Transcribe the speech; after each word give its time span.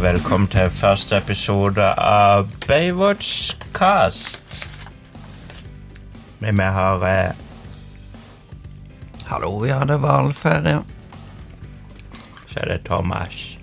velkommen 0.00 0.48
til 0.48 0.70
første 0.72 1.16
episode 1.16 1.84
av 2.00 2.48
Baywatch 2.64 3.56
Cast. 3.76 4.68
Men 6.38 6.56
vi 6.56 6.68
har 6.72 7.04
eh, 7.04 7.32
Hallo, 9.26 9.64
ja, 9.68 9.84
det 9.84 9.98
var 10.00 10.22
valgferie. 10.22 10.80
Så 12.48 12.60
er 12.62 12.64
det 12.72 12.84
Thomas. 12.88 13.58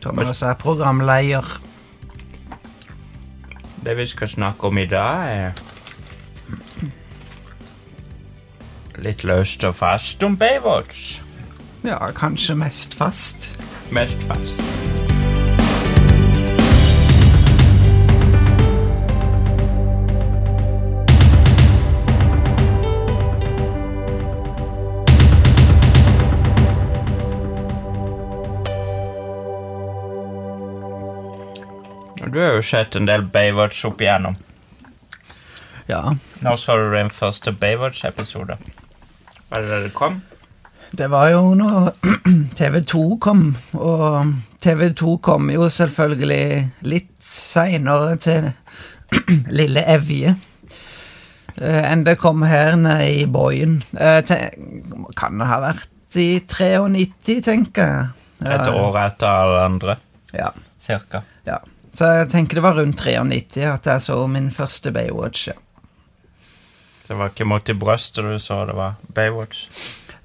Thomas 0.00 0.42
er 0.42 0.54
programleder. 0.54 1.60
Det 3.84 3.96
vi 3.96 4.06
skal 4.06 4.28
snakke 4.28 4.66
om 4.66 4.78
i 4.78 4.86
dag, 4.86 5.28
er 5.28 5.52
litt 9.02 9.24
løst 9.24 9.64
og 9.68 9.74
fast 9.74 10.22
om 10.22 10.36
Baywatch. 10.38 11.20
Ja, 11.84 11.98
kanskje 12.16 12.54
mest 12.56 12.94
fast. 12.94 13.58
Mest 13.90 14.22
fast. 14.30 15.01
Du 32.32 32.38
har 32.40 32.54
jo 32.56 32.62
sett 32.64 32.96
en 32.96 33.06
del 33.08 33.22
Baywatch 33.28 33.84
opp 33.88 34.00
igjennom. 34.00 34.36
Ja, 35.90 36.14
Når 36.40 36.56
så 36.56 36.76
du 36.78 36.92
din 36.94 37.10
første 37.12 37.52
Baywatch-episode? 37.52 38.56
Var 39.50 39.60
det 39.64 39.68
da 39.72 39.80
det 39.86 39.94
kom? 39.94 40.22
det 40.92 41.06
var 41.08 41.30
jo 41.32 41.54
når 41.56 41.86
TV2 42.58 43.02
kom, 43.24 43.54
og 43.72 44.34
TV2 44.60 45.14
kom 45.24 45.46
jo 45.50 45.68
selvfølgelig 45.72 46.68
litt 46.84 47.14
seinere 47.24 48.16
til 48.20 48.50
lille 49.58 49.84
Evje 49.88 50.34
eh, 51.56 51.80
enn 51.88 52.04
det 52.04 52.18
kom 52.20 52.44
her 52.44 52.76
nede 52.76 53.08
i 53.22 53.24
Boyen. 53.24 53.78
Eh, 53.96 54.20
Kan 55.16 55.40
det 55.40 55.48
ha 55.48 55.58
vært 55.64 55.88
i 56.20 56.28
93, 56.44 57.40
tenker 57.48 57.88
jeg. 57.88 58.12
Et 58.52 58.68
år 58.68 58.98
etter 59.06 59.28
alle 59.32 59.64
andre, 59.70 59.96
Ja, 60.36 60.50
cirka. 60.80 61.22
ja. 61.48 61.56
Så 61.92 62.08
jeg 62.08 62.30
tenker 62.32 62.58
det 62.58 62.64
var 62.64 62.78
rundt 62.78 63.00
93 63.04 63.66
at 63.68 63.88
jeg 63.90 64.04
så 64.06 64.16
min 64.30 64.50
første 64.54 64.92
Baywatch. 64.94 65.48
Ja. 65.52 65.58
Det 67.08 67.18
var 67.18 67.32
ikke 67.32 67.44
mot 67.44 67.68
i 67.68 67.76
brøstet 67.76 68.24
du 68.24 68.38
så, 68.40 68.62
det 68.64 68.76
var 68.78 68.96
Baywatch. 69.12 69.66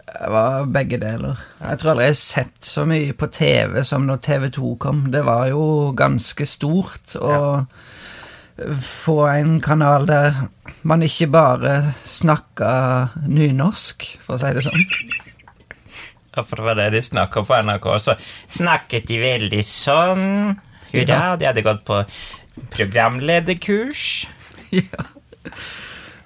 Det 0.08 0.30
var 0.32 0.70
begge 0.72 1.00
deler. 1.02 1.42
Jeg 1.60 1.80
tror 1.82 1.92
aldri 1.92 2.08
jeg 2.08 2.16
har 2.16 2.22
sett 2.22 2.70
så 2.70 2.86
mye 2.88 3.14
på 3.18 3.28
TV 3.34 3.82
som 3.86 4.08
når 4.08 4.22
TV2 4.24 4.76
kom. 4.80 5.02
Det 5.12 5.26
var 5.28 5.50
jo 5.52 5.92
ganske 5.98 6.48
stort 6.48 7.18
å 7.20 7.66
få 8.82 9.18
en 9.28 9.60
kanal 9.62 10.08
der 10.10 10.48
man 10.88 11.04
ikke 11.04 11.28
bare 11.30 11.74
snakka 12.08 12.70
nynorsk, 13.28 14.08
for 14.24 14.38
å 14.38 14.42
si 14.42 14.54
det 14.56 14.64
sånn. 14.66 14.86
Ja, 16.38 16.44
for 16.46 16.60
det 16.60 16.66
var 16.70 16.78
det 16.80 16.92
de 16.94 17.02
snakka 17.04 17.44
på 17.44 17.60
NRK. 17.66 17.86
også. 17.98 18.16
snakket 18.48 19.08
de 19.10 19.20
veldig 19.22 19.64
sånn. 19.66 20.56
Hurra, 20.92 21.36
de 21.40 21.50
hadde 21.50 21.66
gått 21.66 21.84
på 21.88 22.02
programlederkurs. 22.74 24.28
ja. 24.82 25.08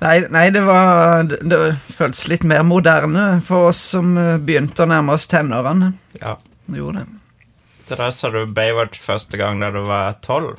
Nei, 0.01 0.16
nei, 0.33 0.47
det 0.49 0.63
var 0.66 1.27
Det, 1.29 1.44
det 1.45 1.59
føltes 1.94 2.25
litt 2.31 2.45
mer 2.47 2.63
moderne 2.66 3.25
for 3.45 3.69
oss 3.69 3.81
som 3.94 4.16
eh, 4.17 4.39
begynte 4.41 4.81
å 4.81 4.89
nærme 4.89 5.13
oss 5.13 5.29
tenårene. 5.29 5.91
Ja. 6.17 6.38
Gjorde 6.72 7.03
det. 7.03 7.19
Det 7.91 7.99
der 7.99 8.13
sa 8.16 8.31
du 8.31 8.45
Baywatch 8.47 9.01
første 9.03 9.38
gang 9.38 9.59
da 9.61 9.69
du 9.73 9.81
var 9.85 10.16
tolv. 10.23 10.55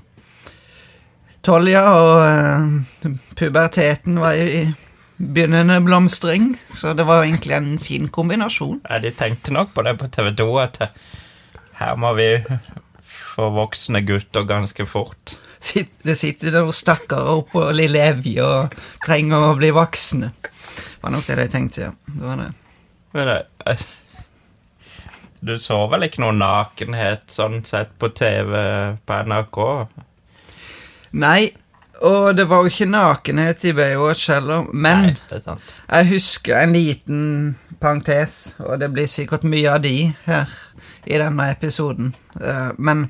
Tolv, 1.42 1.70
ja, 1.72 1.82
og 1.90 2.20
uh, 2.22 3.14
puberteten 3.38 4.20
var 4.22 4.36
jo 4.36 4.44
i 4.46 4.62
begynnende 5.16 5.80
blomstring, 5.82 6.52
så 6.70 6.92
det 6.94 7.06
var 7.08 7.24
egentlig 7.24 7.56
en 7.56 7.72
fin 7.82 8.06
kombinasjon. 8.12 8.82
Ja, 8.84 9.00
de 9.02 9.10
tenkte 9.16 9.54
nok 9.54 9.72
på 9.74 9.82
det 9.86 9.96
på 9.98 10.10
TV 10.12 10.30
2, 10.38 10.48
at 10.62 10.78
her 11.80 11.96
må 11.98 12.12
vi 12.18 12.28
få 13.32 13.48
voksne 13.54 14.02
gutter 14.06 14.44
ganske 14.48 14.86
fort. 14.86 15.36
Det 16.02 16.16
sitter 16.18 16.56
noen 16.56 16.74
stakkarer 16.74 17.38
oppå 17.42 17.68
lille 17.76 18.02
Evje 18.02 18.44
og 18.44 18.76
trenger 19.04 19.48
å 19.52 19.56
bli 19.58 19.70
voksne. 19.74 20.32
Det 20.42 21.02
var 21.04 21.14
nok 21.14 21.26
det 21.28 21.38
de 21.38 21.48
tenkte, 21.50 21.88
ja. 21.88 21.92
Det 22.06 22.24
var 22.26 22.40
det. 22.42 22.48
Men 23.12 23.28
det, 23.28 23.38
altså, 23.64 23.88
du 25.42 25.56
så 25.58 25.80
vel 25.90 26.06
ikke 26.06 26.22
noe 26.22 26.36
nakenhet 26.38 27.26
sånn 27.32 27.64
sett 27.66 27.96
på 27.98 28.12
TV 28.14 28.52
på 29.02 29.16
NRK? 29.26 29.58
Nei, 31.18 31.50
og 32.02 32.36
det 32.38 32.46
var 32.50 32.62
jo 32.62 32.70
ikke 32.70 32.90
nakenhet 32.90 33.64
i 33.66 33.74
Baywatch 33.76 34.28
heller, 34.30 34.68
men 34.70 35.12
Nei, 35.12 35.40
jeg 35.42 36.08
husker 36.12 36.60
en 36.60 36.76
liten 36.76 37.24
parentes, 37.82 38.56
og 38.62 38.78
det 38.82 38.92
blir 38.94 39.10
sikkert 39.10 39.42
mye 39.46 39.74
av 39.74 39.82
de 39.82 39.96
her 40.28 40.54
i 41.06 41.18
denne 41.18 41.50
episoden. 41.52 42.12
Eh, 42.40 42.70
Men 42.78 43.08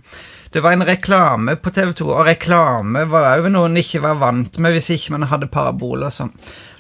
det 0.53 0.61
var 0.63 0.73
en 0.73 0.85
reklame 0.85 1.57
på 1.57 1.71
TV2, 1.71 2.07
og 2.13 2.27
reklame 2.27 3.07
var 3.09 3.39
jo 3.41 3.49
noe 3.53 3.67
en 3.71 3.77
ikke 3.81 4.01
var 4.05 4.15
vant 4.21 4.59
med 4.59 4.73
hvis 4.77 4.91
ikke 4.97 5.13
man 5.17 5.29
hadde 5.31 5.49
parabol 5.53 6.03
og 6.05 6.13
sånn. 6.13 6.33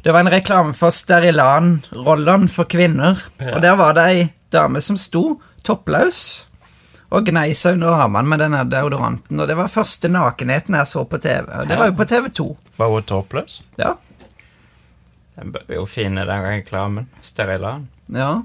Det 0.05 0.13
var 0.13 0.21
en 0.25 0.33
reklame 0.33 0.75
for 0.77 0.91
Sterilan-rollene 0.91 2.49
for 2.51 2.65
kvinner, 2.65 3.21
Ja. 3.41 3.55
og 3.57 3.63
der 3.63 3.77
var 3.77 3.95
det 3.95 4.07
ei 4.11 4.33
dame 4.53 4.81
som 4.81 4.97
sto 4.97 5.41
toppløs 5.65 6.45
og 7.13 7.27
gnei 7.27 7.53
seg 7.55 7.75
under 7.75 7.89
armene 8.03 8.29
med 8.29 8.41
denne 8.41 8.65
deodoranten, 8.69 9.41
og 9.41 9.49
det 9.49 9.57
var 9.57 9.69
første 9.69 10.09
nakenheten 10.09 10.75
jeg 10.75 10.87
så 10.89 11.05
på 11.09 11.19
TV, 11.21 11.45
og 11.61 11.69
det 11.69 11.77
var 11.79 11.87
jo 11.91 11.93
på 11.93 12.05
TV2. 12.09 12.47
Var 12.79 12.89
hun 12.89 13.03
toppløs? 13.03 13.61
Ja, 13.79 13.95
Den 15.37 15.53
bør 15.53 15.63
jo 15.75 15.87
finne, 15.87 16.27
den 16.29 16.43
reklamen. 16.45 17.07
Sterilan. 17.23 17.89
ja. 18.13 18.43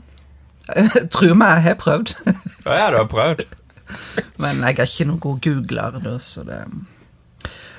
Tro 1.14 1.32
meg, 1.38 1.62
jeg 1.62 1.66
har 1.70 1.80
prøvd. 1.80 2.14
ja, 2.66 2.78
ja, 2.82 2.92
du 2.92 3.00
har 3.00 3.10
prøvd? 3.12 3.46
Men 4.42 4.62
jeg 4.66 4.76
er 4.76 4.90
ikke 4.90 5.08
noen 5.08 5.24
god 5.24 5.42
googler, 5.46 6.00
da, 6.04 6.18
så 6.20 6.44
det 6.48 6.60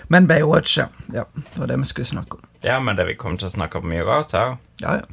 Men 0.09 0.28
Baywatch, 0.28 0.78
ja. 0.81 0.88
ja. 1.12 1.26
Det 1.37 1.60
var 1.60 1.69
det 1.69 1.78
vi 1.82 1.91
skulle 1.91 2.09
snakke 2.09 2.38
om. 2.38 2.44
Ja, 2.65 2.78
men 2.81 2.97
det 2.97 3.04
vi 3.10 3.16
kommer 3.21 3.38
til 3.38 3.50
å 3.50 3.56
snakke 3.59 3.82
om 3.82 3.88
mye 3.91 4.06
rart 4.09 4.32
her. 4.32 4.56
Ja, 4.81 4.99
ja. 5.03 5.06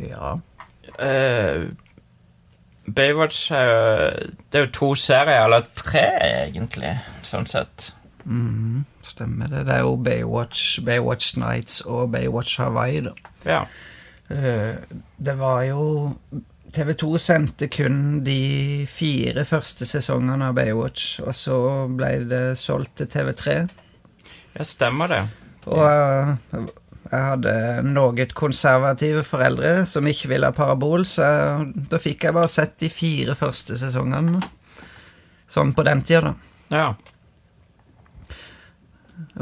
Ja. 0.00 0.38
Uh, 0.96 1.68
Baywatch 2.88 3.50
er 3.52 3.66
jo 3.68 4.14
Det 4.50 4.58
er 4.58 4.64
jo 4.64 4.70
to 4.72 4.94
serier, 4.94 5.44
eller 5.44 5.68
tre, 5.76 6.06
egentlig, 6.48 6.96
sånn 7.22 7.46
sett. 7.46 7.92
Mhm, 8.24 8.84
stemmer 9.02 9.48
det. 9.50 9.64
Det 9.66 9.74
er 9.74 9.80
jo 9.86 9.96
Baywatch, 9.96 10.80
Baywatch 10.86 11.36
Nights 11.38 11.80
og 11.86 12.10
Baywatch 12.12 12.58
Hawaii, 12.60 13.00
da. 13.00 13.12
Ja. 13.44 13.62
Eh, 14.30 14.76
Det 15.22 15.34
var 15.38 15.62
jo 15.66 16.16
TV2 16.72 17.18
sendte 17.18 17.68
kun 17.68 18.22
de 18.24 18.86
fire 18.88 19.44
første 19.44 19.84
sesongene 19.86 20.48
av 20.48 20.54
Baywatch, 20.56 21.20
og 21.20 21.34
så 21.36 21.56
ble 21.96 22.24
det 22.30 22.58
solgt 22.58 22.94
til 22.96 23.06
TV3. 23.06 23.68
ja, 24.56 24.64
stemmer 24.64 25.08
det. 25.08 25.22
Og 25.66 25.78
jeg, 25.78 26.38
jeg 27.12 27.24
hadde 27.28 27.82
noe 27.84 28.26
konservative 28.34 29.22
foreldre 29.22 29.84
som 29.86 30.06
ikke 30.06 30.28
ville 30.32 30.46
ha 30.48 30.52
parabol, 30.56 31.04
så 31.06 31.22
jeg, 31.22 31.86
da 31.90 31.98
fikk 31.98 32.24
jeg 32.24 32.34
bare 32.34 32.48
sett 32.48 32.78
de 32.80 32.88
fire 32.88 33.34
første 33.34 33.76
sesongene. 33.78 34.40
Sånn 35.52 35.74
på 35.76 35.84
den 35.84 36.00
tida, 36.02 36.32
da. 36.32 36.34
Ja. 36.72 36.94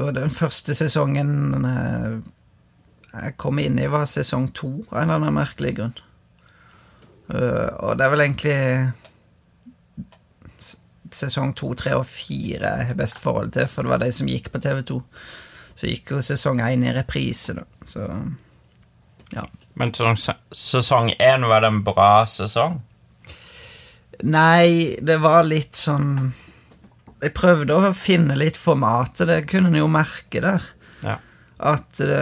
Og 0.00 0.14
den 0.17 0.32
første 0.32 0.75
sesongen 0.76 1.55
jeg 3.11 3.35
kom 3.43 3.58
inn 3.58 3.79
i, 3.81 3.88
var 3.91 4.06
sesong 4.06 4.50
to, 4.55 4.70
av 4.91 5.02
en 5.02 5.08
eller 5.08 5.19
annen 5.19 5.38
merkelig 5.41 5.75
grunn. 5.81 5.97
Eh, 7.35 7.69
og 7.82 7.99
det 7.99 8.06
er 8.06 8.12
vel 8.12 8.25
egentlig 8.25 8.58
sesong 11.11 11.55
to, 11.58 11.73
tre 11.75 11.97
og 11.99 12.06
fire 12.06 12.75
jeg 12.79 12.91
har 12.93 12.99
best 12.99 13.19
forhold 13.19 13.50
til, 13.56 13.67
for 13.70 13.87
det 13.87 13.94
var 13.94 14.02
de 14.05 14.12
som 14.14 14.31
gikk 14.31 14.52
på 14.55 14.62
TV2. 14.62 15.00
Så 15.75 15.91
gikk 15.91 16.14
jo 16.14 16.23
sesong 16.23 16.62
én 16.62 16.87
i 16.87 16.94
reprise, 16.94 17.56
da. 17.58 17.67
Så 17.88 18.06
ja. 19.35 19.47
Men 19.79 19.94
sesong 19.94 21.12
én 21.19 21.47
var 21.49 21.64
det 21.64 21.70
en 21.70 21.82
bra 21.87 22.26
sesong? 22.29 22.81
Nei, 24.26 24.99
det 25.00 25.17
var 25.23 25.47
litt 25.49 25.79
sånn 25.79 26.32
Jeg 27.20 27.34
prøvde 27.37 27.76
å 27.76 27.90
finne 27.96 28.37
litt 28.38 28.56
formatet, 28.56 29.26
det 29.28 29.43
kunne 29.50 29.72
en 29.72 29.81
jo 29.81 29.90
merke 29.93 30.40
der. 30.44 30.70
Ja. 31.05 31.19
At 31.70 31.99
det, 32.00 32.20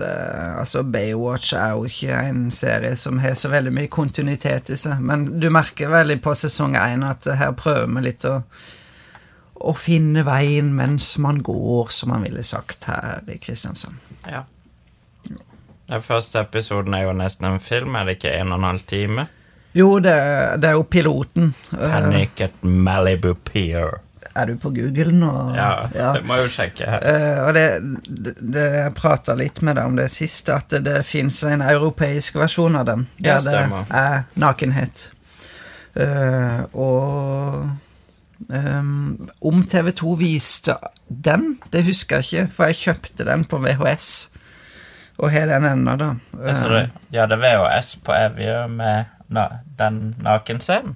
det 0.00 0.14
Altså, 0.58 0.82
Baywatch 0.82 1.52
er 1.54 1.76
jo 1.76 1.86
ikke 1.86 2.16
en 2.30 2.48
serie 2.50 2.96
som 2.98 3.20
har 3.22 3.36
så 3.38 3.52
veldig 3.52 3.70
mye 3.76 3.92
kontinuitet 3.92 4.72
i 4.74 4.80
seg, 4.80 4.98
men 4.98 5.28
du 5.38 5.46
merker 5.54 5.92
veldig 5.92 6.18
på 6.24 6.34
sesong 6.38 6.74
én 6.78 7.06
at 7.06 7.28
her 7.38 7.54
prøver 7.58 7.86
vi 7.94 8.08
litt 8.08 8.26
å 8.26 8.40
å 9.58 9.74
finne 9.74 10.22
veien 10.26 10.70
mens 10.76 11.16
man 11.22 11.40
går, 11.42 11.90
som 11.94 12.12
man 12.12 12.22
ville 12.26 12.44
sagt 12.46 12.86
her 12.90 13.24
i 13.30 13.38
Kristiansand. 13.42 13.98
Ja. 14.28 14.44
Den 15.88 16.04
første 16.04 16.42
episoden 16.44 16.94
er 16.94 17.06
jo 17.08 17.16
nesten 17.16 17.48
en 17.48 17.62
film, 17.64 17.96
er 17.96 18.08
det 18.08 18.18
ikke 18.18 18.34
en 18.36 18.52
og 18.52 18.60
en 18.60 18.68
halv 18.68 18.84
time? 18.88 19.26
Jo, 19.76 19.98
det, 20.02 20.14
det 20.60 20.70
er 20.70 20.76
jo 20.76 20.84
piloten. 20.88 21.52
Panic 21.70 22.42
at 22.44 22.62
Malibu 22.62 23.32
Pier. 23.34 23.98
Er 24.38 24.50
du 24.52 24.56
på 24.60 24.70
Google 24.74 25.12
nå? 25.14 25.32
Ja, 25.56 25.88
det 26.14 26.22
må 26.28 26.38
jo 26.40 26.48
sjekke 26.52 26.86
her. 26.88 27.04
Eh, 27.04 27.40
og 27.46 27.52
det, 27.56 27.66
det, 28.06 28.34
det 28.38 28.64
Jeg 28.76 28.94
prata 28.98 29.34
litt 29.38 29.60
med 29.66 29.78
deg 29.78 29.90
om 29.90 29.98
det 29.98 30.08
siste, 30.14 30.56
at 30.56 30.70
det, 30.74 30.84
det 30.86 31.02
fins 31.08 31.42
en 31.48 31.64
europeisk 31.64 32.38
versjon 32.40 32.78
av 32.78 32.86
den. 32.88 33.06
Ja, 33.18 33.38
Der 33.44 33.68
det 33.68 33.92
er 34.02 34.24
nakenhet. 34.38 35.08
Uh, 35.98 36.62
og 36.78 38.52
um, 38.54 39.28
om 39.40 39.62
TV2 39.66 40.12
viste 40.20 40.76
den, 41.08 41.56
det 41.72 41.82
husker 41.88 42.20
jeg 42.20 42.28
ikke, 42.28 42.52
for 42.54 42.70
jeg 42.70 42.82
kjøpte 42.84 43.26
den 43.26 43.46
på 43.48 43.58
VHS. 43.64 44.10
Og 45.18 45.32
har 45.34 45.48
den 45.50 45.66
ennå, 45.66 45.96
da. 45.98 46.12
Altså, 46.38 46.68
Eh, 46.78 46.88
ja, 47.10 47.26
det 47.26 47.40
er 47.40 47.42
VHS 47.42 47.96
på 48.06 48.14
Evje 48.14 48.68
med 48.70 49.08
na 49.28 49.48
den 49.78 50.14
nakenscenen. 50.22 50.94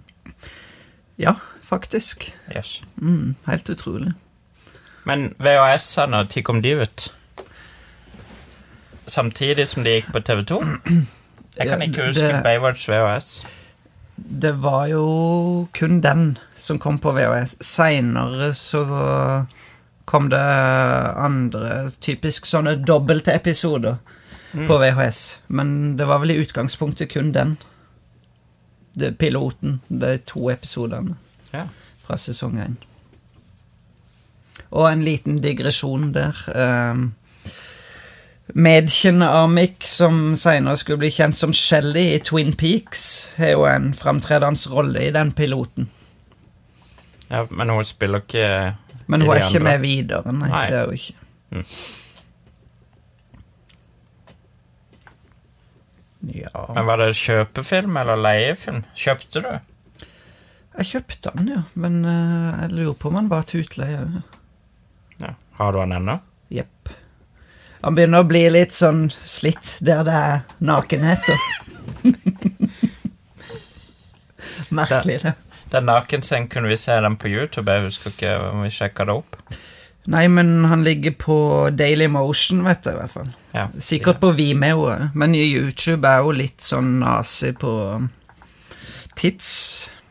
ja, 1.18 1.34
faktisk. 1.62 2.32
Yes. 2.56 2.82
Mm, 3.00 3.34
helt 3.46 3.70
utrolig. 3.70 4.12
Men 5.04 5.34
VHS-ene, 5.38 6.10
når 6.10 6.24
kom 6.46 6.62
de 6.62 6.76
ut? 6.82 7.08
Samtidig 9.06 9.66
som 9.68 9.84
de 9.84 9.96
gikk 9.98 10.12
på 10.14 10.20
TV2? 10.22 10.60
Jeg 11.58 11.68
kan 11.68 11.82
ikke 11.82 12.06
huske 12.06 12.28
det- 12.28 12.42
Baywatch 12.44 12.88
VHS. 12.88 13.44
Det 14.16 14.52
var 14.62 14.86
jo 14.86 15.68
kun 15.74 16.00
den 16.00 16.38
som 16.56 16.78
kom 16.78 16.98
på 16.98 17.12
VHS. 17.12 17.56
Seinere 17.60 18.52
så 18.54 18.84
kom 20.06 20.28
det 20.30 20.38
andre 21.16 21.90
typisk 22.00 22.46
sånne 22.46 22.76
dobbelte 22.86 23.34
episoder 23.34 23.96
Mm. 24.54 24.66
på 24.68 24.78
VHS. 24.78 25.40
Men 25.48 25.96
det 25.96 26.06
var 26.06 26.18
vel 26.18 26.30
i 26.30 26.44
utgangspunktet 26.44 27.10
kun 27.10 27.32
den. 27.32 27.56
Det 28.94 29.18
piloten, 29.18 29.80
de 29.88 30.18
to 30.18 30.50
episodene 30.50 31.16
Ja. 31.52 31.66
fra 32.06 32.16
sesong 32.18 32.58
én. 32.60 32.76
Og 34.72 34.86
en 34.92 35.02
liten 35.04 35.36
digresjon 35.42 36.12
der. 36.14 36.36
Um, 36.56 37.14
Medkjen 38.54 39.22
av 39.22 39.46
Mick, 39.52 39.84
som 39.86 40.34
senere 40.36 40.76
skulle 40.76 40.98
bli 41.04 41.10
kjent 41.14 41.36
som 41.38 41.52
Shelly 41.56 42.14
i 42.16 42.18
Twin 42.24 42.52
Peaks, 42.58 43.34
har 43.38 43.52
jo 43.54 43.62
en 43.68 43.92
framtredende 43.96 44.68
rolle 44.72 45.06
i 45.06 45.10
den 45.14 45.32
piloten. 45.32 45.88
ja, 47.30 47.46
men 47.50 47.68
hun 47.70 47.84
spiller 47.84 48.20
ikke 48.20 48.76
Men 49.06 49.20
hun 49.22 49.30
er 49.30 49.36
ikke 49.36 49.46
andre? 49.46 49.62
med 49.62 49.80
videre, 49.80 50.32
nei. 50.32 50.48
Nei. 50.48 50.66
Det 50.70 50.78
er 50.78 50.84
hun 50.84 50.94
ikke. 50.94 51.14
Mm. 51.50 51.64
Ja 56.22 56.66
Men 56.74 56.86
Var 56.86 56.96
det 57.02 57.08
kjøpefilm 57.18 57.96
eller 57.98 58.16
leiefilm? 58.20 58.84
Kjøpte 58.96 59.42
du? 59.42 59.48
Jeg 60.78 60.86
kjøpte 60.88 61.32
den, 61.36 61.48
ja. 61.52 61.62
Men 61.74 62.04
eh, 62.08 62.62
jeg 62.62 62.70
lurer 62.78 62.94
på 62.98 63.08
om 63.10 63.18
han 63.20 63.28
var 63.32 63.42
til 63.48 63.60
utleie. 63.64 64.00
Ja. 65.20 65.34
Har 65.58 65.72
du 65.72 65.78
den 65.82 65.92
ennå? 65.98 66.18
Jepp. 66.52 66.88
Han 67.82 67.96
begynner 67.98 68.22
å 68.22 68.28
bli 68.30 68.44
litt 68.54 68.72
sånn 68.76 69.08
slitt 69.10 69.76
der 69.84 70.04
det 70.06 70.14
er 70.16 70.42
nakenhet. 70.64 71.28
og- 71.28 71.40
Merkelig, 74.72 75.20
det. 75.22 75.32
Den 75.72 75.86
nakenscenen 75.88 76.48
kunne 76.52 76.68
vi 76.68 76.76
se 76.76 76.92
den 77.00 77.16
på 77.16 77.28
YouTube. 77.30 77.70
Jeg 77.72 77.86
husker 77.86 78.10
ikke 78.12 78.32
om 78.50 78.62
vi 78.66 78.70
sjekka 78.74 79.06
det 79.08 79.14
opp. 79.16 79.36
Nei, 80.12 80.24
men 80.28 80.64
han 80.66 80.82
ligger 80.84 81.14
på 81.14 81.36
Daily 81.78 82.08
Motion, 82.10 82.64
vet 82.66 82.84
jeg 82.88 82.96
i 82.96 82.98
hvert 82.98 83.12
fall. 83.12 83.28
Ja. 83.54 83.68
Sikkert 83.78 84.18
på 84.20 84.32
Vimeo, 84.36 84.88
men 85.14 85.34
YouTube 85.38 86.08
er 86.10 86.24
jo 86.26 86.32
litt 86.34 86.64
sånn 86.66 86.96
nazi 87.04 87.52
på 87.54 87.70
tits. 89.16 89.52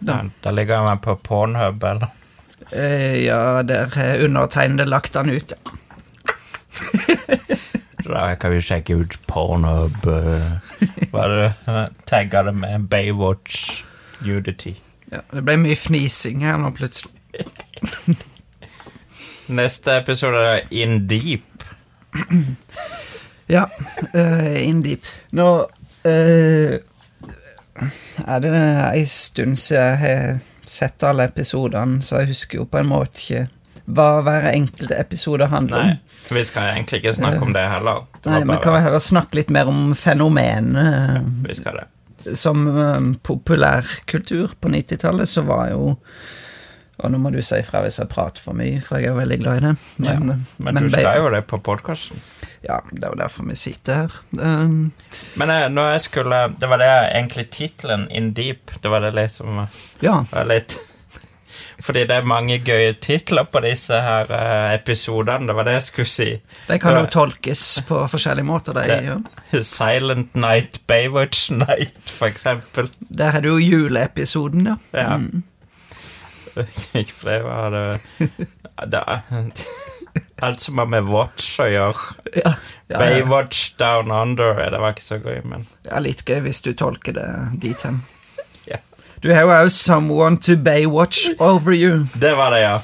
Ja, 0.02 0.14
Da. 0.14 0.24
da 0.42 0.52
ligger 0.52 0.78
han 0.88 1.00
på 1.00 1.16
Pornhub, 1.16 1.84
eller? 1.84 2.08
Eh, 2.72 3.24
ja, 3.26 3.62
der 3.64 3.86
har 3.96 4.24
undertegnede 4.26 4.86
lagt 4.90 5.16
han 5.16 5.30
ut, 5.30 5.52
ja. 5.52 5.58
Da 8.04 8.36
kan 8.36 8.52
vi 8.52 8.62
sjekke 8.66 8.96
ut 8.98 9.14
Pornhub. 9.30 9.98
Bare 11.12 11.52
Hva 11.66 11.90
er 12.18 12.44
det? 12.48 12.54
Med 12.58 12.88
Baywatch 12.90 13.84
Nudity. 14.26 14.74
ja. 15.12 15.20
Det 15.32 15.44
ble 15.46 15.58
mye 15.62 15.76
fnising 15.78 16.42
her 16.46 16.58
nå, 16.58 16.72
plutselig. 16.76 17.12
Neste 19.52 19.98
episode 20.00 20.38
er 20.48 20.60
In 20.72 21.08
Deep. 21.08 21.64
Ja, 23.52 23.66
uh, 24.16 24.58
In 24.64 24.82
Deep. 24.86 25.04
Nå 25.36 25.48
eh, 26.08 26.78
er 28.28 28.40
det 28.44 28.52
ei 28.92 29.04
stund 29.10 29.58
siden 29.60 29.82
jeg 29.82 29.98
har 30.02 30.40
sett 30.68 31.04
alle 31.08 31.26
episodene, 31.30 32.02
så 32.06 32.22
jeg 32.22 32.32
husker 32.36 32.62
jo 32.62 32.66
på 32.70 32.80
en 32.82 32.90
måte 32.92 33.20
ikke 33.24 33.48
hva 33.92 34.22
hver 34.24 34.46
enkelt 34.54 34.92
episode 34.96 35.48
handler 35.52 35.82
Nei, 35.82 35.96
om. 35.98 36.36
vi 36.38 36.44
skal 36.48 36.76
egentlig 36.76 37.00
ikke 37.02 37.16
snakke 37.18 37.42
om 37.44 37.52
det 37.56 37.64
heller. 37.68 38.04
Det 38.22 38.30
Nei, 38.32 38.44
men 38.48 38.60
kan 38.64 38.76
vi 38.78 38.84
heller 38.86 39.02
snakke 39.04 39.40
litt 39.40 39.50
mer 39.52 39.68
om 39.72 39.96
fenomenet 39.98 41.26
Vi 41.48 41.56
skal 41.58 41.82
det. 41.82 42.38
som 42.38 42.62
eh, 42.70 43.10
populærkultur 43.26 44.54
på 44.62 44.70
90-tallet, 44.70 45.30
så 45.30 45.42
var 45.48 45.72
jo 45.74 45.96
Og 47.02 47.10
nå 47.12 47.18
må 47.18 47.32
du 47.34 47.40
si 47.42 47.58
ifra 47.58 47.82
hvis 47.82 47.98
jeg 47.98 48.12
prater 48.12 48.44
for 48.46 48.54
mye, 48.54 48.78
for 48.86 49.02
jeg 49.02 49.10
er 49.10 49.18
veldig 49.18 49.38
glad 49.42 49.58
i 49.58 49.66
det. 49.66 49.76
Ja, 50.06 50.20
Men, 50.22 50.46
Men 50.62 50.76
du 50.84 50.90
skal 50.94 51.18
jo 51.18 51.32
det 51.34 51.40
på 51.50 51.58
podkasten. 51.58 52.22
Ja, 52.62 52.78
det 52.92 53.02
er 53.02 53.10
jo 53.10 53.18
derfor 53.18 53.48
vi 53.50 53.56
sitter 53.58 54.04
her. 54.04 54.16
Um, 54.38 54.92
Men 55.36 55.50
eh, 55.50 55.68
når 55.70 55.96
jeg 55.96 56.02
skulle 56.02 56.40
Det 56.62 56.70
var 56.70 56.78
det 56.78 56.90
egentlig 57.10 57.50
tittelen 57.50 58.08
In 58.12 58.34
Deep. 58.38 58.72
Det 58.84 58.92
var 58.92 59.02
det 59.02 59.16
liksom 59.18 59.66
ja. 60.00 60.24
var 60.32 60.46
litt 60.46 60.78
Fordi 61.86 62.04
det 62.06 62.20
er 62.20 62.28
mange 62.30 62.60
gøye 62.62 62.94
titler 63.02 63.48
på 63.50 63.64
disse 63.66 63.98
her 63.98 64.30
uh, 64.30 64.74
episodene. 64.76 65.48
Det 65.50 65.56
var 65.58 65.66
det 65.66 65.74
jeg 65.80 65.86
skulle 65.88 66.12
si. 66.12 66.28
De 66.68 66.78
kan 66.80 66.94
jo 67.00 67.08
tolkes 67.10 67.64
på 67.88 68.04
forskjellige 68.12 68.46
måter. 68.46 68.78
De, 68.78 69.00
ja. 69.10 69.64
Silent 69.66 70.36
Night, 70.38 70.84
Baywatch 70.88 71.50
Night, 71.64 71.98
for 72.06 72.30
eksempel. 72.30 72.92
Der 73.10 73.34
er 73.34 73.42
det 73.42 73.50
jo 73.50 73.58
juleepisoden, 73.58 74.70
ja. 74.70 74.78
Ja. 74.94 75.18
Mm. 75.18 75.42
Ikke 76.94 77.14
flere 77.16 77.58
av 77.66 77.72
det, 77.72 78.30
det 78.92 79.04
Alt 80.42 80.60
som 80.60 80.78
har 80.82 80.88
med 80.90 81.06
Watch 81.10 81.60
å 81.62 81.68
gjøre. 81.70 82.16
Ja, 82.34 82.54
ja. 82.92 82.98
Baywatch 82.98 83.76
Down 83.80 84.12
Under 84.12 84.58
det 84.58 84.80
var 84.82 84.96
ikke 84.96 85.06
så 85.06 85.20
gøy, 85.22 85.40
men 85.48 85.68
ja, 85.88 86.02
litt 86.04 86.26
gøy 86.28 86.42
hvis 86.48 86.64
du 86.66 86.74
tolker 86.78 87.18
det 87.18 87.30
dit 87.64 87.88
hen. 87.88 88.04
Ja. 88.70 88.78
Du 89.24 89.32
har 89.34 89.42
jo 89.42 89.50
også 89.50 89.94
'Someone 89.94 90.38
to 90.38 90.56
Baywatch 90.56 91.32
Over 91.40 91.74
You'. 91.74 92.06
Det 92.14 92.36
var 92.38 92.54
det, 92.54 92.60
ja. 92.62 92.82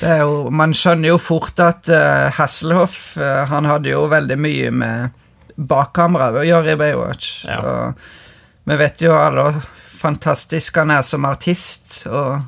Det 0.00 0.08
er 0.08 0.22
jo, 0.24 0.48
man 0.50 0.72
skjønner 0.74 1.12
jo 1.12 1.18
fort 1.20 1.60
at 1.62 1.86
uh, 1.92 2.32
Hasselhoff 2.34 3.16
uh, 3.20 3.44
Han 3.52 3.68
hadde 3.70 3.92
jo 3.92 4.08
veldig 4.10 4.38
mye 4.40 4.72
med 4.74 5.12
bakkamera 5.54 6.32
å 6.40 6.46
gjøre 6.46 6.72
i 6.74 6.80
Baywatch. 6.80 7.44
Ja. 7.46 7.60
Og 7.60 8.66
vi 8.66 8.78
vet 8.80 9.04
jo 9.04 9.12
alle 9.14 9.44
hvor 9.44 9.60
fantastisk 10.02 10.80
han 10.80 10.90
er 10.90 11.04
som 11.06 11.26
artist. 11.28 12.00
Og 12.10 12.40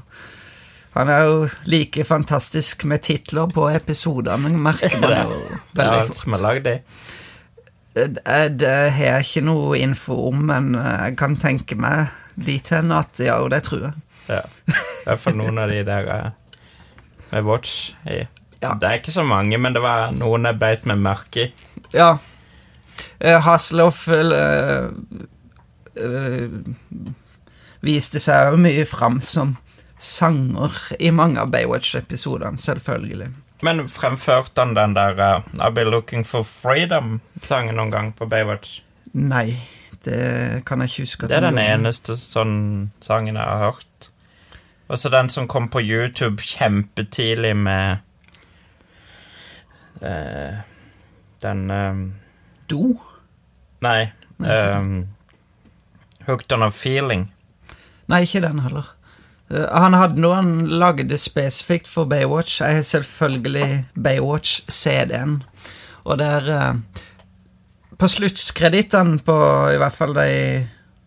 han 0.94 1.10
er 1.10 1.24
jo 1.26 1.48
like 1.66 2.04
fantastisk 2.06 2.84
med 2.86 3.02
titler 3.02 3.50
på 3.50 3.66
episodene, 3.74 4.52
merker 4.54 4.94
man 5.02 5.14
jo 5.26 5.38
veldig 5.74 6.04
fort. 6.06 6.18
som 6.20 6.36
er 6.36 6.44
lagd. 6.44 6.68
Det, 7.94 8.10
det 8.58 8.74
har 8.94 9.08
jeg 9.08 9.26
ikke 9.26 9.44
noe 9.46 9.78
info 9.78 10.18
om, 10.30 10.44
men 10.50 10.74
eh, 10.78 11.08
jeg 11.08 11.16
kan 11.18 11.34
tenke 11.38 11.78
meg 11.78 12.14
dit 12.34 12.70
hen 12.74 12.94
at 12.94 13.18
ja, 13.22 13.40
og 13.42 13.50
det 13.54 13.64
tror 13.66 13.88
jeg. 13.88 13.94
Ja. 14.28 14.40
I 14.70 15.08
hvert 15.08 15.22
fall 15.22 15.36
noen 15.38 15.58
av 15.62 15.70
de 15.70 15.82
der 15.86 16.10
eh, 16.14 16.30
med 17.32 17.46
Watch 17.46 17.92
i. 18.06 18.24
Ja. 18.62 18.76
Det 18.80 18.88
er 18.88 19.00
ikke 19.02 19.14
så 19.14 19.26
mange, 19.26 19.58
men 19.60 19.74
det 19.74 19.82
var 19.84 20.14
noen 20.14 20.46
jeg 20.48 20.60
beit 20.62 20.86
meg 20.88 21.02
merke 21.02 21.48
i. 21.48 21.50
Ja. 21.94 22.14
Hasselhoff 23.20 24.06
eh, 24.14 24.88
eh, 25.98 26.48
viste 27.84 28.22
seg 28.22 28.52
jo 28.52 28.62
mye 28.62 28.86
fram 28.88 29.20
som 29.24 29.56
sanger 29.98 30.76
i 30.98 31.10
mange 31.14 31.40
av 31.40 31.52
Baywatch-episodene, 31.54 32.58
selvfølgelig. 32.60 33.30
Men 33.64 33.84
fremførte 33.88 34.60
han 34.60 34.74
den 34.76 34.96
der 34.96 35.20
uh, 35.20 35.46
I'll 35.58 35.72
Be 35.74 35.84
Looking 35.86 36.26
for 36.26 36.44
Freedom-sangen 36.44 37.78
noen 37.78 37.92
gang 37.94 38.10
på 38.16 38.28
Baywatch? 38.28 38.80
Nei, 39.14 39.54
det 40.04 40.64
kan 40.68 40.82
jeg 40.82 40.92
ikke 40.92 41.06
huske. 41.06 41.30
Det 41.30 41.38
er 41.38 41.46
den 41.46 41.62
eneste 41.62 42.16
sånn 42.18 42.56
sangen 43.04 43.38
jeg 43.38 43.44
har 43.44 43.62
hørt. 43.70 44.10
Og 44.90 45.00
så 45.00 45.08
den 45.08 45.30
som 45.32 45.48
kom 45.48 45.70
på 45.72 45.80
YouTube 45.80 46.44
kjempetidlig 46.44 47.54
med 47.56 48.02
uh, 50.02 50.60
Den 51.40 51.70
eh, 51.72 52.04
Do? 52.68 52.98
Nei, 53.84 54.12
Um, 54.38 55.08
Hooked 56.26 56.52
on 56.52 56.62
a 56.62 56.70
Feeling. 56.70 57.32
Nei, 58.06 58.24
ikke 58.24 58.42
den 58.42 58.60
heller. 58.64 58.93
Eh, 59.54 59.66
han 59.70 59.94
hadde 59.94 60.22
noe 60.22 60.38
han 60.38 60.52
lagde 60.80 61.18
spesifikt 61.20 61.88
for 61.90 62.10
Baywatch. 62.10 62.60
Jeg 62.62 62.80
har 62.80 62.86
selvfølgelig 62.88 63.84
Baywatch-CD-en. 63.94 65.42
Og 66.04 66.18
der 66.18 66.50
eh, 66.54 66.74
på 67.98 68.08
sluttkredittene 68.10 69.20
på 69.24 69.36
i 69.72 69.80
hvert 69.80 69.96
fall 69.96 70.14
de 70.16 70.30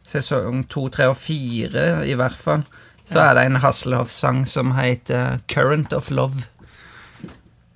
sesong 0.08 0.64
to, 0.72 0.88
tre 0.90 1.10
og 1.12 1.18
fire, 1.20 2.08
i 2.08 2.16
hvert 2.16 2.38
fall, 2.40 2.64
så 3.08 3.20
er 3.26 3.34
det 3.36 3.44
en 3.48 3.60
Hasselhoff-sang 3.64 4.46
som 4.48 4.72
heter 4.76 5.40
'Current 5.48 5.94
of 5.94 6.12
Love'. 6.12 6.48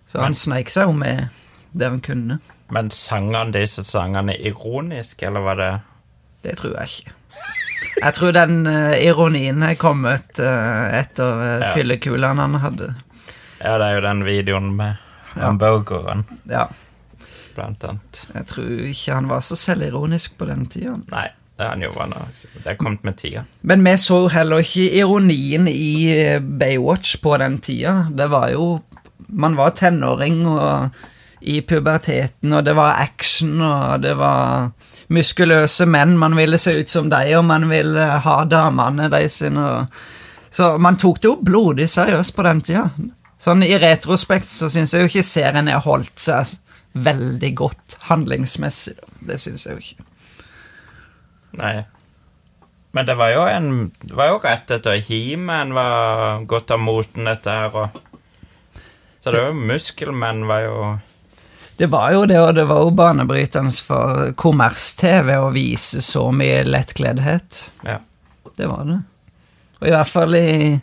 Så 0.08 0.22
han 0.22 0.34
sneik 0.34 0.70
seg 0.70 0.88
jo 0.88 0.92
med 0.92 1.28
der 1.74 1.90
han 1.90 2.02
kunne. 2.02 2.40
Men 2.72 2.90
sang 2.90 3.36
han 3.36 3.52
disse 3.52 3.84
sangene 3.84 4.36
ironisk, 4.36 5.24
eller 5.24 5.40
var 5.40 5.56
det 5.56 5.80
Det 6.44 6.58
tror 6.58 6.80
jeg 6.80 6.88
ikke. 6.88 7.12
Jeg 8.02 8.14
tror 8.18 8.32
den 8.36 8.62
uh, 8.68 8.94
ironien 9.02 9.64
er 9.66 9.76
kommet 9.80 10.40
uh, 10.40 10.88
etter 11.00 11.34
uh, 11.42 11.50
Ja. 11.62 11.72
fyllekulene 11.76 12.42
han 12.48 12.56
hadde. 12.64 12.94
Ja, 13.62 13.76
det 13.78 13.88
er 13.88 13.98
jo 14.00 14.02
den 14.08 14.24
videoen 14.26 14.72
med 14.78 14.96
hamburgeren, 15.38 16.24
Ja, 16.50 16.66
blant 17.56 17.84
annet. 17.88 18.24
jeg 18.34 18.48
tror 18.50 18.72
ikke 18.90 19.14
han 19.16 19.30
var 19.30 19.44
så 19.46 19.56
selvironisk 19.60 20.38
på 20.40 20.48
den 20.50 20.66
tida. 20.66 20.96
Nei, 21.12 21.28
det 21.58 21.66
er 21.66 21.70
han 21.76 21.84
jo 21.86 21.92
vant 21.96 22.16
Det 22.56 22.66
er 22.74 22.80
kommet 22.80 23.04
med 23.06 23.18
tida. 23.22 23.44
Men 23.62 23.84
vi 23.86 23.94
så 24.02 24.28
heller 24.34 24.64
ikke 24.66 24.88
ironien 24.98 25.68
i 25.70 26.40
Baywatch 26.42 27.20
på 27.22 27.38
den 27.38 27.60
tida. 27.60 28.08
Det 28.10 28.30
var 28.32 28.50
jo 28.56 28.82
Man 29.30 29.56
var 29.56 29.70
tenåring 29.72 30.42
og 30.50 30.90
i 31.42 31.62
puberteten, 31.62 32.52
og 32.54 32.66
det 32.66 32.74
var 32.76 32.98
action, 33.00 33.62
og 33.62 34.02
det 34.04 34.12
var 34.18 34.72
muskuløse 35.12 35.86
menn. 35.90 36.18
Man 36.20 36.36
ville 36.40 36.60
se 36.62 36.76
ut 36.80 36.90
som 36.92 37.10
dem, 37.12 37.32
og 37.40 37.48
man 37.48 37.70
ville 37.72 38.08
ha 38.26 38.38
damene 38.50 39.10
de 39.12 39.26
sine. 39.30 39.68
Så 40.52 40.76
man 40.84 41.00
tok 41.00 41.22
det 41.22 41.30
jo 41.30 41.38
blodig 41.44 41.88
seriøst 41.92 42.36
på 42.36 42.46
den 42.48 42.62
tida. 42.68 42.90
Sånn 43.42 43.64
i 43.66 43.74
retrospekt 43.82 44.50
så 44.50 44.70
syns 44.70 44.94
jeg 44.94 45.06
jo 45.06 45.10
ikke 45.10 45.26
serien 45.26 45.70
har 45.72 45.82
holdt 45.86 46.20
seg 46.22 46.52
veldig 46.94 47.52
godt 47.58 47.96
handlingsmessig. 48.10 48.98
Det 49.26 49.40
syns 49.42 49.66
jeg 49.66 49.78
jo 49.78 49.86
ikke. 49.86 50.06
Nei. 51.62 51.76
Men 52.92 53.08
det 53.08 53.16
var 53.16 53.32
jo 53.32 53.44
en 53.48 53.70
Det 54.04 54.16
var 54.16 54.34
jo 54.34 54.40
rett 54.44 54.72
etter 54.76 55.00
He-Man 55.08 55.72
var 55.76 56.44
godt 56.48 56.74
av 56.76 56.82
moten, 56.84 57.28
dette 57.28 57.52
her, 57.52 57.72
og 57.72 58.82
Så 59.20 59.32
det 59.32 59.40
var 59.40 59.52
jo 59.52 59.68
Muskelmenn 59.72 60.48
var 60.50 60.66
jo 60.66 60.78
Det 61.82 61.88
var 61.90 62.12
jo 62.14 62.26
det, 62.30 62.38
og 62.38 62.52
det 62.54 62.68
var 62.70 62.84
jo 62.86 62.92
banebrytende 62.94 63.72
for 63.82 64.36
kommers-TV 64.38 65.32
å 65.42 65.48
vise 65.50 65.98
så 66.06 66.28
mye 66.30 66.60
lettkleddhet. 66.68 67.64
Ja. 67.88 67.96
Det 68.54 68.68
var 68.70 68.84
det. 68.86 69.00
Og 69.80 69.88
i 69.90 69.94
hvert 69.96 70.12
fall 70.12 70.38
i, 70.38 70.76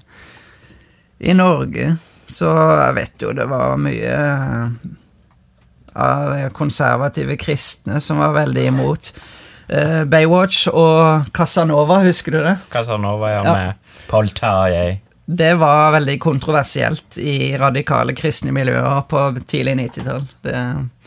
i 1.22 1.34
Norge, 1.38 1.92
så 2.26 2.50
jeg 2.50 2.96
vet 2.98 3.22
jo 3.22 3.30
det 3.38 3.46
var 3.46 3.78
mye 3.78 4.10
eh, 4.10 4.88
av 5.94 6.32
de 6.34 6.48
konservative 6.58 7.38
kristne 7.38 8.00
som 8.02 8.18
var 8.18 8.34
veldig 8.40 8.64
imot. 8.72 9.12
Eh, 9.70 10.02
Baywatch 10.10 10.66
og 10.72 11.30
Casanova, 11.30 12.00
husker 12.08 12.34
du 12.34 12.40
det? 12.42 12.56
Casanova 12.74 13.30
ja, 13.36 13.44
Ja. 13.46 13.54
med 13.54 14.02
Paul 14.10 14.34
Tarjei. 14.34 14.98
Det 15.28 15.50
var 15.60 15.92
veldig 15.92 16.14
kontroversielt 16.24 17.18
i 17.20 17.52
radikale 17.60 18.14
kristne 18.16 18.52
miljøer 18.56 19.02
på 19.10 19.24
tidlig 19.44 19.74
90-tall. 19.76 20.24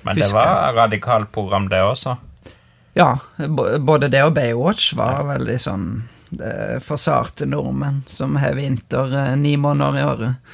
Men 0.05 0.19
det 0.19 0.27
var 0.29 0.75
radikalt 0.77 1.31
program, 1.33 1.65
det 1.71 1.81
også. 1.81 2.19
Ja, 2.93 3.15
både 3.79 4.11
det 4.13 4.21
og 4.27 4.35
Baywatch 4.35 4.91
var 4.99 5.23
veldig 5.25 5.57
sånn 5.63 5.87
forsarte 6.79 7.45
nordmenn 7.45 8.03
som 8.07 8.35
har 8.35 8.55
vinter 8.55 9.15
eh, 9.17 9.35
ni 9.35 9.57
måneder 9.57 9.99
i 9.99 10.03
året. 10.03 10.53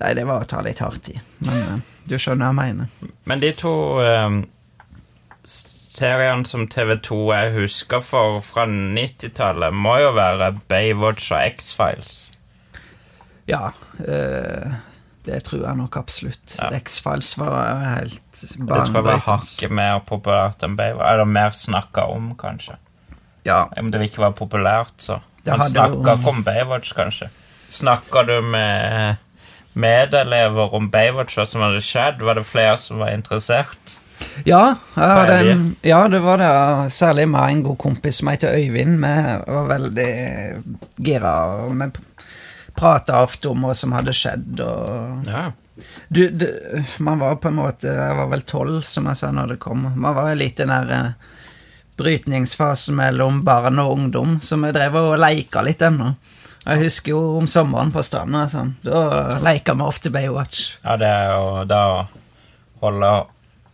Nei, 0.00 0.12
det 0.14 0.26
var 0.28 0.44
å 0.44 0.48
ta 0.48 0.60
litt 0.64 0.82
hardt 0.84 1.08
i, 1.08 1.16
men 1.46 1.62
eh, 1.62 1.78
du 2.04 2.18
skjønner 2.20 2.52
hva 2.52 2.66
jeg 2.68 2.76
mener. 2.76 3.14
Men 3.24 3.40
de 3.40 3.52
to 3.56 3.72
eh, 4.04 4.36
seriene 5.46 6.44
som 6.44 6.66
TV2 6.68 7.20
jeg 7.32 7.54
husker 7.56 8.04
for 8.04 8.42
fra 8.44 8.66
90-tallet, 8.68 9.72
må 9.72 9.96
jo 10.04 10.12
være 10.18 10.52
Baywatch 10.68 11.30
og 11.32 11.40
X-Files. 11.56 12.16
Ja, 13.46 13.72
eh, 13.98 14.76
det 15.26 15.40
tror 15.46 15.64
jeg 15.64 15.78
nok 15.78 15.96
absolutt. 15.98 16.56
Ja. 16.58 16.70
X-Files 16.76 17.32
var 17.38 17.80
helt 17.82 18.40
Det 18.40 18.56
tror 18.58 18.98
jeg 19.00 19.06
var 19.06 19.22
hakket 19.26 19.74
mer 19.74 20.00
populært 20.06 20.62
enn 20.66 20.76
Baywatch. 20.78 21.08
Eller 21.12 21.30
mer 21.30 21.54
snakka 21.56 22.06
om, 22.14 22.32
kanskje. 22.38 22.78
Ja, 23.46 23.66
Om 23.78 23.90
det 23.94 24.02
ikke 24.08 24.24
var 24.24 24.34
populært, 24.38 24.94
så. 25.02 25.20
Man 25.46 25.62
snakka 25.70 26.16
ikke 26.18 26.30
om 26.30 26.42
Baywatch, 26.46 26.94
kanskje. 26.98 27.30
Snakka 27.70 28.22
du 28.26 28.40
med 28.42 29.22
medelever 29.76 30.74
om 30.74 30.90
Baywatch, 30.90 31.36
hva 31.38 31.46
som 31.46 31.62
hadde 31.62 31.82
skjedd? 31.84 32.22
Var 32.26 32.38
det 32.38 32.46
flere 32.48 32.76
som 32.80 33.02
var 33.02 33.14
interessert? 33.14 34.00
ja, 34.48 34.62
jeg 34.96 35.12
hadde 35.12 35.36
en, 35.52 35.64
ja, 35.84 36.00
det 36.08 36.20
var 36.24 36.40
det. 36.40 36.50
Særlig 36.94 37.26
meg 37.28 37.52
en 37.52 37.62
god 37.66 37.78
kompis 37.82 38.20
som 38.20 38.30
heter 38.32 38.56
Øyvind. 38.56 38.98
Vi 39.02 39.56
var 39.58 39.68
veldig 39.70 40.10
gira. 41.04 41.32
Vi 41.68 41.90
prata 42.76 43.22
ofte 43.24 43.50
om 43.50 43.64
hva 43.66 43.74
som 43.76 43.94
hadde 43.96 44.14
skjedd. 44.16 44.60
og... 44.60 45.30
Ja. 45.30 45.48
Du, 46.08 46.22
du, 46.30 46.46
man 47.04 47.18
var 47.20 47.34
på 47.36 47.50
en 47.50 47.58
måte 47.58 47.90
Jeg 47.92 48.14
var 48.16 48.30
vel 48.30 48.40
tolv, 48.48 48.78
som 48.88 49.10
jeg 49.10 49.18
sa 49.20 49.28
når 49.34 49.50
det 49.50 49.56
kom. 49.60 49.82
Man 49.92 50.14
var 50.16 50.30
litt 50.38 50.56
i 50.56 50.64
den 50.64 50.72
der 50.72 50.94
eh, 50.96 51.34
brytningsfasen 52.00 52.96
mellom 52.96 53.42
barn 53.44 53.80
og 53.82 53.92
ungdom, 53.92 54.38
så 54.40 54.56
vi 54.60 54.72
drev 54.72 54.96
og 55.00 55.18
leika 55.20 55.60
litt 55.64 55.84
ennå. 55.84 56.14
Jeg 56.66 56.80
husker 56.82 57.12
jo 57.12 57.20
om 57.38 57.46
sommeren 57.46 57.92
på 57.94 58.02
stranda. 58.02 58.46
Sånn. 58.50 58.74
Da 58.82 59.38
leika 59.44 59.76
vi 59.76 59.86
ofte 59.86 60.10
Baywatch. 60.10 60.78
ja, 60.82 60.96
det 60.96 61.12
er 61.12 61.28
jo 61.36 61.64
da 61.68 61.82
å 61.92 61.98
holde 62.82 63.12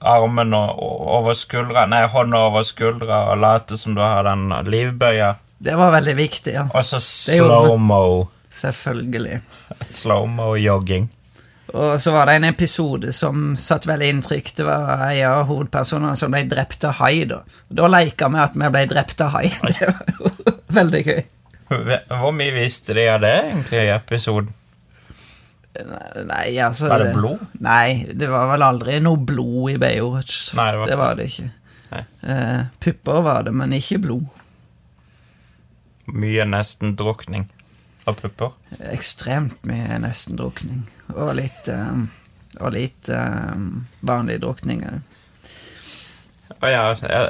armen 0.02 0.54
over 0.54 1.34
skuldra 1.38 1.86
Nei, 1.86 2.02
hånda 2.10 2.38
over 2.48 2.66
skuldra 2.66 3.24
og 3.30 3.38
late 3.42 3.78
som 3.78 3.94
du 3.94 4.02
har 4.02 4.26
den 4.26 4.50
livbøya. 4.66 5.36
Det 5.62 5.74
var 5.78 5.94
veldig 5.94 6.14
viktig, 6.18 6.54
ja. 6.56 6.66
Og 6.74 6.84
så 6.84 6.98
Det 6.98 7.38
slow-mo. 7.38 8.28
Selvfølgelig. 8.52 9.40
Slom 9.90 10.38
og 10.44 10.58
jogging. 10.60 11.08
Og 11.72 12.00
så 12.00 12.12
var 12.12 12.28
det 12.28 12.34
en 12.36 12.44
episode 12.50 13.12
som 13.16 13.54
satt 13.56 13.86
veldig 13.88 14.08
inntrykk. 14.12 14.50
Det 14.58 14.64
var 14.66 15.06
en 15.08 15.22
av 15.30 15.46
hovedpersonene 15.48 16.16
som 16.20 16.34
ble 16.34 16.42
drept 16.50 16.84
av 16.84 16.98
hai. 17.00 17.22
Da 17.28 17.40
Da 17.72 17.88
leika 17.88 18.28
vi 18.28 18.42
at 18.42 18.58
vi 18.58 18.72
ble 18.74 18.82
drept 18.90 19.22
av 19.24 19.38
hai. 19.38 19.46
Det 19.62 19.88
var 19.88 20.10
jo 20.18 20.56
veldig 20.72 21.04
gøy. 21.06 21.22
Hvor 21.72 22.34
mye 22.36 22.52
visste 22.52 22.92
de 22.96 23.06
av 23.08 23.22
det 23.24 23.32
egentlig 23.38 23.80
i 23.86 23.94
episoden? 23.94 24.52
Nei, 25.72 26.58
altså 26.60 26.90
Var 26.90 27.00
det 27.00 27.14
blod? 27.16 27.40
Nei, 27.64 28.04
det 28.12 28.28
var 28.28 28.50
vel 28.50 28.64
aldri 28.66 28.98
noe 29.00 29.16
blod 29.16 29.72
i 29.72 29.78
Baywatch. 29.80 30.50
Nei, 30.58 30.66
det 30.74 30.82
var 30.82 30.90
det 30.90 30.98
var 31.00 31.16
det 31.16 31.28
ikke. 31.30 31.48
Eh, 31.96 32.60
pupper 32.84 33.24
var 33.24 33.46
det, 33.48 33.54
men 33.56 33.72
ikke 33.72 34.02
blod. 34.04 34.28
Mye 36.12 36.44
nesten 36.44 36.92
drukning 37.00 37.48
av 38.04 38.12
pupper. 38.18 38.50
Ekstremt 38.92 39.64
mye 39.68 39.98
nesten-drukning. 40.02 40.82
Og 41.14 41.34
litt 41.38 41.68
um, 41.72 42.08
Og 42.60 42.72
litt 42.74 43.08
um, 43.08 43.86
vanlig 44.04 44.40
drukning 44.42 44.82
òg. 44.84 45.00
Å 46.62 46.68
ja, 46.68 46.82
ja, 47.00 47.28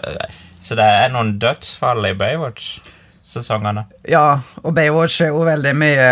så 0.61 0.75
det 0.77 0.85
er 0.85 1.09
noen 1.15 1.39
dødsfall 1.41 2.05
i 2.07 2.15
Baywatch-sesongene? 2.19 3.85
Ja, 4.11 4.41
og 4.63 4.75
Baywatch 4.77 5.21
er 5.25 5.29
jo 5.33 5.45
veldig 5.47 5.75
mye 5.79 6.09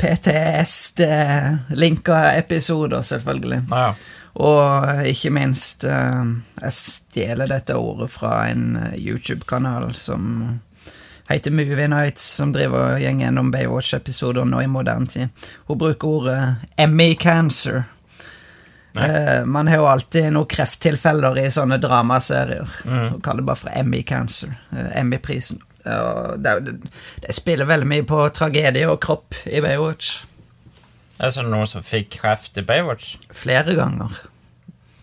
PTSD-linka 0.00 2.18
episoder, 2.40 3.02
selvfølgelig. 3.06 3.62
Ja. 3.70 3.94
Og 4.40 5.06
ikke 5.10 5.30
minst 5.34 5.84
eh, 5.84 6.24
Jeg 6.62 6.72
stjeler 6.76 7.46
dette 7.50 7.74
ordet 7.74 8.10
fra 8.12 8.46
en 8.50 8.76
eh, 8.78 8.98
YouTube-kanal 9.00 9.94
som 9.98 10.60
heter 11.36 11.50
Movie 11.54 11.88
Nights, 11.88 12.22
som 12.40 12.52
driver 12.52 12.78
og 12.96 13.00
går 13.00 13.20
gjennom 13.22 13.50
Baywatch-episoder 13.54 14.44
nå 14.48 14.60
i 14.64 14.68
moderne 14.70 15.06
tid. 15.06 15.46
Hun 15.68 15.78
bruker 15.78 16.08
ordet 16.08 16.38
Emmy 16.76 17.14
cancer. 17.14 17.84
Eh, 18.96 19.44
man 19.46 19.68
har 19.70 19.76
jo 19.78 19.86
alltid 19.86 20.32
noen 20.34 20.48
krefttilfeller 20.50 21.38
i 21.38 21.50
sånne 21.54 21.78
dramaserier. 21.82 22.66
Mm. 22.84 23.04
Og 23.14 23.20
kaller 23.22 23.44
det 23.44 23.50
bare 23.52 23.60
for 23.62 23.70
Emmy 23.78 24.02
cancer. 24.02 24.56
eh, 24.74 24.90
Emmy-prisen. 25.00 25.60
Det, 25.84 26.56
det 27.22 27.32
spiller 27.32 27.64
veldig 27.64 27.86
mye 27.88 28.04
på 28.04 28.18
tragedie 28.36 28.84
og 28.90 28.98
kropp 29.00 29.38
i 29.48 29.62
Baywatch. 29.64 30.24
Er 31.20 31.30
det 31.32 31.44
noen 31.46 31.68
som 31.68 31.84
fikk 31.84 32.18
kreft 32.18 32.58
i 32.60 32.64
Baywatch? 32.66 33.14
Flere 33.32 33.74
ganger. 33.78 34.18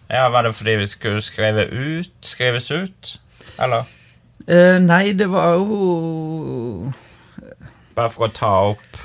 Ja, 0.09 0.27
Var 0.29 0.43
det 0.43 0.53
fordi 0.55 0.75
vi 0.79 0.87
skulle 0.87 1.21
skrive 1.21 1.65
ut, 1.71 2.13
skrives 2.21 2.71
ut? 2.71 3.19
Eller 3.59 3.85
Eh, 4.45 4.77
nei, 4.79 5.13
det 5.17 5.27
var 5.31 5.57
jo 5.57 6.91
bare 7.97 8.11
for 8.13 8.27
å 8.27 8.33
ta 8.33 8.51
opp 8.71 8.99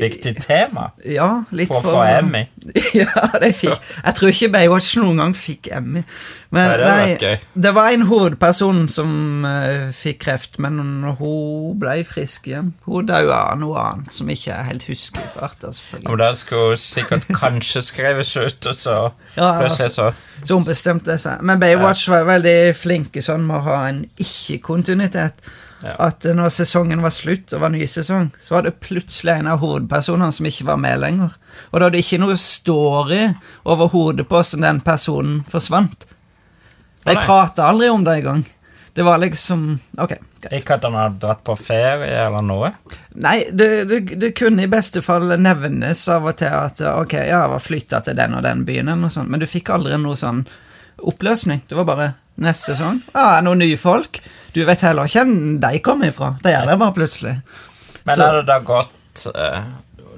viktig 0.00 0.34
tema 0.42 0.88
Ja, 1.04 1.44
litt 1.50 1.70
for 1.70 1.82
å 1.82 1.94
få 1.94 2.02
Emmy. 2.06 2.44
ja, 3.00 3.10
de 3.40 3.52
fikk 3.56 3.74
Jeg 4.04 4.14
tror 4.18 4.32
ikke 4.32 4.50
Baywatch 4.54 4.96
noen 5.00 5.22
gang 5.22 5.34
fikk 5.38 5.70
Emmy. 5.74 6.02
Men 6.54 6.70
Nei, 6.70 6.76
det 6.78 6.88
nei, 6.88 7.16
gøy. 7.20 7.34
det 7.66 7.72
var 7.76 7.92
en 7.92 8.06
hovedperson 8.08 8.86
som 8.88 9.10
uh, 9.44 9.90
fikk 9.92 10.22
kreft, 10.24 10.56
men 10.64 10.78
hun 11.18 11.74
ble 11.80 11.98
frisk 12.08 12.48
igjen. 12.48 12.70
Hun 12.86 13.08
daua 13.10 13.42
av 13.52 13.60
noe 13.60 13.82
annet 13.82 14.16
som 14.16 14.30
ikke 14.32 14.48
jeg 14.50 14.68
helt 14.70 14.88
husker 14.88 15.26
i 15.26 15.28
farta, 15.34 15.68
Ja, 15.68 15.76
selvfølgelig. 15.76 16.08
Men 16.08 16.22
det 16.22 16.30
skulle 16.40 16.80
sikkert 16.80 17.28
kanskje 17.42 17.84
skrives 17.84 18.32
ut, 18.36 18.70
og 18.72 18.80
så 18.80 18.96
Ja, 19.36 19.50
altså, 19.60 19.90
så 19.92 20.10
Så 20.42 20.56
hun 20.56 20.64
bestemte 20.64 21.18
seg. 21.20 21.42
Men 21.42 21.60
Baywatch 21.60 22.08
var 22.08 22.24
veldig 22.28 22.74
flinke 22.78 23.22
sånn 23.24 23.44
med 23.44 23.58
å 23.60 23.64
ha 23.68 23.78
en 23.90 24.04
ikke-kontinuitet. 24.16 25.42
Ja. 25.84 25.94
At 26.08 26.24
når 26.34 26.50
sesongen 26.50 27.02
var 27.04 27.12
slutt 27.14 27.52
og 27.54 27.60
var 27.62 27.70
ny 27.70 27.84
sesong, 27.86 28.32
så 28.42 28.56
var 28.56 28.64
det 28.66 28.80
plutselig 28.82 29.36
en 29.38 29.50
av 29.52 29.60
hovedpersonene 29.62 30.34
som 30.34 30.48
ikke 30.50 30.66
var 30.66 30.80
med 30.82 30.98
lenger. 31.04 31.36
Og 31.70 31.78
da 31.78 31.86
hadde 31.86 32.00
ikke 32.02 32.18
noe 32.18 32.34
story 32.42 33.20
over 33.64 33.92
hodet 33.92 34.26
på 34.26 34.40
hvordan 34.40 34.66
den 34.66 34.80
personen 34.86 35.44
forsvant. 35.50 36.08
De 37.06 37.14
prata 37.14 37.68
aldri 37.70 37.88
om 37.94 38.02
det 38.04 38.18
engang. 38.20 38.42
Det 38.98 39.04
var 39.06 39.20
liksom 39.22 39.78
Ok. 40.02 40.16
greit. 40.42 40.52
Ikke 40.58 40.74
at 40.74 40.84
han 40.84 40.96
hadde 40.98 41.20
dratt 41.22 41.44
på 41.46 41.54
ferie 41.56 42.26
eller 42.26 42.42
noe. 42.42 42.72
Nei, 43.14 43.44
det, 43.52 43.84
det, 43.88 44.00
det 44.18 44.32
kunne 44.34 44.64
i 44.66 44.70
beste 44.70 45.02
fall 45.06 45.30
nevnes 45.38 46.02
av 46.10 46.26
og 46.26 46.36
til 46.40 46.50
at 46.50 46.82
ok, 46.82 47.14
ja, 47.14 47.26
jeg 47.44 47.52
var 47.54 47.62
flytta 47.62 48.00
til 48.02 48.18
den 48.18 48.34
og 48.34 48.42
den 48.42 48.64
byen, 48.66 48.88
eller 48.90 49.04
noe 49.06 49.14
sånt, 49.14 49.30
men 49.30 49.38
du 49.38 49.46
fikk 49.46 49.70
aldri 49.70 49.94
noe 50.02 50.18
sånn 50.18 50.42
oppløsning. 50.98 51.62
Det 51.70 51.78
var 51.78 51.86
bare 51.86 52.08
neste 52.38 52.74
sesong. 52.74 53.00
Ah, 53.14 53.40
noen 53.44 53.58
nye 53.62 53.76
folk. 53.80 54.20
Du 54.54 54.62
vet 54.64 54.80
heller 54.86 55.04
ikke 55.10 55.24
hvor 55.26 55.60
de 55.66 55.78
kommer 55.84 56.08
ifra. 56.12 56.30
Det 56.42 56.54
gjør 56.54 56.70
det 56.70 56.78
bare 56.80 56.96
plutselig. 56.96 57.34
Men 58.04 58.16
Så- 58.16 58.24
er 58.28 58.38
det 58.40 58.46
da 58.46 58.58
gått 58.60 59.26
eh, 59.34 59.62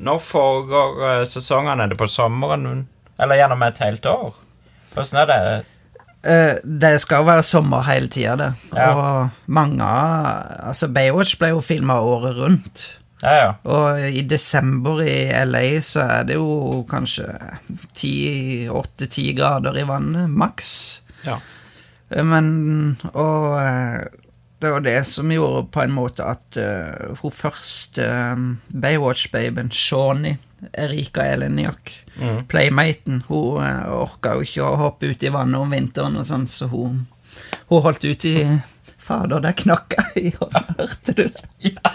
Nå 0.00 0.14
foregår 0.20 1.02
eh, 1.20 1.24
sesongene? 1.28 1.82
Er 1.84 1.88
det 1.92 1.98
på 1.98 2.06
sommeren? 2.08 2.86
Eller 3.20 3.36
gjennom 3.36 3.62
et 3.66 3.78
helt 3.84 4.06
år? 4.06 4.34
Hvordan 4.94 5.20
er 5.22 5.26
det? 5.26 5.66
Eh, 6.22 6.54
det 6.64 7.00
skal 7.00 7.20
jo 7.22 7.28
være 7.30 7.42
sommer 7.42 7.82
hele 7.88 8.08
tida, 8.08 8.36
det. 8.36 8.48
Ja. 8.76 8.90
Og 8.94 9.30
mange 9.46 9.84
Altså, 9.84 10.88
Baywatch 10.88 11.36
ble 11.40 11.48
jo 11.54 11.60
filma 11.60 11.98
året 12.00 12.36
rundt. 12.36 12.86
Ja, 13.22 13.32
ja. 13.36 13.48
Og 13.68 14.00
i 14.16 14.22
desember 14.24 15.02
i 15.04 15.28
LA 15.44 15.80
så 15.84 16.00
er 16.08 16.24
det 16.24 16.36
jo 16.38 16.84
kanskje 16.88 17.26
åtte-ti 18.72 19.32
grader 19.36 19.76
i 19.78 19.84
vannet, 19.84 20.28
maks. 20.30 21.02
ja. 21.26 21.38
Eh, 22.10 22.24
Men 22.24 22.96
Og 23.14 23.60
eh, 23.62 24.04
det 24.60 24.70
var 24.74 24.82
det 24.84 24.98
som 25.08 25.30
gjorde 25.32 25.70
på 25.72 25.80
en 25.80 25.92
måte 25.96 26.20
at 26.20 26.56
uh, 26.60 27.14
hun 27.22 27.32
første 27.32 28.04
um, 28.04 28.58
Baywatch-babyen, 28.68 29.70
Shawnee, 29.72 30.36
Erika 30.76 31.24
Eleniak, 31.32 31.94
Mm. 32.20 32.42
playmaten, 32.50 33.22
hun 33.30 33.62
uh, 33.64 33.86
orka 34.02 34.34
jo 34.36 34.42
ikke 34.44 34.66
å 34.66 34.74
hoppe 34.76 35.08
ut 35.14 35.22
i 35.24 35.30
vannet 35.32 35.56
om 35.62 35.70
vinteren 35.72 36.18
og 36.20 36.26
sånn, 36.28 36.44
så 36.50 36.68
hun, 36.68 37.06
hun 37.70 37.80
holdt 37.86 38.04
ut 38.04 38.26
i 38.28 38.34
Fader, 39.00 39.40
der 39.40 39.56
knakk 39.56 39.96
jeg 39.96 40.26
i 40.28 40.32
hørte 40.76 41.14
du 41.16 41.24
det? 41.24 41.46
Ja. 41.70 41.94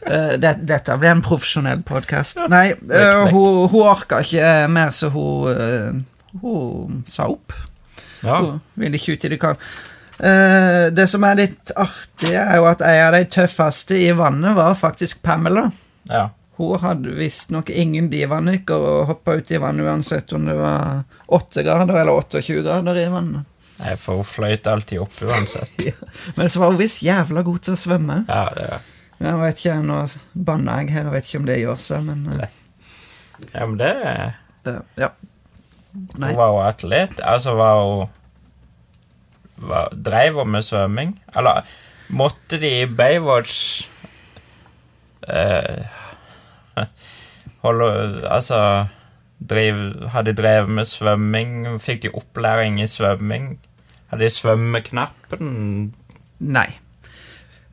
Eh, 0.00 0.38
det, 0.40 0.54
dette 0.64 0.94
blir 0.96 1.10
en 1.12 1.20
profesjonell 1.22 1.82
podkast. 1.84 2.40
Nei, 2.48 2.70
eh, 2.72 2.78
vekk. 2.88 3.34
hun, 3.34 3.66
hun 3.68 3.82
orka 3.84 4.22
ikke 4.24 4.46
mer, 4.72 4.94
så 4.96 5.10
hun, 5.12 5.50
uh, 5.52 6.40
hun 6.40 7.02
sa 7.06 7.26
opp. 7.28 7.52
Ja. 8.24 8.58
Ville 8.80 9.00
ikke 9.00 9.16
ut 9.16 9.24
i 9.24 9.32
det 9.34 9.40
kalde. 9.42 9.72
Uh, 10.20 10.90
det 10.92 11.06
som 11.08 11.24
er 11.24 11.38
litt 11.38 11.72
artig, 11.80 12.34
er 12.36 12.58
jo 12.60 12.66
at 12.68 12.82
en 12.84 13.06
av 13.06 13.14
de 13.16 13.22
tøffeste 13.32 13.96
i 13.96 14.10
vannet 14.16 14.56
var 14.58 14.76
faktisk 14.78 15.22
Pamela. 15.26 15.70
ja. 16.10 16.28
Hun 16.60 16.76
hadde 16.82 17.14
visstnok 17.16 17.70
ingen 17.72 18.10
divanykker 18.12 18.82
og 18.84 19.06
hoppa 19.08 19.38
ut 19.40 19.48
i 19.48 19.56
vannet 19.56 19.86
uansett 19.88 20.32
om 20.36 20.44
det 20.44 20.58
var 20.58 21.06
8 21.32 21.62
grader 21.64 21.96
eller 22.02 22.12
28 22.12 22.58
grader 22.66 22.98
i 23.00 23.06
vannet. 23.08 23.46
Nei, 23.78 23.94
for 23.96 24.20
hun 24.20 24.28
fløyt 24.28 24.68
alltid 24.68 25.00
opp 25.00 25.22
uansett. 25.24 25.86
Men 26.36 26.50
så 26.52 26.60
var 26.60 26.74
hun 26.74 26.82
visst 26.82 27.00
jævla 27.00 27.46
god 27.46 27.62
til 27.64 27.78
å 27.78 27.80
svømme. 27.80 28.18
Ja, 28.28 28.42
det 28.58 28.66
er 28.66 28.84
Jeg 29.24 29.40
vet 29.40 29.62
ikke, 29.62 29.78
Nå 29.88 30.02
banner 30.50 30.82
jeg 30.82 30.92
her, 30.98 31.08
jeg 31.08 31.14
vet 31.16 31.30
ikke 31.30 31.40
om 31.40 31.48
det 31.48 31.58
gjør 31.62 31.80
seg, 31.86 32.04
men 32.10 32.28
uh, 32.28 32.44
Ja, 33.54 33.64
men 33.64 33.80
det 33.80 33.90
det, 34.64 34.76
Ja. 35.00 35.10
Nei. 35.92 36.30
Hun 36.30 36.36
var 36.38 36.50
jo 36.52 36.58
atlet. 36.68 37.20
Altså, 37.26 37.54
var 37.58 37.80
hun 37.82 38.08
var, 39.68 39.88
Dreiv 39.92 40.38
hun 40.40 40.50
med 40.54 40.62
svømming? 40.64 41.14
Eller 41.36 41.66
måtte 42.08 42.58
de 42.62 42.70
i 42.82 42.86
Baywatch 42.86 43.86
eh, 45.28 45.84
Holde 47.64 47.90
Altså 48.30 48.86
driv, 49.40 50.08
Hadde 50.14 50.32
de 50.32 50.42
drevet 50.42 50.70
med 50.78 50.88
svømming? 50.88 51.80
Fikk 51.82 52.02
de 52.06 52.14
opplæring 52.16 52.80
i 52.82 52.86
svømming? 52.88 53.58
Hadde 54.10 54.24
de 54.24 54.30
svømmeknappen? 54.34 55.52
Nei. 56.40 56.68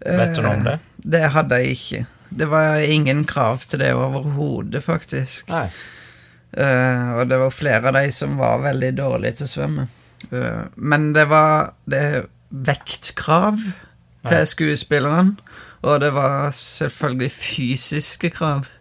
Vet 0.04 0.36
du 0.38 0.42
noe 0.44 0.54
om 0.58 0.68
Eh, 0.68 0.72
det? 0.74 0.80
Det 1.18 1.24
hadde 1.34 1.56
jeg 1.62 1.78
ikke. 1.78 2.02
Det 2.38 2.50
var 2.52 2.82
ingen 2.84 3.24
krav 3.26 3.64
til 3.70 3.80
det 3.80 3.94
overhodet, 3.96 4.84
faktisk. 4.84 5.48
Nei. 5.50 5.70
Eh, 6.58 7.10
og 7.20 7.28
det 7.30 7.38
var 7.38 7.54
flere 7.54 7.92
av 7.92 7.98
de 8.00 8.08
som 8.12 8.38
var 8.40 8.64
veldig 8.64 8.94
dårlige 8.98 9.40
til 9.42 9.48
å 9.50 9.54
svømme. 9.54 9.88
Uh, 10.32 10.66
men 10.76 11.12
det 11.14 11.28
var 11.30 11.76
det 11.86 12.26
vektkrav 12.50 13.60
til 14.26 14.40
Ja. 14.40 14.46
skuespillerne, 14.50 15.38
og 15.86 16.00
det 16.02 16.10
var 16.16 16.50
selvfølgelig 16.58 17.32
fysiske 17.32 18.32
krav. 18.34 18.72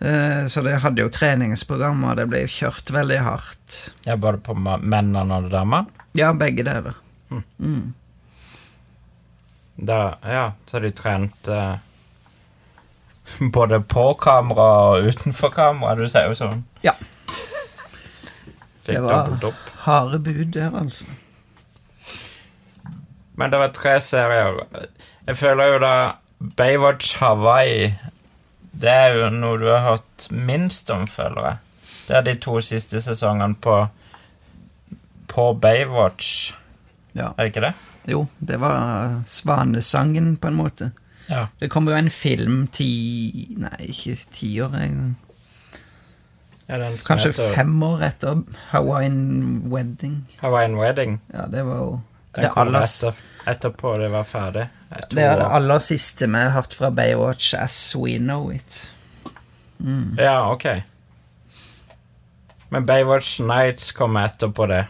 Eh, 0.00 0.46
så 0.46 0.62
de 0.64 0.72
hadde 0.82 1.02
jo 1.04 1.10
treningsprogram, 1.12 2.00
og 2.08 2.16
det 2.18 2.24
ble 2.30 2.40
jo 2.46 2.50
kjørt 2.50 2.90
veldig 2.90 3.18
hardt. 3.22 3.76
Ja, 4.06 4.16
både 4.16 4.40
på 4.42 4.56
mennene 4.56 5.36
og 5.36 5.50
damene? 5.52 5.86
Ja, 6.18 6.32
begge 6.32 6.64
deler. 6.66 6.96
Mm. 7.30 7.44
Mm. 7.60 7.94
Da, 9.76 10.00
ja, 10.26 10.52
så 10.66 10.80
de 10.82 10.90
trente 10.90 11.60
både 13.56 13.80
på 13.80 14.06
kamera 14.20 14.68
og 14.92 15.06
utenfor 15.12 15.52
kamera. 15.54 15.94
Du 15.98 16.06
ser 16.08 16.28
jo 16.30 16.34
sånn. 16.38 16.62
Ja. 16.82 16.94
Fikk 18.82 18.96
Det 18.96 19.02
var- 19.04 19.26
dobbelt 19.26 19.44
opp. 19.52 19.68
Harde 19.86 20.18
bud 20.22 20.52
der, 20.54 20.70
altså. 20.78 21.04
Men 23.34 23.50
det 23.50 23.58
var 23.58 23.68
tre 23.74 23.96
serier. 24.04 24.58
Jeg 25.26 25.36
føler 25.38 25.72
jo 25.72 25.78
da 25.82 25.92
Baywatch 26.58 27.16
Hawaii 27.22 27.92
Det 28.72 28.90
er 28.90 29.14
jo 29.16 29.28
noe 29.30 29.58
du 29.60 29.66
har 29.70 29.84
hørt 29.86 30.26
minst 30.30 30.90
om, 30.90 31.06
føler 31.06 31.46
jeg. 31.46 31.58
Det 32.08 32.16
er 32.18 32.22
de 32.26 32.34
to 32.42 32.56
siste 32.60 33.00
sesongene 33.04 33.54
på 33.62 33.76
På 35.32 35.52
Baywatch. 35.54 36.52
Ja. 37.14 37.30
Er 37.38 37.44
det 37.46 37.52
ikke 37.54 37.66
det? 37.68 37.72
Jo, 38.10 38.24
det 38.40 38.58
var 38.60 39.22
svanesangen, 39.30 40.36
på 40.36 40.48
en 40.50 40.56
måte. 40.58 40.90
Ja. 41.28 41.46
Det 41.60 41.68
kom 41.70 41.86
jo 41.88 41.94
en 41.94 42.10
film 42.10 42.66
ti 42.74 42.88
Nei, 43.62 43.76
ikke 43.92 44.16
ti 44.34 44.48
år 44.64 44.72
som 44.74 45.12
Kanskje 47.06 47.30
heter 47.32 47.54
fem 47.54 47.74
år 47.84 48.02
etter 48.06 48.42
Hawaiian 48.70 49.18
Wedding. 49.72 50.22
Hawaiian 50.40 50.76
Wedding? 50.78 51.18
Ja, 51.34 51.46
det 51.52 51.62
var 51.66 51.76
jo 51.82 51.90
Den 52.34 52.44
det 52.46 52.50
kom 52.54 52.62
aller, 52.68 52.86
etter, 52.86 53.18
etterpå 53.52 53.96
det 54.00 54.08
var 54.14 54.24
ferdig. 54.24 54.68
Det 55.12 55.20
er 55.26 55.36
det 55.42 55.48
aller 55.52 55.82
siste 55.84 56.26
vi 56.30 56.38
har 56.40 56.54
hørt 56.54 56.72
fra 56.74 56.88
Baywatch 56.90 57.52
as 57.58 57.76
we 57.96 58.16
know 58.18 58.48
it. 58.52 58.78
Mm. 59.82 60.16
Ja, 60.18 60.50
ok. 60.52 60.64
Men 62.72 62.86
Baywatch 62.88 63.40
Nights 63.44 63.92
kom 63.92 64.16
etterpå 64.16 64.66
det. 64.70 64.86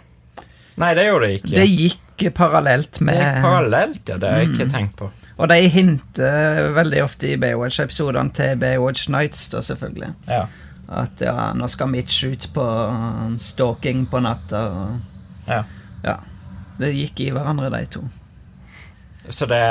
Nei, 0.79 0.93
det 0.95 1.09
gjorde 1.09 1.27
det 1.27 1.41
ikke. 1.41 1.55
Det 1.57 1.67
gikk 1.67 2.29
parallelt 2.39 3.01
med 3.03 3.17
Det 3.19 3.25
gikk 3.27 3.43
parallelt, 3.43 4.03
ja. 4.09 4.17
Det 4.23 4.31
har 4.31 4.39
jeg 4.45 4.53
ikke 4.53 4.69
Mm. 4.69 4.73
tenkt 4.77 4.97
på. 4.97 5.11
Og 5.39 5.49
de 5.49 5.57
hinter 5.73 6.69
veldig 6.77 7.03
ofte 7.05 7.33
i 7.33 7.39
Baywatch-episodene 7.41 8.35
til 8.37 8.59
Baywatch 8.61 9.09
Nights, 9.13 9.47
da, 9.55 9.63
selvfølgelig. 9.65 10.13
Ja. 10.29 10.45
At 10.93 11.23
ja, 11.25 11.53
nå 11.57 11.69
skal 11.73 11.89
Mitch 11.89 12.27
ut 12.29 12.49
på 12.55 12.65
um, 12.65 13.39
stalking 13.41 14.05
på 14.13 14.21
natta. 14.25 14.63
Og, 14.69 15.33
ja. 15.49 15.63
ja. 16.05 16.19
Det 16.81 16.93
gikk 16.93 17.25
i 17.25 17.31
hverandre, 17.33 17.73
de 17.73 17.89
to. 17.97 18.05
Så 19.31 19.49
det 19.49 19.65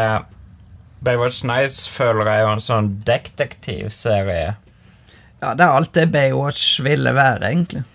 Baywatch 1.06 1.43
Nights 1.45 1.86
føler 1.91 2.30
jeg 2.30 2.41
er 2.41 2.45
jo 2.47 2.52
en 2.56 2.65
sånn 2.65 2.91
detektivserie. 3.06 4.52
Ja, 5.41 5.56
det 5.58 5.65
er 5.65 5.74
alt 5.74 5.93
det 5.97 6.10
Baywatch 6.13 6.82
ville 6.86 7.13
være, 7.17 7.50
egentlig. 7.50 7.86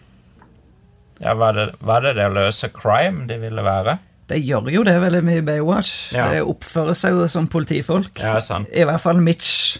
Ja, 1.22 1.34
var 1.38 1.56
det, 1.56 1.70
var 1.80 2.02
det 2.04 2.16
det 2.18 2.26
å 2.28 2.34
løse 2.34 2.68
crime 2.74 3.24
de 3.30 3.38
ville 3.40 3.62
være? 3.64 3.98
De 4.26 4.38
gjør 4.42 4.70
jo 4.74 4.82
det 4.86 4.96
veldig 5.00 5.20
mye 5.26 5.38
i 5.38 5.44
Baywatch. 5.46 5.92
Ja. 6.16 6.28
De 6.34 6.40
oppfører 6.42 6.96
seg 6.98 7.14
jo 7.14 7.26
som 7.30 7.46
politifolk. 7.52 8.18
Ja, 8.18 8.38
sant. 8.42 8.68
I 8.74 8.82
hvert 8.88 9.00
fall 9.04 9.20
Mitch. 9.22 9.78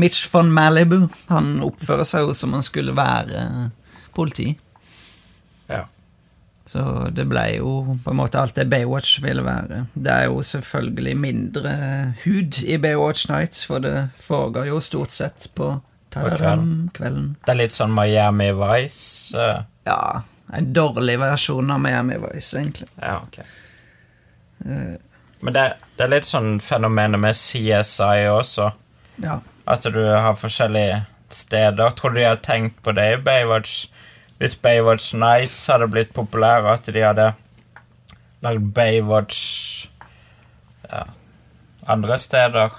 Mitch 0.00 0.24
von 0.32 0.50
Malibu. 0.54 1.04
Han 1.30 1.60
oppfører 1.62 2.04
seg 2.08 2.26
jo 2.26 2.34
som 2.34 2.52
han 2.56 2.64
skulle 2.66 2.94
være 2.96 3.70
politi. 4.16 4.48
Ja. 5.70 5.84
Så 6.70 6.82
det 7.14 7.24
ble 7.30 7.44
jo 7.56 7.96
på 8.04 8.12
en 8.12 8.18
måte 8.20 8.38
alt 8.38 8.54
det 8.58 8.68
Baywatch 8.70 9.16
ville 9.24 9.42
være. 9.46 9.84
Det 9.94 10.10
er 10.14 10.26
jo 10.30 10.42
selvfølgelig 10.46 11.14
mindre 11.18 11.72
hud 12.24 12.60
i 12.62 12.76
Baywatch 12.78 13.28
Nights, 13.30 13.64
for 13.66 13.82
det 13.82 13.94
foregår 14.22 14.68
jo 14.70 14.78
stort 14.82 15.10
sett 15.14 15.48
på 15.58 15.72
tadaram, 16.14 16.90
kvelden. 16.94 17.32
Det 17.46 17.54
er 17.54 17.58
litt 17.64 17.74
sånn 17.74 17.94
Miami 17.94 18.50
Vice. 18.54 19.34
eh, 19.38 19.62
Ja, 19.86 20.22
en 20.52 20.72
dårlig 20.74 21.18
versjon 21.22 21.70
av 21.70 21.80
Miami 21.82 22.18
Vice, 22.22 22.58
egentlig. 22.58 22.88
Ja, 23.02 23.18
ok. 23.22 23.40
Eh, 24.64 24.96
Men 25.40 25.52
det, 25.56 25.62
det 25.96 26.04
er 26.04 26.10
litt 26.12 26.26
sånn 26.28 26.58
fenomenet 26.60 27.20
med 27.20 27.34
CSI 27.38 28.26
også. 28.32 28.72
ja. 29.22 29.40
At 29.70 29.84
du 29.86 30.00
har 30.02 30.34
forskjellige 30.34 31.04
steder. 31.30 31.90
Tror 31.94 32.10
du 32.10 32.16
de 32.18 32.24
har 32.26 32.40
tenkt 32.42 32.80
på 32.82 32.90
det 32.92 33.04
i 33.12 33.18
Baywatch? 33.22 33.84
Hvis 34.40 34.56
Baywatch 34.58 35.12
Nights 35.14 35.60
hadde 35.70 35.86
blitt 35.92 36.10
populære, 36.16 36.72
at 36.74 36.88
de 36.90 37.00
hadde 37.04 37.28
lagd 38.42 38.64
Baywatch 38.74 39.86
ja, 40.90 41.04
andre 41.86 42.18
steder? 42.18 42.70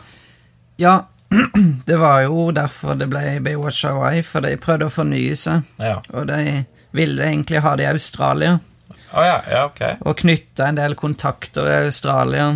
ja, 0.81 1.05
det 1.85 1.95
var 2.01 2.21
jo 2.25 2.49
derfor 2.51 2.97
det 2.99 3.07
ble 3.07 3.39
Baywatch 3.45 3.85
Hawaii, 3.87 4.19
for 4.25 4.43
de 4.43 4.57
prøvde 4.59 4.89
å 4.89 4.91
fornye 4.91 5.35
seg. 5.39 5.63
Ja. 5.79 6.01
Og 6.11 6.27
de 6.27 6.65
ville 6.91 7.23
egentlig 7.23 7.61
ha 7.63 7.75
det 7.79 7.85
i 7.87 7.91
Australia. 7.93 8.57
Å 9.11 9.23
ja, 9.25 9.39
ja, 9.51 9.63
okay. 9.67 9.97
og 10.07 10.21
knytta 10.21 10.69
en 10.71 10.77
del 10.79 10.95
kontakter 10.95 11.67
i 11.67 11.79
Australia. 11.85 12.53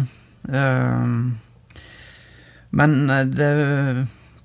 Ehm, 0.48 1.18
men 2.76 3.10
eh, 3.12 3.26
det 3.28 3.50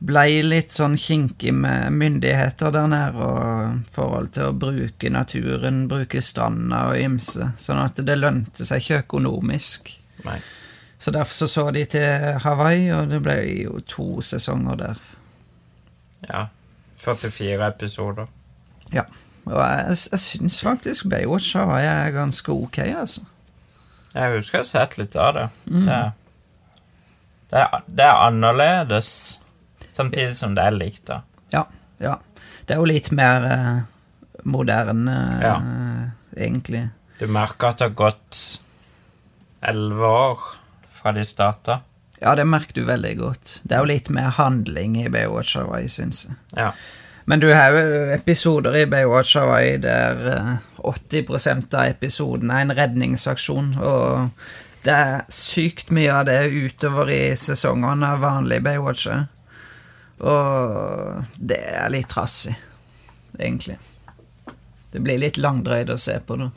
ble 0.00 0.24
litt 0.46 0.72
sånn 0.72 0.96
kinkig 0.98 1.52
med 1.54 1.92
myndigheter 1.92 2.72
der 2.72 2.88
nede 2.88 3.26
og 3.26 3.92
forhold 3.92 4.32
til 4.34 4.48
å 4.48 4.56
bruke 4.56 5.12
naturen, 5.12 5.84
bruke 5.90 6.22
stranda 6.24 6.86
og 6.90 7.02
ymse, 7.04 7.52
sånn 7.60 7.82
at 7.82 8.00
det 8.06 8.16
lønte 8.18 8.66
seg 8.66 8.82
ikke 8.82 9.02
økonomisk. 9.04 9.92
Nei. 10.24 10.40
Så 11.00 11.12
derfor 11.14 11.36
så, 11.36 11.48
så 11.48 11.66
de 11.72 11.84
til 11.88 12.40
Hawaii, 12.44 12.90
og 12.92 13.12
det 13.12 13.22
ble 13.24 13.36
jo 13.62 13.78
to 13.88 14.08
sesonger 14.24 14.80
der. 14.82 15.04
Ja. 16.26 16.46
44 17.00 17.68
episoder. 17.70 18.26
Ja. 18.92 19.06
Og 19.48 19.56
jeg, 19.58 19.96
jeg 20.12 20.20
syns 20.22 20.60
faktisk 20.62 21.08
Baywatch 21.10 21.54
Hawaii 21.58 21.86
er 21.88 22.12
ganske 22.14 22.52
ok, 22.52 22.78
altså. 23.00 23.22
Jeg 24.14 24.34
husker 24.36 24.58
jeg 24.58 24.64
har 24.66 24.68
sett 24.70 24.96
litt 24.98 25.16
av 25.16 25.34
det. 25.36 25.44
Det, 25.70 25.94
er, 25.94 26.10
det, 27.50 27.60
er, 27.62 27.84
det 27.86 28.04
er 28.06 28.22
annerledes, 28.26 29.10
samtidig 29.94 30.34
som 30.38 30.54
det 30.58 30.64
er 30.66 30.76
likt, 30.76 31.04
da. 31.10 31.20
Ja, 31.54 31.64
ja. 32.02 32.16
Det 32.66 32.74
er 32.76 32.82
jo 32.82 32.88
litt 32.90 33.10
mer 33.16 33.46
eh, 33.50 33.80
moderne, 34.46 35.16
Ja. 35.42 35.54
eh, 35.58 36.42
egentlig. 36.46 36.84
Du 37.20 37.26
merker 37.30 37.70
at 37.72 37.78
det 37.80 37.88
har 37.90 37.96
gått 37.98 38.40
elleve 39.66 40.06
år 40.08 40.44
fra 41.00 41.12
de 41.16 41.24
starta. 41.26 41.80
Ja, 42.20 42.34
det 42.36 42.44
merker 42.48 42.76
du 42.76 42.84
veldig 42.88 43.14
godt. 43.18 43.60
Det 43.64 43.76
er 43.76 43.82
jo 43.84 43.88
litt 43.90 44.10
mer 44.12 44.30
handling 44.36 44.98
i 45.00 45.08
Baywatch 45.12 45.56
Hawaii, 45.56 45.88
syns 45.88 46.26
jeg. 46.28 46.36
Ja. 46.58 46.70
Men 47.24 47.42
du 47.42 47.50
har 47.52 47.74
jo 47.76 48.08
episoder 48.14 48.76
i 48.80 48.86
Baywatch 48.90 49.36
Hawaii 49.38 49.76
der 49.82 50.24
eh, 50.32 50.54
80% 50.80 51.74
av 51.76 51.92
episoden 51.92 52.50
er 52.50 52.64
en 52.64 52.74
redningsaksjon, 52.76 53.74
og 53.84 54.30
det 54.86 54.94
er 54.96 55.26
sykt 55.34 55.92
mye 55.92 56.12
av 56.14 56.24
det 56.30 56.38
utover 56.48 57.10
i 57.12 57.22
sesongene 57.36 58.14
av 58.14 58.24
vanlige 58.24 58.64
Baywatcher. 58.64 59.26
Og 60.20 61.24
det 61.36 61.60
er 61.60 61.92
litt 61.92 62.08
trassig, 62.12 62.54
egentlig. 63.38 63.76
Det 64.90 65.02
blir 65.04 65.20
litt 65.20 65.38
langdrøyd 65.40 65.92
å 65.92 65.98
se 66.00 66.16
på 66.24 66.38
da. 66.40 66.50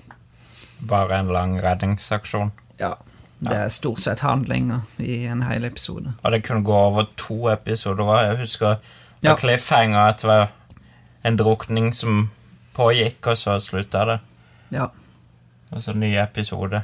Bare 0.83 1.19
en 1.19 1.31
lang 1.35 1.57
redningsaksjon. 1.63 2.51
Ja. 2.79 2.95
Det 3.43 3.55
er 3.59 3.71
stort 3.75 3.99
sett 3.99 4.21
handlinger 4.23 4.85
i 5.03 5.25
en 5.27 5.43
hel 5.43 5.65
episode. 5.67 6.13
Og 6.23 6.31
det 6.31 6.45
kunne 6.47 6.63
gå 6.63 6.75
over 6.75 7.09
to 7.19 7.49
episoder 7.51 8.07
òg. 8.07 8.19
Jeg 8.23 8.39
husker 8.45 8.93
Ja. 9.31 9.35
cliffhanger 9.39 10.09
at 10.09 10.19
det 10.23 10.27
var 10.27 10.47
en 11.23 11.37
drukning 11.39 11.93
som 11.95 12.29
pågikk, 12.75 13.27
og 13.27 13.37
så 13.37 13.59
slutta 13.61 14.05
det. 14.05 14.19
Ja. 14.75 14.89
Og 15.71 15.83
så 15.83 15.93
ny 15.93 16.15
episode. 16.19 16.83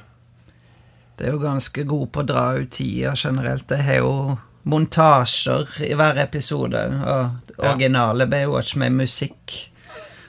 Det 1.18 1.28
er 1.28 1.32
jo 1.36 1.42
ganske 1.44 1.84
god 1.84 2.12
på 2.12 2.22
å 2.24 2.28
dra 2.30 2.46
ut 2.62 2.72
tida 2.72 3.12
generelt. 3.16 3.68
Det 3.68 3.82
har 3.84 4.00
jo 4.00 4.38
montasjer 4.70 5.68
i 5.90 5.94
hver 5.98 6.18
episode 6.24 6.82
Og 6.88 7.56
Ja. 7.60 7.72
originale 7.74 8.28
Baywatch 8.28 8.76
med 8.80 8.92
musikk. 8.96 9.70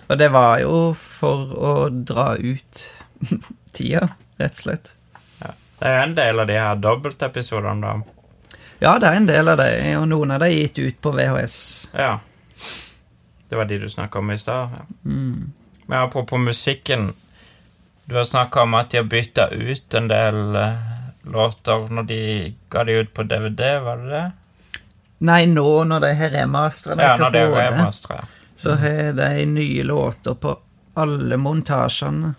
Og 0.08 0.18
det 0.18 0.32
var 0.32 0.58
jo 0.58 0.92
for 0.94 1.46
å 1.54 1.74
dra 2.04 2.34
ut 2.34 2.86
tida, 3.74 4.08
rett 4.40 4.50
og 4.56 4.56
slett. 4.64 4.92
Ja. 5.40 5.52
Det 5.78 5.86
er 5.86 5.94
jo 5.96 6.02
en 6.08 6.14
del 6.16 6.40
av 6.40 6.46
de 6.50 6.58
her 6.58 6.74
dobbeltepisodene, 6.82 7.80
da. 7.80 8.19
Ja, 8.80 8.98
det 8.98 9.06
er 9.06 9.16
en 9.20 9.28
del 9.28 9.48
av 9.52 9.58
det, 9.60 9.70
og 10.00 10.06
noen 10.08 10.30
av 10.32 10.40
det 10.40 10.48
er 10.48 10.58
gitt 10.62 10.78
ut 10.80 11.00
på 11.04 11.12
VHS. 11.12 11.56
Ja. 11.92 12.14
Det 13.50 13.58
var 13.58 13.68
de 13.68 13.78
du 13.78 13.90
snakka 13.90 14.18
om 14.18 14.30
i 14.30 14.38
stad. 14.38 14.76
Ja. 14.76 14.84
Mm. 15.04 15.52
Men 15.86 15.98
apropos 15.98 16.38
musikken 16.38 17.12
Du 18.04 18.16
har 18.16 18.24
snakka 18.24 18.62
om 18.62 18.74
at 18.74 18.90
de 18.90 18.96
har 18.96 19.04
bytta 19.04 19.48
ut 19.48 19.94
en 19.94 20.08
del 20.08 20.56
eh, 20.56 20.78
låter 21.22 21.92
når 21.92 22.02
de 22.02 22.54
ga 22.70 22.84
de 22.84 22.92
ut 22.92 23.14
på 23.14 23.22
DVD, 23.22 23.80
var 23.80 23.96
det 23.96 24.10
det? 24.10 24.30
Nei, 25.18 25.46
nå 25.46 25.84
når 25.84 26.00
de 26.00 26.10
har 26.18 26.32
remasteret 26.34 27.02
Ja, 27.04 27.14
til 27.16 27.32
de 27.32 27.44
HD, 27.46 28.24
så 28.54 28.74
har 28.80 29.12
de 29.12 29.46
nye 29.46 29.84
låter 29.84 30.34
på 30.34 30.56
alle 30.94 31.36
montasjene. 31.36 32.34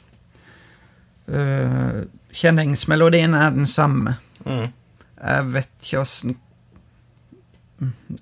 Uh, 1.31 2.03
kjenningsmelodien 2.31 3.33
er 3.37 3.51
den 3.55 3.67
samme. 3.67 4.17
Mm. 4.43 4.71
Jeg 5.21 5.53
vet 5.53 5.71
ikke 5.83 6.01
åssen 6.01 6.37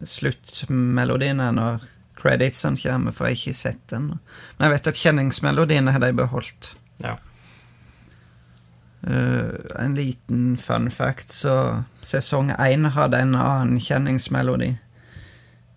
sluttmelodien 0.07 1.39
er 1.43 1.55
når 1.55 1.87
creditsene 2.19 2.79
kommer, 2.79 3.15
for 3.15 3.27
jeg 3.27 3.35
har 3.35 3.41
ikke 3.41 3.59
sett 3.59 3.81
den. 3.91 4.11
Men 4.57 4.67
jeg 4.67 4.75
vet 4.75 4.91
at 4.91 4.99
kjenningsmelodiene 4.99 5.95
har 5.95 6.03
de 6.03 6.11
beholdt. 6.15 6.73
Ja. 7.03 7.15
Uh, 8.99 9.55
en 9.79 9.95
liten 9.95 10.57
fun 10.59 10.89
fact, 10.91 11.31
så 11.31 11.83
sesong 12.03 12.51
én 12.59 12.89
hadde 12.95 13.21
en 13.23 13.35
annen 13.39 13.79
kjenningsmelodi. 13.79 14.73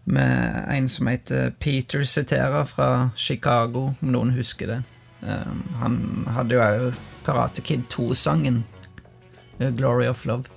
Med 0.05 0.65
en 0.67 0.89
som 0.91 1.07
heter 1.07 1.53
Peter 1.63 2.03
Cetera 2.05 2.65
fra 2.67 3.11
Chicago, 3.15 3.93
om 4.03 4.11
noen 4.11 4.35
husker 4.35 4.67
det. 4.67 4.81
Eh, 5.23 5.53
han 5.79 5.99
hadde 6.35 6.57
jo 6.57 6.63
òg 6.65 6.97
Karate 7.23 7.63
Kid 7.63 7.85
2-sangen. 7.87 8.65
eh, 9.61 9.71
Glory 9.71 10.09
of 10.11 10.25
Love. 10.27 10.51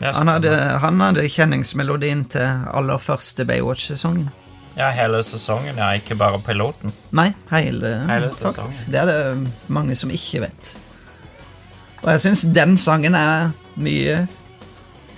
Han 0.00 0.28
hadde, 0.32 0.52
han 0.80 1.00
hadde 1.00 1.26
kjenningsmelodien 1.28 2.24
til 2.32 2.62
aller 2.72 2.98
første 2.98 3.44
Baywatch-sesongen. 3.44 4.30
ja, 4.76 4.88
hele 4.96 5.22
sesongen, 5.26 5.76
ja. 5.76 5.90
Ikke 5.98 6.14
bare 6.16 6.38
piloten. 6.40 6.92
Nei, 7.12 7.32
hele, 7.50 8.06
Hele 8.08 8.30
faktisk. 8.32 8.86
Det 8.88 9.00
er 9.02 9.06
det 9.10 9.50
mange 9.68 9.96
som 9.96 10.10
ikke 10.10 10.40
vet. 10.46 10.70
Og 12.02 12.12
jeg 12.14 12.20
syns 12.24 12.46
den 12.54 12.78
sangen 12.80 13.14
er 13.18 13.50
mye 13.76 14.22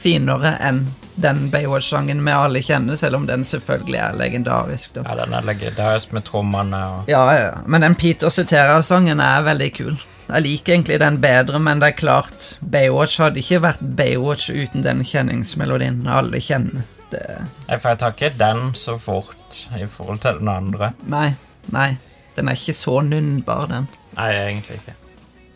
finere 0.02 0.56
enn 0.66 0.86
den 1.22 1.44
Baywatch-sangen 1.52 2.24
vi 2.24 2.32
alle 2.34 2.62
kjenner, 2.64 2.96
selv 2.96 3.16
om 3.20 3.26
den 3.28 3.44
selvfølgelig 3.44 3.98
er 4.00 4.16
legendarisk. 4.18 4.94
da. 4.96 5.02
Ja, 5.06 5.14
den 5.24 5.34
er 5.36 5.44
legendarisk 5.46 6.12
med 6.16 6.24
trommene 6.26 6.80
og 6.88 7.10
Ja, 7.12 7.20
ja, 7.34 7.42
ja. 7.52 7.60
Men 7.66 7.84
den 7.84 7.94
Peter 7.94 8.30
Cetera-sangen 8.32 9.20
er 9.20 9.44
veldig 9.46 9.70
kul. 9.76 9.98
Jeg 10.32 10.42
liker 10.46 10.72
egentlig 10.72 10.96
den 11.02 11.18
bedre, 11.20 11.58
men 11.60 11.80
det 11.82 11.90
er 11.92 11.98
klart 11.98 12.46
Baywatch 12.64 13.18
hadde 13.20 13.42
ikke 13.42 13.58
vært 13.66 13.82
Baywatch 13.98 14.48
uten 14.48 14.84
den 14.86 15.02
kjenningsmelodien 15.04 16.06
alle 16.08 16.40
kjenner. 16.40 16.86
Det 17.12 17.20
jeg 17.68 17.98
tar 18.00 18.14
ikke 18.14 18.30
den 18.40 18.70
så 18.78 18.94
fort 18.96 19.58
i 19.76 19.84
forhold 19.84 20.22
til 20.24 20.38
den 20.40 20.48
andre. 20.48 20.94
Nei, 21.04 21.34
nei. 21.74 21.90
Den 22.36 22.48
er 22.48 22.56
ikke 22.56 22.72
så 22.72 23.02
nunnbar, 23.04 23.66
den. 23.68 23.90
Nei, 24.16 24.30
egentlig 24.32 24.78
ikke. 24.80 24.94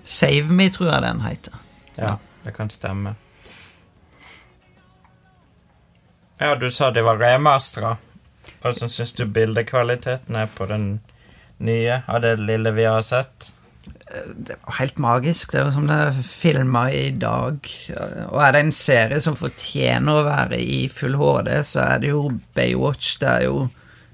Save 0.05 0.53
Me, 0.53 0.69
tror 0.69 0.91
jeg 0.93 1.03
den 1.07 1.25
heter. 1.25 1.57
Ja, 1.97 2.13
det 2.45 2.53
kan 2.59 2.69
stemme. 2.71 3.15
Ja, 6.41 6.55
du 6.55 6.69
sa 6.71 6.91
de 6.93 7.01
var 7.01 7.17
remastera. 7.17 7.97
Hvordan 8.61 8.93
syns 8.93 9.17
du 9.17 9.25
bildekvaliteten 9.25 10.37
er 10.37 10.53
på 10.53 10.69
den 10.69 10.89
nye 11.65 12.03
av 12.07 12.21
det 12.21 12.37
lille 12.45 12.77
vi 12.77 12.85
har 12.85 13.01
sett? 13.01 13.56
Det 14.07 14.55
var 14.63 14.77
helt 14.79 14.99
magisk. 15.03 15.51
Det 15.53 15.65
jo 15.65 15.73
som 15.75 15.87
det 15.91 15.97
er 15.99 16.19
filma 16.23 16.85
i 16.95 17.11
dag. 17.11 17.57
Og 18.31 18.39
er 18.43 18.53
det 18.55 18.61
en 18.63 18.73
serie 18.73 19.19
som 19.21 19.35
fortjener 19.39 20.21
å 20.21 20.27
være 20.29 20.61
i 20.63 20.85
full 20.93 21.17
HD, 21.19 21.51
så 21.67 21.83
er 21.83 22.05
det 22.05 22.13
jo 22.13 22.21
Baywatch. 22.55 23.17
Det 23.23 23.29
er 23.33 23.47
jo 23.49 23.65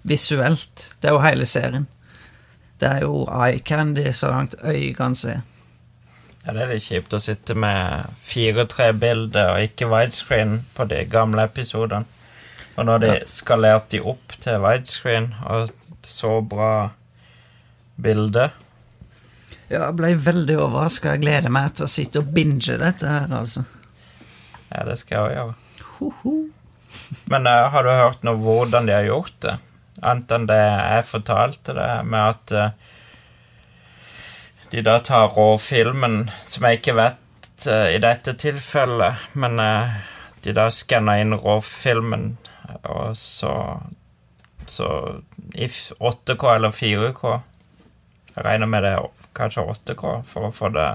visuelt. 0.09 0.87
Det 1.01 1.11
er 1.11 1.17
jo 1.19 1.21
hele 1.27 1.47
serien. 1.47 1.85
Det 2.81 2.89
er 2.89 3.05
jo 3.05 3.27
eye 3.31 3.61
candy 3.63 4.09
så 4.17 4.33
langt 4.33 4.57
øyet 4.65 4.97
kan 4.97 5.15
se. 5.15 5.37
Ja, 6.47 6.53
Det 6.57 6.63
er 6.65 6.73
litt 6.73 6.83
kjipt 6.89 7.13
å 7.15 7.21
sitte 7.23 7.55
med 7.55 8.09
4-3 8.27 8.89
bilder 8.99 9.53
og 9.53 9.69
ikke 9.69 9.87
widescreen 9.93 10.65
på 10.75 10.89
de 10.91 11.05
gamle 11.07 11.45
episodene. 11.47 12.09
Og 12.77 12.87
når 12.89 12.99
de 12.99 13.07
Ja. 13.07 13.21
skalerte 13.27 13.91
de 13.91 14.01
opp 14.01 14.33
til 14.41 14.59
widescreen 14.59 15.35
og 15.47 15.71
så 16.03 16.41
bra 16.41 16.91
bilde 18.03 18.51
Ja, 19.73 19.87
jeg 19.87 19.97
ble 19.97 20.11
veldig 20.21 20.59
overraska. 20.61 21.15
Jeg 21.15 21.23
gleder 21.23 21.53
meg 21.53 21.71
til 21.73 21.87
å 21.87 21.91
sitte 21.91 22.21
og 22.21 22.33
binge 22.37 22.75
dette 22.77 23.09
her, 23.09 23.31
altså. 23.33 23.63
Ja, 24.69 24.83
det 24.85 24.99
skal 25.01 25.31
jeg 25.31 25.39
gjøre. 25.39 25.55
Ho, 25.97 26.11
ho. 26.21 26.33
Men 27.33 27.49
uh, 27.49 27.71
har 27.73 27.87
du 27.87 27.93
hørt 27.97 28.27
noe 28.27 28.37
hvordan 28.43 28.89
de 28.89 28.93
har 28.99 29.09
gjort 29.09 29.39
det? 29.45 29.55
Annet 30.03 30.35
enn 30.37 30.45
det 30.51 30.59
jeg 30.61 31.07
fortalte 31.09 31.77
det, 31.79 31.89
med 32.05 32.35
at 32.35 32.53
uh, 32.53 32.99
de 34.75 34.85
da 34.85 34.99
tar 35.05 35.33
råfilmen, 35.39 36.27
som 36.45 36.69
jeg 36.69 36.83
ikke 36.83 36.99
vet 37.01 37.67
uh, 37.71 37.89
i 37.95 37.97
dette 38.05 38.37
tilfellet, 38.45 39.25
men 39.33 39.57
de 40.45 40.57
da 40.57 40.69
skanner 40.69 41.25
inn 41.25 41.33
råfilmen, 41.39 42.35
og 42.83 43.17
så 43.17 43.57
Så 44.67 44.87
i 45.59 45.67
8K 45.67 46.55
eller 46.55 46.71
4K 46.71 47.23
Jeg 48.37 48.45
regner 48.47 48.67
med 48.71 48.85
det 48.87 48.93
kanskje 49.37 49.65
8K, 49.75 50.13
for 50.29 50.49
å 50.49 50.53
få 50.55 50.71
det 50.75 50.89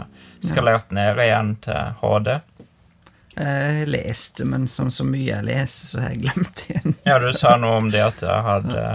skalert 0.45 0.91
ned 0.95 1.19
igjen 1.23 1.55
til 1.65 1.95
HD. 2.01 2.35
Jeg 3.37 3.87
leste, 3.91 4.45
men 4.49 4.65
som 4.71 4.89
så 4.93 5.05
mye 5.05 5.27
jeg 5.29 5.45
leser, 5.45 5.89
så 5.91 6.01
har 6.01 6.13
jeg 6.15 6.23
glemt 6.25 6.63
igjen. 6.65 6.95
Ja, 7.05 7.19
du 7.21 7.29
sa 7.37 7.55
noe 7.61 7.77
om 7.83 7.89
det 7.93 8.01
at 8.01 8.23
jeg 8.25 8.45
hadde 8.47 8.85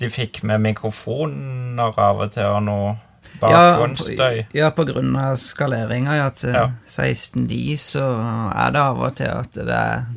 De 0.00 0.08
fikk 0.10 0.42
med 0.42 0.64
mikrofoner 0.64 1.98
av 2.00 2.22
og 2.24 2.32
til, 2.34 2.48
og 2.48 2.64
noe 2.66 2.94
bakgrunnsstøy. 3.40 4.44
Ja, 4.54 4.70
på, 4.74 4.84
ja, 4.86 4.90
grunn 4.92 5.14
av 5.18 5.36
skaleringa 5.40 6.16
ja, 6.18 6.30
til 6.34 6.54
Ja. 6.54 6.64
16.9, 6.86 7.76
så 7.82 8.06
er 8.54 8.74
det 8.74 8.82
av 8.82 9.02
og 9.02 9.14
til 9.20 9.30
at 9.30 9.54
det 9.58 9.78
er 9.78 10.08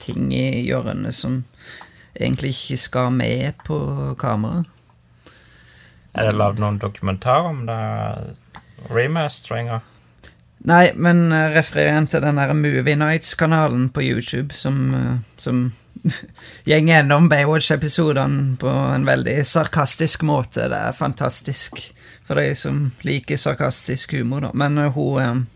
ting 0.00 0.30
i 0.32 0.62
hjørnet 0.66 1.14
som 1.16 1.42
egentlig 2.16 2.54
ikke 2.54 2.80
skal 2.80 3.12
med 3.12 3.60
på 3.66 3.78
kamera. 4.20 4.64
Er 6.16 6.30
det 6.30 6.38
lagd 6.40 6.60
noen 6.62 6.78
dokumentar 6.80 7.50
om 7.50 7.66
det? 7.68 7.76
Remasteringa? 8.88 9.82
Nei, 10.66 10.90
men 10.96 11.28
uh, 11.30 11.52
refererer 11.54 11.92
igjen 11.92 12.08
til 12.10 12.22
den 12.24 12.40
Movie 12.58 12.96
Nights-kanalen 12.98 13.90
på 13.94 14.02
YouTube, 14.02 14.54
som, 14.56 14.78
uh, 14.94 15.18
som 15.38 15.68
går 16.66 16.88
gjennom 16.88 17.28
Baywatch-episodene 17.30 18.56
på 18.60 18.70
en 18.70 19.04
veldig 19.06 19.36
sarkastisk 19.46 20.24
måte. 20.26 20.70
Det 20.72 20.80
er 20.88 20.96
fantastisk 20.96 21.82
for 22.26 22.40
de 22.40 22.54
som 22.58 22.88
liker 23.06 23.38
sarkastisk 23.38 24.16
humor, 24.16 24.48
da. 24.48 24.54
Men 24.54 24.78
uh, 24.80 24.90
hun 24.96 25.46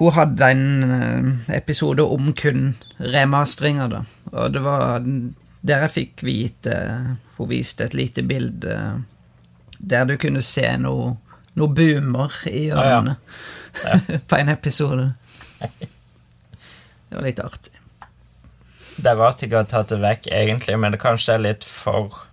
Hun 0.00 0.14
hadde 0.16 0.46
en 0.48 1.42
episode 1.52 2.00
om 2.02 2.32
kun 2.32 2.74
remasteringa, 2.98 3.88
da. 3.88 4.04
Og 4.32 4.52
det 4.54 4.62
var 4.64 5.02
der 5.60 5.82
jeg 5.84 5.92
fikk 5.92 6.22
vite 6.24 6.76
Hun 7.36 7.50
viste 7.50 7.84
et 7.84 7.94
lite 7.94 8.22
bilde 8.24 8.76
der 9.80 10.04
du 10.08 10.16
kunne 10.20 10.42
se 10.44 10.66
noe, 10.82 11.14
noe 11.56 11.72
boomer 11.74 12.34
i 12.50 12.68
Ah, 12.70 12.86
ja. 12.90 13.14
ja. 13.84 13.98
på 14.28 14.36
en 14.36 14.48
episode. 14.52 15.12
Det 15.60 17.16
var 17.16 17.26
litt 17.26 17.40
artig. 17.42 17.76
Det 19.00 19.08
er 19.08 19.16
rart 19.16 19.40
de 19.40 19.48
har 19.54 19.64
tatt 19.70 19.88
det 19.94 20.00
vekk, 20.02 20.26
egentlig, 20.36 20.76
men 20.78 20.92
det 20.92 21.00
kanskje 21.00 21.38
er 21.38 21.44
litt 21.46 21.64
for 21.64 22.26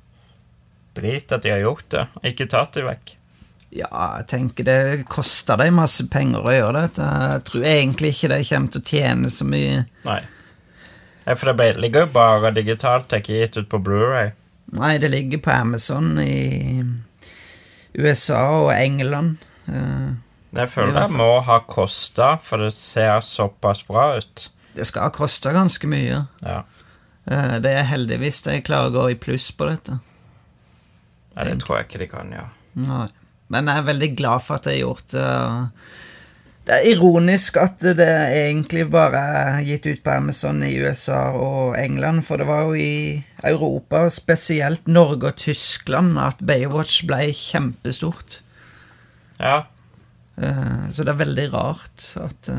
drit 0.97 1.31
at 1.31 1.45
de 1.45 1.53
har 1.53 1.61
gjort 1.63 1.85
det, 1.93 2.03
og 2.19 2.25
ikke 2.27 2.49
tatt 2.51 2.75
det 2.75 2.83
vekk. 2.87 3.13
Ja, 3.77 3.89
jeg 4.17 4.27
tenker 4.31 4.65
det 4.67 5.05
koster 5.11 5.59
dem 5.59 5.75
masse 5.79 6.05
penger 6.11 6.45
å 6.47 6.53
gjøre 6.55 6.85
det. 6.87 7.03
Jeg 7.03 7.45
tror 7.49 7.65
egentlig 7.67 8.11
ikke 8.15 8.29
de 8.31 8.39
kommer 8.47 8.73
til 8.73 8.83
å 8.83 8.89
tjene 8.91 9.31
så 9.33 9.47
mye. 9.47 9.81
Nei, 10.07 10.21
for 11.35 11.51
det 11.51 11.73
ligger 11.83 12.05
jo 12.05 12.13
bare 12.15 12.53
digitalt, 12.55 13.09
det 13.09 13.17
er 13.19 13.23
ikke 13.25 13.41
gitt 13.41 13.59
ut 13.59 13.69
på 13.71 13.81
Blu-ray. 13.83 14.31
Nei, 14.77 14.93
det 14.99 15.11
ligger 15.11 15.43
på 15.43 15.51
Amazon 15.51 16.13
i 16.19 16.83
USA 17.95 18.41
og 18.65 18.71
England. 18.75 19.37
Eh, 19.67 20.15
Jeg 20.57 20.69
føler 20.69 20.93
det 20.95 21.11
må 21.11 21.41
ha 21.43 21.59
kosta, 21.59 22.37
for 22.41 22.57
det 22.57 22.73
ser 22.73 23.19
såpass 23.21 23.83
bra 23.87 24.17
ut. 24.17 24.49
Det 24.75 24.85
skal 24.87 25.07
ha 25.07 25.09
kosta 25.13 25.51
ganske 25.53 25.87
mye. 25.89 26.25
Ja. 26.41 26.63
Eh, 27.29 27.59
Det 27.59 27.71
er 27.71 27.83
heldigvis 27.89 28.43
de 28.43 28.61
klarer 28.61 28.89
å 28.91 28.95
gå 28.95 29.11
i 29.11 29.15
pluss 29.15 29.51
på 29.51 29.67
dette. 29.69 29.99
Nei, 31.35 31.43
det 31.45 31.59
tror 31.61 31.77
jeg 31.77 31.87
ikke 31.89 31.99
de 31.99 32.07
kan 32.07 32.31
gjøre. 32.33 32.49
Nei. 32.75 33.07
Men 33.49 33.67
jeg 33.67 33.77
er 33.77 33.87
veldig 33.93 34.15
glad 34.17 34.41
for 34.43 34.55
at 34.57 34.65
jeg 34.65 34.81
har 34.81 34.87
gjort 34.89 35.07
det. 35.13 35.27
Det 36.67 36.75
er 36.75 36.89
ironisk 36.91 37.55
at 37.61 37.79
det 37.79 38.07
egentlig 38.35 38.89
bare 38.91 39.19
er 39.39 39.61
gitt 39.63 39.85
ut 39.87 40.01
på 40.03 40.11
Amazon 40.17 40.57
i 40.67 40.73
USA 40.83 41.29
og 41.31 41.77
England, 41.79 42.25
for 42.27 42.35
det 42.41 42.47
var 42.49 42.65
jo 42.67 42.73
i 42.75 43.23
Europa, 43.47 44.09
spesielt 44.11 44.87
Norge 44.91 45.29
og 45.31 45.37
Tyskland, 45.39 46.17
at 46.19 46.41
Baywatch 46.43 47.05
ble 47.07 47.31
kjempestort. 47.33 48.41
Ja, 49.39 49.63
Eh, 50.37 50.89
Så 50.93 51.01
det 51.03 51.15
er 51.15 51.25
veldig 51.25 51.47
rart 51.53 52.03
at 52.21 52.41
det, 52.45 52.55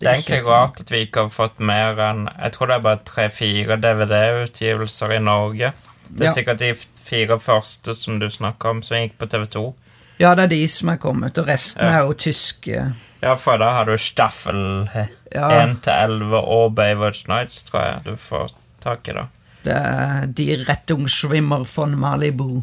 Det 0.00 0.08
er 0.08 0.14
egentlig 0.16 0.46
rart 0.48 0.80
at 0.80 0.88
vi 0.90 1.04
ikke 1.06 1.20
har 1.20 1.28
fått 1.30 1.60
mer 1.60 1.94
enn 2.02 2.24
Jeg 2.42 2.52
tror 2.52 2.66
det 2.66 2.74
er 2.74 2.82
bare 2.82 3.04
tre-fire 3.06 3.76
DVD-utgivelser 3.78 5.12
i 5.14 5.18
Norge. 5.22 5.72
Det 6.10 6.20
er 6.20 6.24
Ja. 6.24 6.32
sikkert 6.34 6.58
de 6.58 6.74
fire 6.74 7.38
første 7.38 7.94
som 7.94 8.18
du 8.18 8.26
snakker 8.26 8.68
om, 8.70 8.82
som 8.82 8.96
gikk 8.96 9.16
på 9.18 9.26
TV2. 9.30 9.74
Ja, 10.20 10.34
det 10.34 10.44
er 10.44 10.52
de 10.54 10.60
som 10.70 10.88
er 10.92 10.96
kommet, 11.02 11.38
og 11.38 11.48
resten 11.48 11.82
Ja. 11.84 11.98
er 12.00 12.06
jo 12.06 12.12
tyske. 12.14 12.94
Ja, 13.22 13.34
for 13.40 13.56
da 13.58 13.70
har 13.72 13.84
du 13.88 13.96
Staffel 13.98 14.88
Ja, 15.34 15.48
1 15.64 15.82
til 15.82 15.92
11 15.92 16.36
og 16.38 16.74
Baywatch 16.76 17.26
Nights, 17.28 17.62
tror 17.64 17.80
jeg 17.82 18.04
du 18.04 18.16
får 18.16 18.52
tak 18.84 19.08
i, 19.08 19.12
da. 19.12 19.26
det 19.64 19.72
er 19.74 20.26
De 20.26 20.64
Rettungsschwimmer 20.68 21.64
von 21.76 21.96
Malibu. 21.98 22.62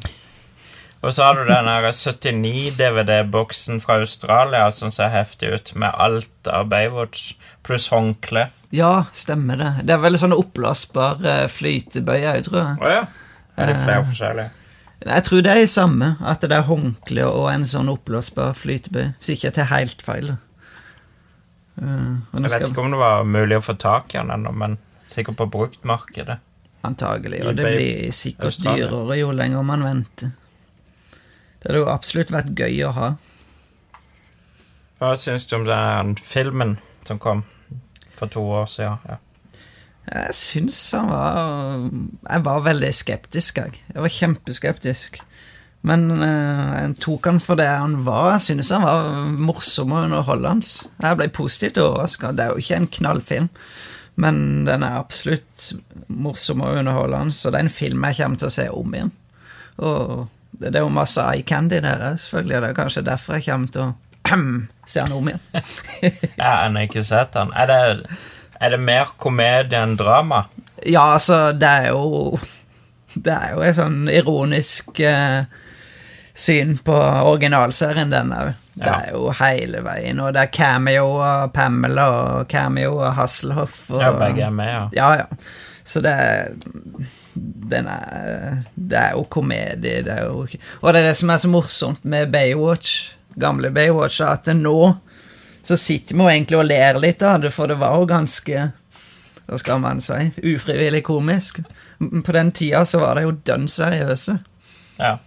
Og 1.03 1.13
så 1.13 1.23
har 1.23 1.33
du 1.33 1.43
den 1.49 1.65
her 1.65 1.81
79 1.91 2.75
DVD-boksen 2.77 3.81
fra 3.81 3.95
Australia 3.99 4.67
som 4.71 4.91
ser 4.91 5.09
heftig 5.09 5.49
ut, 5.53 5.71
med 5.75 5.89
alt 5.97 6.47
av 6.47 6.67
Baywatch, 6.69 7.33
pluss 7.63 7.87
håndkle. 7.89 8.49
Ja, 8.71 9.05
stemmer 9.11 9.57
det. 9.57 9.71
Det 9.87 9.95
er 9.95 9.97
veldig 10.03 10.19
sånne 10.21 10.37
oppblåsbare 10.37 11.47
flytebøyer, 11.49 12.43
tror 12.45 12.59
jeg. 12.61 12.77
Å 12.85 12.91
ja. 12.93 13.01
Er 13.57 13.65
det 13.65 13.79
flere 13.83 13.99
Eh. 13.99 14.05
forskjellige? 14.11 14.51
Jeg 15.01 15.23
tror 15.25 15.41
det 15.41 15.51
er 15.51 15.63
det 15.63 15.69
samme, 15.73 16.11
at 16.21 16.43
det 16.45 16.53
er 16.53 16.67
håndkle 16.67 17.25
og 17.25 17.47
en 17.49 17.63
sånn 17.65 17.89
oppblåsbar 17.89 18.53
flytebøy. 18.53 19.15
Hvis 19.17 19.31
ikke 19.33 19.47
jeg 19.47 19.55
tar 19.57 19.69
helt 19.71 20.03
feil. 20.05 20.35
nå 21.81 21.87
Jeg 21.87 22.43
vet 22.43 22.53
skal 22.53 22.67
ikke 22.69 22.83
om 22.83 22.93
det 22.93 22.99
var 23.01 23.25
mulig 23.25 23.57
å 23.57 23.63
få 23.65 23.73
tak 23.81 24.13
i 24.13 24.19
den 24.19 24.29
ennå, 24.35 24.53
men 24.53 24.77
sikkert 25.09 25.39
på 25.39 25.49
bruktmarkedet. 25.55 26.37
Antagelig. 26.85 27.41
Og 27.45 27.57
det 27.57 27.65
blir 27.65 28.13
sikkert 28.13 28.53
Australia. 28.53 28.89
dyrere 28.89 29.17
jo 29.19 29.33
lenger 29.33 29.65
man 29.65 29.83
venter. 29.85 30.31
Det 31.61 31.69
hadde 31.69 31.81
jo 31.81 31.89
absolutt 31.93 32.33
vært 32.33 32.53
gøy 32.57 32.79
å 32.85 32.93
ha. 32.97 33.09
Hva 35.01 35.15
syns 35.17 35.47
du 35.49 35.57
om 35.57 35.65
den 35.65 36.15
filmen 36.21 36.77
som 37.07 37.17
kom 37.21 37.43
for 38.13 38.29
to 38.29 38.41
år 38.61 38.69
siden? 38.69 39.01
Ja. 39.09 39.17
Jeg 40.09 40.33
syns 40.35 40.77
han 40.97 41.11
var 41.11 41.83
Jeg 42.25 42.45
var 42.47 42.63
veldig 42.65 42.93
skeptisk, 42.95 43.61
jeg. 43.61 43.83
Jeg 43.93 44.01
var 44.01 44.15
kjempeskeptisk. 44.15 45.21
Men 45.87 46.09
eh, 46.21 46.73
jeg 46.77 46.97
tok 47.01 47.29
han 47.29 47.39
for 47.41 47.57
det 47.57 47.69
han 47.69 48.01
var. 48.05 48.35
Jeg 48.35 48.45
synes 48.49 48.73
han 48.75 48.85
var 48.85 49.31
morsom 49.41 49.93
og 49.95 50.05
underholdende. 50.09 50.67
Jeg 51.01 51.17
ble 51.17 51.29
positivt 51.33 51.79
overraska. 51.81 52.33
Det 52.37 52.45
er 52.45 52.53
jo 52.53 52.61
ikke 52.61 52.81
en 52.81 52.91
knallfilm, 52.97 53.47
men 54.21 54.43
den 54.67 54.85
er 54.85 54.99
absolutt 54.99 55.71
morsom 56.11 56.61
og 56.61 56.77
underholdende, 56.81 57.33
så 57.33 57.49
det 57.49 57.61
er 57.61 57.65
en 57.65 57.73
film 57.73 58.05
jeg 58.09 58.19
kommer 58.19 58.41
til 58.41 58.51
å 58.51 58.55
se 58.57 58.67
om 58.69 58.93
igjen. 58.97 59.13
Og 59.81 60.27
det 60.61 60.75
er 60.75 60.85
jo 60.85 60.93
masse 60.93 61.23
eye 61.23 61.45
candy 61.47 61.79
der, 61.81 62.03
selvfølgelig, 62.19 62.57
og 62.57 62.61
det 62.61 62.69
er 62.69 62.77
kanskje 62.77 63.07
derfor 63.07 63.39
jeg 63.39 63.47
kommer 63.47 63.73
til 63.73 63.87
å 63.87 63.91
se 64.91 65.01
han 65.01 65.15
om 65.15 65.31
igjen. 65.31 65.41
ja, 66.41 66.51
han 66.61 66.77
har 66.77 66.85
ikke 66.85 67.05
sett 67.07 67.33
den. 67.33 67.55
Er 67.57 67.71
det, 67.71 67.81
er 68.61 68.75
det 68.75 68.79
mer 68.79 69.11
komedie 69.21 69.79
enn 69.81 69.97
drama? 69.99 70.45
Ja, 70.85 71.13
altså, 71.15 71.51
det 71.57 71.67
er 71.67 71.87
jo 71.91 72.39
Det 73.13 73.33
er 73.33 73.55
jo 73.57 73.63
et 73.67 73.75
sånn 73.75 74.05
ironisk 74.07 75.01
eh, 75.03 75.43
syn 76.33 76.77
på 76.79 76.95
originalserien, 76.95 78.13
den 78.13 78.31
òg. 78.31 78.53
Det 78.71 78.87
er 78.87 79.09
jo 79.11 79.33
hele 79.35 79.81
veien, 79.83 80.21
og 80.23 80.31
det 80.31 80.45
er 80.45 80.53
cameo 80.55 81.17
av 81.19 81.49
Pamela 81.51 82.05
og 82.11 82.45
cameo 82.49 83.01
av 83.03 83.17
Hasselhoff. 83.17 83.81
Og, 83.91 83.99
Ja, 83.99 84.13
begge 84.15 84.45
er 84.47 84.53
med, 84.55 84.71
ja. 84.71 84.85
Ja, 84.95 85.09
ja. 85.25 85.25
Så 85.83 85.99
det 85.99 86.13
er 86.15 86.53
den 87.71 87.87
er, 87.87 88.61
det 88.75 88.97
er 88.97 89.13
jo 89.15 89.23
komedie, 89.31 90.01
det 90.03 90.11
er 90.11 90.25
jo 90.27 90.43
Og 90.81 90.93
det 90.93 91.01
er 91.01 91.07
det 91.09 91.17
som 91.19 91.29
er 91.31 91.39
så 91.39 91.47
morsomt 91.51 92.03
med 92.03 92.31
Baywatch, 92.31 93.13
gamle 93.39 93.71
Baywatch, 93.71 94.21
at 94.23 94.47
nå 94.55 94.95
så 95.63 95.77
sitter 95.77 96.15
vi 96.17 96.23
jo 96.23 96.29
egentlig 96.29 96.57
og 96.59 96.65
ler 96.69 96.99
litt 96.99 97.23
av 97.23 97.41
det, 97.43 97.51
for 97.53 97.69
det 97.69 97.77
var 97.81 97.97
jo 97.99 98.07
ganske 98.09 98.69
Hva 99.51 99.57
skal 99.59 99.81
man 99.83 99.99
si? 100.01 100.29
Ufrivillig 100.47 101.03
komisk. 101.03 101.59
På 101.99 102.31
den 102.35 102.51
tida 102.55 102.85
så 102.87 103.01
var 103.03 103.17
det 103.19 103.25
jo 103.25 103.31
dønn 103.45 103.67
seriøse. 103.69 104.37
ja. 104.97 105.17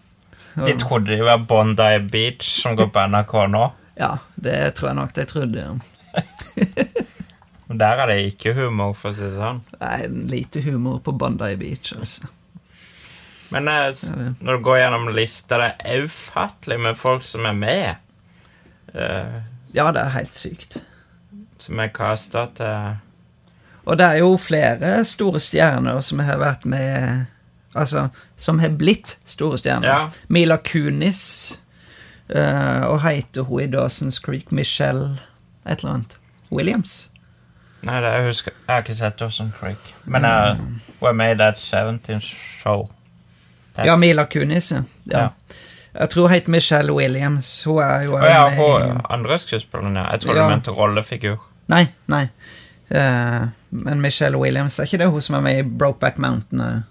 De 0.55 0.73
trodde 0.81 1.13
det 1.15 1.23
var 1.23 1.39
Bondi 1.47 1.99
Beach, 2.11 2.47
som 2.63 2.75
går 2.77 2.89
på 2.91 3.03
NRK 3.07 3.35
nå. 3.53 3.67
Ja, 3.99 4.17
det 4.35 4.75
tror 4.75 4.89
jeg 4.91 4.97
nok 4.99 5.13
de 5.15 5.25
trodde. 5.31 5.67
Men 7.69 7.79
der 7.81 8.03
er 8.03 8.11
det 8.11 8.17
ikke 8.33 8.55
humor, 8.57 8.97
for 8.99 9.13
å 9.13 9.17
si 9.17 9.23
det 9.29 9.37
sånn. 9.39 9.61
Er 9.79 10.09
lite 10.11 10.63
humor 10.67 10.99
på 11.07 11.15
Bondi 11.19 11.53
Beach, 11.61 11.93
altså. 11.97 12.27
Men 13.55 13.69
eh, 13.71 13.93
når 14.43 14.59
du 14.59 14.65
går 14.67 14.81
gjennom 14.83 15.09
lista, 15.15 15.61
det 15.63 15.71
er 15.87 16.07
ufattelig 16.09 16.81
med 16.89 16.99
folk 16.99 17.23
som 17.27 17.47
er 17.47 17.55
med. 17.59 17.95
eh, 18.95 19.39
Ja, 19.75 19.89
det 19.93 20.01
er 20.05 20.13
helt 20.15 20.35
sykt. 20.35 20.77
som 21.59 21.79
er 21.81 21.89
casta 21.89 22.47
til 22.55 22.97
Og 23.87 23.99
det 23.99 24.07
er 24.07 24.19
jo 24.21 24.37
flere 24.37 25.05
store 25.05 25.41
stjerner 25.41 26.01
som 26.01 26.19
har 26.25 26.39
vært 26.39 26.65
med 26.65 27.27
Altså, 27.75 28.09
som 28.37 28.59
har 28.63 28.69
blitt 28.79 29.17
store 29.25 29.59
stjerner. 29.59 29.89
Ja. 29.89 30.11
Mila 30.29 30.57
Kunis. 30.63 31.59
Uh, 32.31 32.87
og 32.89 33.01
heter 33.03 33.43
hun 33.43 33.61
i 33.61 33.67
Dawson's 33.67 34.21
Creek 34.23 34.53
Michelle 34.53 35.19
et 35.67 35.79
eller 35.83 35.93
annet. 35.95 36.15
Williams. 36.53 37.11
Nei, 37.85 37.99
det, 38.01 38.13
jeg 38.15 38.25
husker 38.31 38.53
Jeg 38.67 38.73
har 38.75 38.83
ikke 38.85 38.95
sett 38.95 39.19
Dawson's 39.21 39.53
Creek. 39.59 39.91
Men 40.05 40.23
jeg, 40.25 40.57
hun 41.01 41.09
er 41.09 41.13
med 41.13 41.35
i 41.35 41.39
That 41.39 41.59
17 41.59 42.21
Show. 42.21 42.87
That's- 43.77 43.85
Ja, 43.87 43.97
Mila 43.97 44.25
Kunis, 44.25 44.71
ja. 44.73 44.83
ja. 45.11 45.29
Jeg 45.95 46.11
tror 46.11 46.27
hun 46.27 46.31
heter 46.35 46.51
Michelle 46.51 46.93
Williams. 46.93 47.49
Hun 47.65 47.83
er 47.83 48.05
jo 48.05 48.17
oh, 48.17 48.25
ja, 48.25 48.49
med 48.51 48.59
hun 48.59 49.01
andre 49.11 49.39
skuespilleren, 49.39 49.97
ja. 49.97 50.09
Jeg 50.11 50.21
tror 50.21 50.37
Ja. 50.37 50.43
du 50.43 50.51
mente 50.51 50.71
rollefigur. 50.71 51.37
Nei, 51.69 51.87
nei. 52.07 52.27
Uh, 52.91 53.47
men 53.71 54.01
Michelle 54.01 54.39
Williams, 54.39 54.79
er 54.79 54.85
ikke 54.85 54.99
det 54.99 55.07
hun 55.11 55.23
som 55.23 55.39
er 55.39 55.41
med 55.41 55.59
i 55.59 55.63
Brokeback 55.63 56.19
Mountain? 56.19 56.61
Uh? 56.61 56.83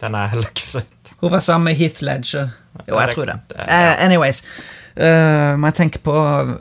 Den 0.00 0.14
er 0.14 0.26
heller 0.26 0.50
ikke 0.50 0.62
sett. 0.62 1.14
Hun 1.20 1.30
var 1.30 1.40
sammen 1.40 1.64
med 1.64 1.74
Heath 1.78 2.02
Ledger. 2.02 2.48
Jo, 2.88 2.98
jeg 3.00 3.14
tror 3.14 3.24
det. 3.24 3.38
Eh, 3.58 4.04
anyways. 4.04 4.42
Uh, 4.92 5.56
må 5.56 5.70
jeg 5.70 5.74
tenke 5.74 6.02
på 6.04 6.12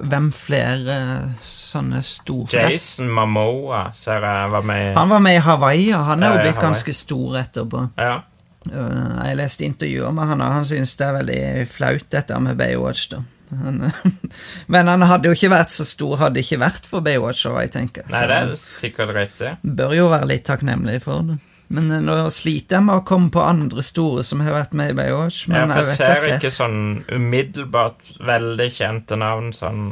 hvem 0.08 0.30
flere 0.32 0.94
eh, 0.94 1.24
sånne 1.44 2.00
store 2.00 2.62
Jason 2.72 3.10
Mamoa 3.12 3.90
ser 3.92 4.24
jeg 4.24 4.54
var 4.54 4.64
med 4.64 4.86
i 4.86 4.94
Han 4.96 5.12
var 5.12 5.20
med 5.20 5.36
i 5.36 5.42
Hawaii, 5.44 5.90
og 5.98 6.06
han 6.08 6.24
er 6.24 6.38
jo 6.38 6.46
blitt 6.46 6.62
ganske 6.64 6.94
stor 6.96 7.36
etterpå. 7.42 7.82
Ja. 8.00 8.22
Eh, 8.70 9.28
jeg 9.32 9.38
leste 9.40 9.66
intervjuer 9.66 10.14
med 10.14 10.28
han, 10.30 10.42
og 10.46 10.52
han 10.60 10.66
synes 10.70 10.94
det 11.00 11.08
er 11.08 11.16
veldig 11.18 11.68
flaut, 11.72 12.08
dette 12.14 12.40
med 12.40 12.58
Baywatch. 12.60 13.08
da. 13.16 13.24
Han, 13.52 13.80
men 14.74 14.88
han 14.88 15.02
hadde 15.10 15.28
jo 15.28 15.36
ikke 15.36 15.50
vært 15.52 15.74
så 15.74 15.84
stor 15.88 16.18
hadde 16.22 16.40
ikke 16.44 16.60
vært 16.62 16.86
for 16.88 17.02
Baywatch. 17.04 17.46
Jeg 17.50 17.72
tenker. 17.74 18.06
Nei, 18.12 18.22
Så 18.22 18.28
det 18.30 18.38
er 18.42 18.54
sikkert 18.84 19.16
riktig. 19.18 19.56
bør 19.64 19.96
jo 19.98 20.06
være 20.14 20.30
litt 20.30 20.46
takknemlig 20.48 21.02
for 21.04 21.26
det. 21.28 21.40
Men 21.72 21.90
eh, 21.92 22.02
nå 22.04 22.16
sliter 22.36 22.78
jeg 22.78 22.86
med 22.86 23.00
å 23.02 23.04
komme 23.08 23.32
på 23.32 23.42
andre 23.44 23.84
store 23.84 24.24
som 24.28 24.42
har 24.46 24.54
vært 24.56 24.74
med 24.78 24.92
i 24.94 24.98
Baywatch. 25.02 25.48
Men 25.48 25.66
Ja, 25.66 25.68
for 25.74 25.82
jeg 25.82 25.92
jeg 25.92 25.98
ser 25.98 26.26
er 26.30 26.38
ikke 26.38 26.52
sånn 26.54 26.80
umiddelbart 27.12 28.14
veldig 28.28 28.70
kjente 28.78 29.18
navn 29.20 29.52
sånn 29.56 29.86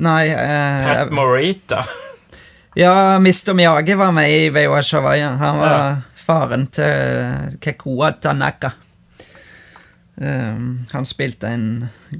Nei, 0.00 0.30
eh, 0.32 0.84
Pat 0.86 1.10
Morita. 1.12 1.82
Ja, 2.78 3.18
Mr. 3.18 3.52
Miyagi 3.58 3.96
var 3.98 4.12
med 4.16 4.30
i 4.30 4.46
Baywatch 4.54 4.94
Hawaii. 4.96 5.20
Han 5.42 5.58
var 5.60 5.74
Ja. 5.74 5.96
Faren 6.30 6.66
til 6.70 7.58
Kekua 7.62 8.12
Tanaka. 8.22 8.72
Um, 10.20 10.86
han 10.92 11.06
spilte 11.08 11.48
en 11.48 11.68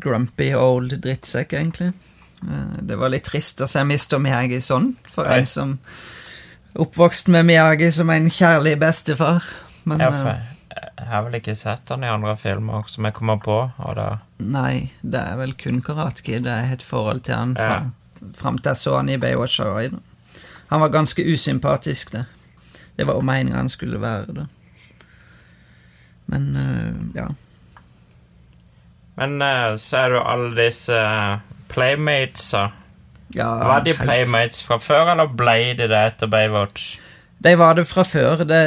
grumpy 0.00 0.54
old 0.56 0.96
drittsekk, 1.04 1.52
egentlig. 1.58 1.92
Uh, 2.40 2.78
det 2.80 2.96
var 2.98 3.12
litt 3.12 3.28
trist 3.28 3.60
å 3.60 3.68
se 3.70 3.82
Mr. 3.84 4.16
Miyagi 4.22 4.62
sånn, 4.64 4.94
for 5.10 5.28
Nei. 5.28 5.42
en 5.42 5.50
som 5.50 5.76
oppvokst 6.80 7.28
med 7.34 7.46
Miyagi 7.50 7.90
som 7.92 8.10
en 8.10 8.30
kjærlig 8.32 8.78
bestefar. 8.80 9.46
Men 9.84 10.02
Ja, 10.02 10.10
for 10.14 10.40
jeg 10.70 11.08
har 11.10 11.24
vel 11.26 11.38
ikke 11.40 11.56
sett 11.58 11.88
han 11.90 12.04
i 12.06 12.10
andre 12.10 12.36
filmer 12.38 12.88
som 12.88 13.06
jeg 13.06 13.16
kommer 13.16 13.40
på. 13.42 13.56
Nei, 14.38 14.92
det 15.02 15.20
er 15.20 15.38
vel 15.40 15.54
kun 15.58 15.80
Karate 15.84 16.22
Kid 16.24 16.46
jeg 16.46 16.68
har 16.68 16.76
et 16.76 16.84
forhold 16.84 17.24
til 17.26 17.36
han 17.36 17.56
fra, 17.58 17.78
fram 18.36 18.60
til 18.60 18.72
jeg 18.72 18.82
så 18.84 18.96
han 18.98 19.10
i 19.12 19.18
Baywatch 19.20 19.60
Hawaii. 19.64 19.90
Han 20.70 20.84
var 20.84 20.92
ganske 20.94 21.24
usympatisk, 21.26 22.12
det. 22.14 22.24
Det 22.96 23.06
var 23.06 23.18
jo 23.18 23.24
meningen 23.24 23.56
han 23.56 23.68
skulle 23.72 24.00
være 24.00 24.34
det. 24.40 24.46
Men 26.30 26.50
uh, 26.56 27.16
ja. 27.16 27.28
Men 29.20 29.42
uh, 29.42 29.76
så 29.76 30.04
er 30.04 30.10
det 30.10 30.18
jo 30.20 30.26
alle 30.32 30.50
disse 30.56 30.96
eh, 30.96 31.38
playmatesa. 31.68 32.70
ja 33.34 33.48
Var 33.68 33.84
de 33.84 33.94
playmates 33.94 34.62
fra 34.64 34.78
før, 34.80 35.12
eller 35.12 35.32
ble 35.36 35.74
de 35.78 35.88
det 35.90 36.04
etter 36.12 36.30
Baywatch? 36.30 36.94
De 37.40 37.52
var 37.58 37.74
det 37.74 37.86
fra 37.88 38.04
før. 38.04 38.44
Det, 38.44 38.60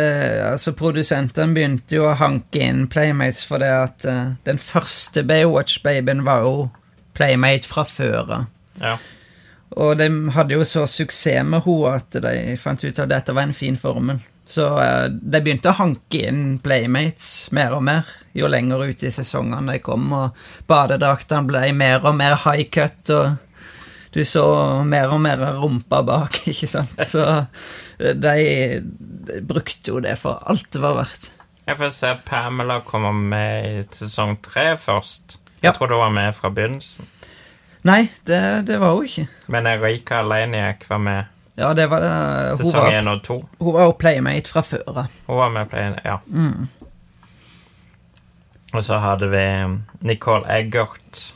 altså 0.51 0.73
Produsenten 0.77 1.53
begynte 1.53 1.95
jo 1.95 2.07
å 2.09 2.15
hanke 2.17 2.61
inn 2.61 2.87
Playmates 2.89 3.43
for 3.45 3.61
det 3.61 3.69
at 3.69 4.05
uh, 4.09 4.33
den 4.45 4.61
første 4.61 5.23
Baywatch-babyen 5.29 6.23
var 6.25 6.45
jo 6.45 6.55
Playmate 7.13 7.69
fra 7.69 7.83
før 7.85 8.21
av. 8.23 8.47
Ja. 8.81 8.95
Og 9.75 9.97
de 9.97 10.09
hadde 10.35 10.57
jo 10.57 10.65
så 10.67 10.85
suksess 10.89 11.45
med 11.47 11.65
henne 11.65 11.95
at 11.97 12.21
de 12.25 12.57
fant 12.61 12.83
ut 12.83 12.99
at 12.99 13.09
dette 13.09 13.33
var 13.33 13.47
en 13.47 13.57
fin 13.57 13.77
formel. 13.79 14.21
Så 14.45 14.65
eh, 14.81 15.07
de 15.07 15.39
begynte 15.39 15.71
å 15.71 15.77
hanke 15.77 16.25
inn 16.27 16.57
Playmates 16.63 17.47
mer 17.55 17.77
og 17.77 17.85
mer 17.87 18.09
jo 18.35 18.49
lenger 18.51 18.83
ut 18.89 19.05
i 19.05 19.11
sesongene 19.13 19.77
de 19.77 19.83
kom, 19.83 20.09
og 20.11 20.39
badedraktene 20.67 21.47
ble 21.47 21.69
mer 21.77 22.03
og 22.03 22.17
mer 22.19 22.35
high 22.43 22.67
cut, 22.73 23.13
og 23.13 23.37
du 24.13 24.21
så 24.27 24.45
mer 24.85 25.13
og 25.13 25.21
mer 25.23 25.41
rumpa 25.61 26.03
bak, 26.05 26.41
ikke 26.51 26.69
sant. 26.69 26.99
Så 27.09 27.23
eh, 27.29 28.11
de, 28.11 28.35
de 28.83 29.39
brukte 29.47 29.95
jo 29.95 30.03
det 30.03 30.17
for 30.21 30.43
alt 30.49 30.69
det 30.75 30.83
var 30.83 30.99
verdt. 30.99 31.31
Jeg 31.63 31.79
får 31.79 31.93
se 31.95 32.11
Pamela 32.27 32.81
komme 32.83 33.13
med 33.15 33.69
i 33.69 33.83
sesong 33.95 34.35
tre 34.43 34.73
først. 34.75 35.39
Ja. 35.63 35.71
Jeg 35.71 35.87
du 35.87 35.95
var 35.95 36.11
med 36.11 36.35
fra 36.35 36.51
begynnelsen. 36.51 37.07
Nei, 37.83 38.07
det, 38.27 38.67
det 38.67 38.79
var 38.79 38.95
hun 38.95 39.05
ikke. 39.05 39.27
Men 39.51 39.67
Erika 39.67 40.21
Leniak 40.23 40.85
var 40.89 40.97
med 41.03 41.23
Ja, 41.57 41.73
det 41.73 41.89
var 41.91 42.01
det. 42.01 42.13
Hun 42.57 42.63
sesong 42.63 42.87
én 42.93 43.09
og 43.11 43.23
to. 43.23 43.35
hun 43.59 43.73
var 43.73 43.83
jo 43.85 43.91
Playmate 43.99 44.49
fra 44.49 44.63
før 44.65 44.87
av. 44.87 45.03
Hun 45.27 45.37
var 45.37 45.51
med 45.53 45.69
playmate, 45.69 46.01
ja. 46.05 46.17
Mm. 46.27 46.67
Og 48.73 48.83
så 48.83 48.97
hadde 48.97 49.29
vi 49.29 49.43
Nicole 50.01 50.49
Eggert. 50.49 51.33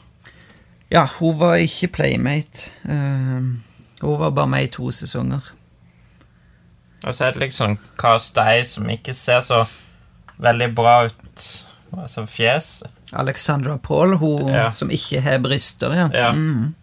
Ja, 0.91 1.03
hun 1.19 1.39
var 1.39 1.55
ikke 1.62 1.88
playmate. 1.88 2.71
Uh, 2.88 3.60
hun 4.01 4.19
var 4.19 4.29
bare 4.29 4.47
med 4.47 4.63
i 4.63 4.71
to 4.73 4.91
sesonger. 4.91 5.51
Og 7.05 7.13
så 7.15 7.25
er 7.25 7.31
det 7.31 7.39
liksom 7.39 7.77
cast 7.99 8.38
Eye 8.38 8.63
som 8.65 8.89
ikke 8.89 9.13
ser 9.13 9.39
så 9.45 9.65
veldig 10.38 10.75
bra 10.75 11.03
ut. 11.05 11.66
Altså 11.95 12.26
fjes. 12.28 12.84
Alexandra 13.13 13.78
Paul, 13.78 14.17
hun 14.19 14.50
Ja. 14.52 14.69
som 14.71 14.89
ikke 14.91 15.21
har 15.23 15.39
bryster, 15.39 15.93
ja. 15.95 16.08
Ja. 16.13 16.32
Mm. 16.34 16.73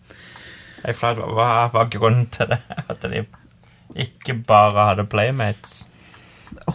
Jeg 0.84 0.96
flaut, 0.96 1.18
Hva 1.18 1.68
var 1.72 1.90
grunnen 1.92 2.26
til 2.32 2.46
det? 2.52 2.58
At 2.90 3.00
de 3.02 3.24
ikke 3.96 4.34
bare 4.46 4.88
hadde 4.90 5.06
playmates? 5.06 5.88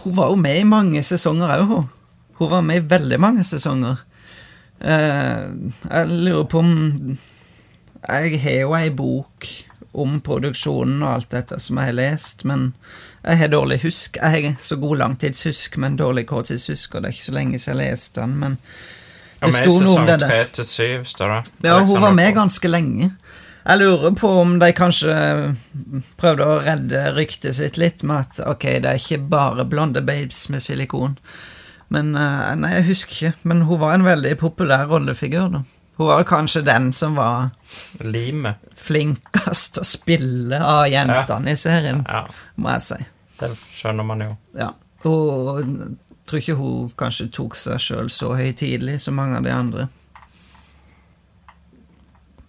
Hun 0.04 0.14
var 0.16 0.30
jo 0.30 0.36
med 0.36 0.60
i 0.60 0.64
mange 0.64 1.02
sesonger 1.02 1.56
òg, 1.58 1.66
hun. 1.66 1.88
Hun 2.40 2.50
var 2.50 2.60
med 2.62 2.76
i 2.82 2.86
veldig 2.94 3.18
mange 3.20 3.44
sesonger. 3.44 3.98
Eh, 4.80 5.42
jeg 5.90 6.06
lurer 6.08 6.46
på 6.48 6.58
om 6.62 7.18
Jeg 8.08 8.38
har 8.40 8.60
jo 8.62 8.72
ei 8.78 8.88
bok 8.96 9.44
om 9.92 10.20
produksjonen 10.24 11.02
og 11.02 11.10
alt 11.18 11.28
dette 11.34 11.58
som 11.60 11.76
jeg 11.76 11.90
har 11.90 11.96
lest, 11.98 12.44
men 12.48 12.70
jeg 13.24 13.38
har 13.42 13.48
dårlig 13.52 13.80
husk. 13.82 14.16
Jeg 14.16 14.30
har 14.30 14.54
så 14.64 14.76
god 14.80 14.96
langtidshusk, 15.02 15.76
men 15.76 15.96
dårlig 15.98 16.26
korttidshusk, 16.30 16.94
og 16.94 17.02
det 17.02 17.10
er 17.10 17.16
ikke 17.18 17.28
så 17.28 17.36
lenge 17.36 17.58
siden 17.60 17.80
jeg 17.80 17.92
leste 17.92 18.20
den, 18.20 18.36
men 18.40 18.56
det 19.40 19.52
sto 19.56 19.74
noe 19.84 19.98
om 20.00 20.06
det 20.08 20.16
der. 20.20 20.32
Ja, 21.64 21.78
hun 21.80 22.00
var 22.02 22.12
med 22.16 22.34
ganske 22.36 22.68
lenge. 22.68 23.10
Jeg 23.64 23.78
lurer 23.78 24.14
på 24.16 24.28
om 24.40 24.54
de 24.60 24.70
kanskje 24.72 25.14
prøvde 26.20 26.46
å 26.48 26.60
redde 26.64 27.02
ryktet 27.16 27.56
sitt 27.58 27.76
litt 27.76 28.02
med 28.02 28.24
at 28.24 28.40
ok, 28.48 28.64
det 28.80 28.88
er 28.94 29.00
ikke 29.00 29.18
bare 29.32 29.66
blonde 29.68 30.00
babes 30.04 30.46
med 30.52 30.64
silikon. 30.64 31.18
Men 31.92 32.14
eh, 32.16 32.54
Nei, 32.56 32.72
jeg 32.78 32.88
husker 32.88 33.12
ikke. 33.16 33.32
Men 33.42 33.62
hun 33.68 33.80
var 33.82 33.94
en 33.98 34.06
veldig 34.06 34.32
populær 34.40 34.86
rollefigur, 34.88 35.48
da. 35.58 35.62
Hun 36.00 36.08
var 36.08 36.24
kanskje 36.24 36.62
den 36.64 36.92
som 36.96 37.14
var 37.18 37.50
Lime. 38.00 38.54
flinkest 38.74 39.76
å 39.82 39.84
spille 39.84 40.56
av 40.64 40.86
jentene 40.88 41.52
i 41.52 41.58
serien, 41.60 42.00
Ja, 42.08 42.22
må 42.56 42.72
jeg 42.72 42.82
si. 42.86 42.98
det 43.42 43.50
skjønner 43.76 44.06
man 44.08 44.24
jo. 44.24 44.30
Ja. 44.56 44.70
Hun 45.04 45.98
tror 46.24 46.40
ikke 46.40 46.56
hun 46.56 46.88
kanskje 46.96 47.28
tok 47.36 47.56
seg 47.58 47.80
sjøl 47.84 48.08
så 48.12 48.32
høytidelig 48.38 48.96
som 49.04 49.14
mange 49.20 49.36
av 49.36 49.44
de 49.44 49.52
andre. 49.52 49.88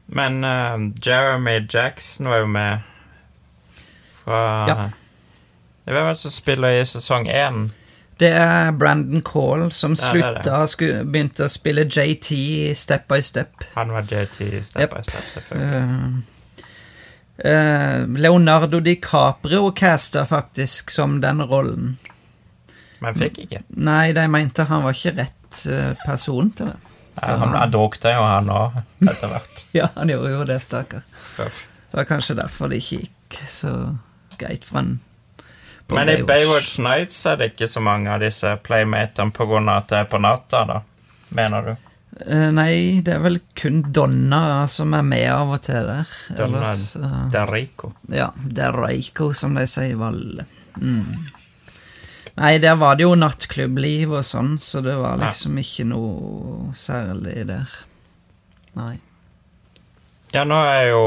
Men 0.08 0.44
uh, 0.44 0.80
Jeremy 1.06 1.60
Jackson 1.70 2.28
var 2.32 2.42
jo 2.44 2.48
med 2.48 2.80
fra 4.24 4.42
Ja. 4.68 4.90
Hvem 5.86 6.06
er 6.06 6.14
det 6.14 6.20
som 6.22 6.32
spiller 6.32 6.78
i 6.80 6.84
sesong 6.86 7.28
én? 7.28 7.72
Det 8.22 8.30
er 8.38 8.72
Brandon 8.78 9.22
Call 9.26 9.72
som 9.74 9.96
slutta 9.98 10.60
sku- 10.70 11.04
begynte 11.10 11.48
å 11.48 11.50
spille 11.50 11.88
JT 11.90 12.28
i 12.38 12.74
Step 12.78 13.08
by 13.10 13.18
Step. 13.26 13.64
Han 13.74 13.90
var 13.96 14.06
JT 14.06 14.62
Step 14.64 14.82
Yep. 14.84 14.94
by 14.94 15.02
Step, 15.08 15.26
selvfølgelig. 15.34 15.82
Uh, 15.82 17.48
uh, 17.50 18.06
Leonardo 18.22 18.80
DiCaprio 18.80 19.72
casta 19.72 20.26
faktisk 20.30 20.92
som 20.94 21.18
den 21.22 21.42
rollen. 21.42 21.98
Men 23.02 23.18
fikk 23.18 23.40
ikke. 23.48 23.64
Nei, 23.82 24.12
de 24.14 24.28
mente 24.30 24.68
han 24.70 24.84
var 24.86 24.94
ikke 24.94 25.16
rett 25.18 25.62
eh, 25.66 25.96
person 26.06 26.52
til 26.54 26.68
det. 26.70 26.76
Ja, 27.18 27.32
han 27.42 27.56
han 27.58 27.72
jo, 27.74 28.22
han 28.22 28.52
òg, 28.54 28.76
etter 29.02 29.32
hvert. 29.32 29.64
Ja, 29.80 29.88
han 29.96 30.12
gjorde 30.14 30.30
jo 30.36 30.44
det, 30.46 30.60
stakkar. 30.62 31.02
Det 31.40 31.98
var 31.98 32.06
kanskje 32.08 32.36
derfor 32.38 32.70
det 32.70 32.78
ikke 32.84 33.00
gikk 33.02 33.40
så 33.50 33.74
greit 34.38 34.68
for 34.68 34.84
han 34.84 35.00
på 35.92 35.98
Men 36.00 36.10
i 36.10 36.22
Baywatch 36.24 36.78
Nights 36.80 37.20
er 37.28 37.40
det 37.40 37.52
ikke 37.52 37.68
så 37.68 37.84
mange 37.84 38.12
av 38.14 38.24
disse 38.24 38.56
playmatene 38.64 39.34
av 39.76 39.84
at 39.84 39.90
det 39.92 39.98
er 40.00 40.12
på 40.12 40.22
natta, 40.24 40.62
da? 40.70 40.78
Mener 41.36 41.68
du? 41.68 41.74
Eh, 42.20 42.48
nei, 42.56 43.02
det 43.04 43.16
er 43.16 43.22
vel 43.24 43.38
kun 43.58 43.82
Donna 43.92 44.68
som 44.72 44.96
er 44.96 45.04
med 45.08 45.28
av 45.32 45.54
og 45.56 45.62
til 45.68 45.88
der. 45.88 46.16
Donna 46.38 46.64
Ellers, 46.72 46.96
uh, 47.00 47.28
Det 47.32 47.40
er 47.42 47.54
Ja, 48.12 48.32
er 48.68 48.78
som 49.38 49.56
de 49.60 49.68
sier 49.68 49.94
i 49.94 50.00
Valle. 50.00 50.48
Mm. 50.80 51.32
Nei, 52.40 52.52
der 52.64 52.78
var 52.80 52.96
det 52.96 53.04
jo 53.04 53.16
nattklubbliv 53.20 54.16
og 54.16 54.26
sånn, 54.28 54.56
så 54.64 54.80
det 54.84 54.96
var 55.00 55.20
liksom 55.20 55.28
liksom 55.28 55.58
ikke 55.60 55.88
noe 55.92 56.72
særlig 56.80 57.46
der. 57.50 57.80
Nei. 58.80 58.96
Ja, 60.32 60.46
nå 60.48 60.62
er 60.64 60.94
jo 60.94 61.04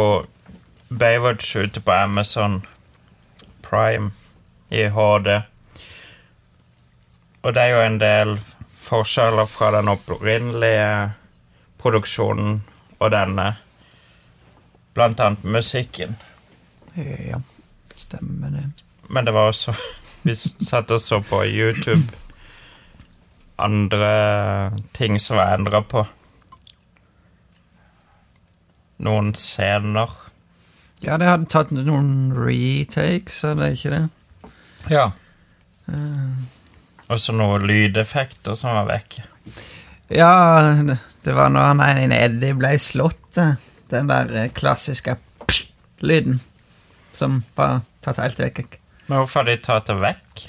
Baywatch 0.93 1.57
ute 1.57 1.81
på 1.81 1.95
Amazon 1.97 2.61
Prime 3.65 4.13
i 4.71 4.87
HD. 4.89 5.31
Og 7.45 7.55
det 7.55 7.63
er 7.63 7.75
jo 7.75 7.83
en 7.85 7.99
del 8.01 8.37
forskjeller 8.85 9.49
fra 9.51 9.71
den 9.77 9.91
opprinnelige 9.93 10.89
produksjonen 11.83 12.63
og 12.99 13.13
denne. 13.13 13.51
Blant 14.95 15.21
annet 15.21 15.45
musikken. 15.45 16.17
Ja, 16.97 17.41
stemmer 17.97 18.55
det. 18.55 18.69
Men 19.09 19.27
det 19.27 19.35
var 19.35 19.51
også 19.51 19.75
Vi 20.25 20.33
satt 20.35 20.91
og 20.95 21.01
så 21.03 21.19
på 21.21 21.43
YouTube 21.45 22.25
andre 23.57 24.73
ting 24.93 25.21
som 25.21 25.37
var 25.37 25.55
endra 25.55 25.83
på. 25.83 26.07
Noen 28.97 29.35
scener. 29.35 30.11
Ja, 31.05 31.19
de 31.19 31.29
hadde 31.29 31.51
tatt 31.53 31.73
noen 31.75 32.33
retakes, 32.37 33.43
er 33.45 33.59
det 33.59 33.75
ikke 33.77 33.93
det? 33.93 34.05
Ja. 34.91 35.13
Eh, 35.89 36.35
Og 37.09 37.21
så 37.21 37.35
noen 37.37 37.67
lydeffekter 37.69 38.57
som 38.57 38.75
var 38.79 38.87
vekke. 38.89 39.25
Ja, 40.09 40.73
det- 40.83 41.35
var 41.35 41.49
når 41.51 41.61
han 41.73 41.81
ene 41.81 42.17
Eddie 42.17 42.55
ble 42.55 42.79
slått, 42.79 43.37
eh, 43.39 43.55
den 43.91 44.07
der 44.07 44.49
klassiske 44.49 44.49
klassiske 44.55 45.17
lyden, 46.01 46.41
som 47.13 47.45
var 47.57 47.83
tatt 48.03 48.17
helt 48.17 48.39
vekk. 48.39 48.79
Men 49.09 49.19
hvorfor 49.19 49.41
har 49.41 49.45
de 49.45 49.57
tatt 49.57 49.87
det 49.87 49.97
vekk? 50.01 50.47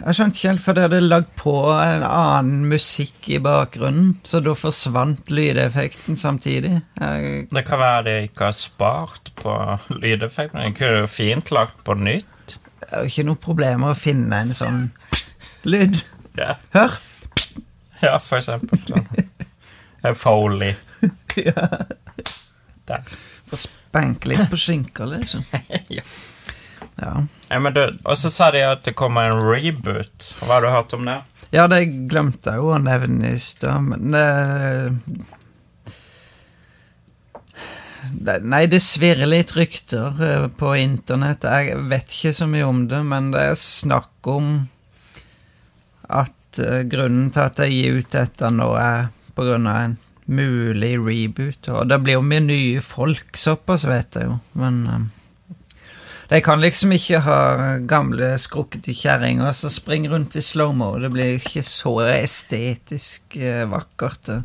Jeg 0.00 0.16
skjønte 0.16 0.38
ikke 0.38 0.48
helt, 0.48 0.62
for 0.64 0.76
det 0.76 0.84
hadde 0.86 1.00
lagd 1.04 1.30
på 1.36 1.52
en 1.74 2.04
annen 2.06 2.62
musikk 2.70 3.26
i 3.34 3.38
bakgrunnen, 3.44 4.14
så 4.24 4.40
da 4.44 4.54
forsvant 4.56 5.28
lydeffekten 5.34 6.16
samtidig. 6.20 6.78
Jeg, 7.00 7.46
Det 7.50 7.64
kan 7.68 7.82
være 7.82 8.04
de 8.06 8.14
ikke 8.28 8.48
har 8.48 8.56
spart 8.56 9.32
på 9.40 9.54
lydeffekten. 9.92 10.62
De 10.64 10.72
kunne 10.78 11.02
jo 11.02 11.10
fint 11.12 11.52
lagt 11.52 11.82
på 11.84 11.94
nytt. 12.00 12.56
det 12.80 12.88
er 12.90 13.04
jo 13.04 13.12
ikke 13.12 13.26
noe 13.28 13.36
problem 13.44 13.84
å 13.84 13.94
finne 13.94 14.40
en 14.46 14.54
sånn 14.56 14.80
lyd. 15.68 16.00
Ja, 16.38 16.54
Hør! 16.72 16.96
ja 18.00 18.16
for 18.18 18.38
eksempel. 18.40 18.80
Sånn. 18.88 20.14
Foley. 20.16 20.74
Ja. 21.36 21.68
Der. 22.88 23.04
Spenke 23.54 24.32
litt 24.32 24.48
på 24.50 24.56
skinka, 24.58 25.04
liksom. 25.06 25.44
Ja. 25.98 26.02
Ja. 26.98 27.12
Ja, 27.50 27.58
men 27.58 27.74
du, 27.74 27.82
og 28.06 28.14
så 28.18 28.30
sa 28.30 28.52
de 28.54 28.62
at 28.62 28.84
det 28.86 28.94
kommer 28.98 29.26
en 29.26 29.42
reboot. 29.42 30.28
Hva 30.38 30.54
har 30.54 30.62
du 30.62 30.70
hørt 30.70 30.92
om 30.94 31.08
det? 31.08 31.18
Ja, 31.50 31.64
det 31.66 31.82
glemte 32.10 32.52
jeg 32.52 32.62
jo 32.62 32.70
å 32.70 32.78
nevne 32.78 33.32
i 33.34 33.40
stad, 33.42 33.88
men 33.88 34.14
det, 34.14 34.26
det 38.14 38.36
Nei, 38.46 38.62
det 38.70 38.78
svirrer 38.84 39.26
litt 39.26 39.56
rykter 39.58 40.22
eh, 40.22 40.46
på 40.62 40.76
internett. 40.78 41.42
Jeg 41.42 41.82
vet 41.90 42.14
ikke 42.14 42.36
så 42.38 42.46
mye 42.50 42.68
om 42.68 42.84
det, 42.90 43.02
men 43.10 43.32
det 43.34 43.42
er 43.50 43.58
snakk 43.58 44.30
om 44.30 44.52
at 46.06 46.62
eh, 46.62 46.84
grunnen 46.90 47.32
til 47.34 47.48
at 47.48 47.58
jeg 47.64 47.74
gir 47.74 47.98
ut 47.98 48.14
dette 48.14 48.54
nå, 48.54 48.70
er 48.78 49.10
på 49.34 49.46
grunn 49.48 49.66
av 49.70 49.88
en 49.88 49.98
mulig 50.30 50.94
reboot. 51.02 51.66
Og 51.74 51.90
det 51.90 51.98
blir 52.04 52.20
jo 52.20 52.26
mye 52.30 52.46
nye 52.46 52.82
folk, 52.84 53.34
såpass 53.34 53.90
vet 53.90 54.22
jeg 54.22 54.30
jo, 54.30 54.38
men 54.62 54.84
eh, 54.86 55.08
de 56.30 56.38
kan 56.46 56.60
liksom 56.62 56.92
ikke 56.94 57.18
ha 57.26 57.38
gamle, 57.90 58.36
skrukkete 58.38 58.94
kjerringer 58.94 59.50
som 59.56 59.72
springer 59.74 60.14
rundt 60.14 60.36
i 60.38 60.42
slow-mo. 60.44 60.92
Det 61.02 61.10
blir 61.10 61.36
ikke 61.40 61.64
så 61.66 61.96
estetisk 62.14 63.36
eh, 63.40 63.64
vakkert. 63.70 64.30
eh. 64.30 64.44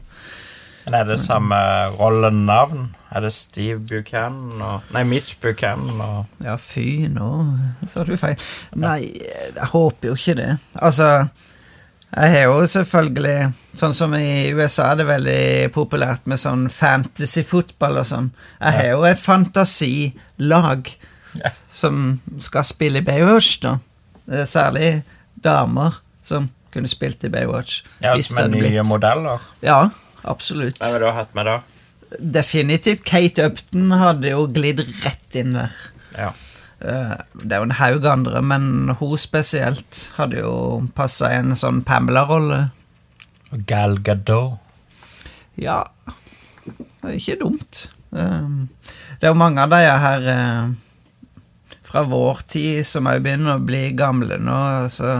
Men 0.86 1.00
er 1.00 1.08
det 1.10 1.18
samme 1.22 1.58
rollenavn? 1.98 2.92
Er 3.16 3.24
det 3.26 3.32
Steve 3.34 3.80
Buchanan 3.80 4.62
og 4.62 4.92
Nei, 4.94 5.02
Mitch 5.08 5.38
Buchanan 5.42 6.02
og 6.04 6.44
Ja, 6.46 6.58
fy, 6.62 7.08
nå 7.10 7.30
sa 7.90 8.04
du 8.06 8.14
feil. 8.20 8.36
Nei, 8.78 9.00
jeg 9.16 9.70
håper 9.72 10.12
jo 10.12 10.18
ikke 10.20 10.36
det. 10.42 10.50
Altså, 10.78 11.08
jeg 12.12 12.34
har 12.36 12.46
jo 12.50 12.66
selvfølgelig 12.70 13.38
Sånn 13.76 13.96
som 13.98 14.14
i 14.16 14.54
USA 14.56 14.92
er 14.94 15.00
det 15.02 15.08
veldig 15.10 15.72
populært 15.76 16.30
med 16.32 16.40
sånn 16.40 16.70
fantasy-fotball 16.72 17.98
og 18.00 18.06
sånn. 18.08 18.30
Jeg 18.62 18.78
har 18.78 18.86
jo 18.94 19.02
et 19.10 19.20
fantasilag 19.20 20.94
Ja. 21.44 21.50
som 21.72 22.22
skal 22.40 22.64
spille 22.64 23.00
i 23.02 23.06
Baywatch, 23.06 23.60
da. 23.62 23.78
Særlig 24.46 25.04
damer 25.44 26.00
som 26.24 26.50
kunne 26.74 26.88
spilt 26.90 27.24
i 27.24 27.30
Baywatch. 27.30 27.84
Ja, 28.02 28.16
som 28.22 28.38
er 28.46 28.48
nye 28.54 28.62
blitt- 28.70 28.88
modeller? 28.88 29.40
Ja, 29.62 29.90
absolutt. 30.24 30.80
Hvem 30.80 30.92
har 30.92 31.00
du 31.00 31.12
hatt 31.12 31.36
med 31.36 31.46
da? 31.46 31.60
Definitivt. 32.20 33.04
Kate 33.06 33.46
Upton 33.50 33.92
hadde 33.92 34.30
jo 34.32 34.48
glidd 34.48 34.80
rett 35.04 35.36
inn 35.36 35.54
der. 35.54 35.72
Ja. 36.18 36.32
Eh, 36.82 37.16
Det 37.44 37.52
er 37.52 37.58
jo 37.58 37.64
en 37.64 37.72
haug 37.72 38.06
andre, 38.06 38.42
men 38.42 38.90
hun 39.00 39.18
spesielt 39.18 40.12
hadde 40.18 40.40
jo 40.42 40.88
passa 40.96 41.32
i 41.32 41.36
en 41.40 41.56
sånn 41.56 41.84
Pamela-rolle. 41.84 42.72
Og 43.54 43.66
Gal 43.68 43.98
Gadot. 44.04 44.58
Ja, 45.58 45.84
det 46.66 46.76
er 47.04 47.16
ikke 47.20 47.40
dumt. 47.40 47.88
Eh, 48.16 48.50
Det 49.20 49.24
er 49.24 49.28
jo 49.32 49.34
mange 49.34 49.62
av 49.62 49.70
de 49.70 49.76
her 49.78 50.28
eh, 50.28 50.70
fra 51.86 52.04
vår 52.10 52.44
tid 52.50 52.86
som 52.88 53.10
òg 53.10 53.24
begynner 53.26 53.58
å 53.60 53.66
bli 53.66 53.90
gamle 53.98 54.40
nå, 54.42 54.56
altså... 54.86 55.16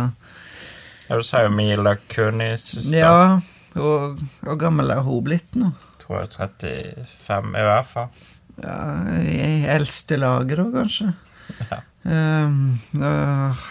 Ja, 1.06 1.20
du 1.20 1.26
sa 1.26 1.44
jo 1.46 1.52
Mila 1.54 1.96
Kunis. 2.10 2.72
Ja, 2.90 3.42
og 3.78 4.24
hvor 4.42 4.58
gammel 4.58 4.90
er 4.90 5.04
hun 5.06 5.22
blitt 5.28 5.54
nå? 5.60 5.70
Tror 6.02 6.24
jeg 6.24 6.32
35 6.34 7.52
i 7.54 7.66
hvert 7.68 7.92
fall. 7.92 8.10
Ja, 8.64 8.80
I 9.22 9.68
eldste 9.76 10.18
laget, 10.18 10.58
da, 10.58 10.66
kanskje. 10.74 11.12
Ja. 11.70 11.84
Um, 12.06 12.58
nå 12.94 13.12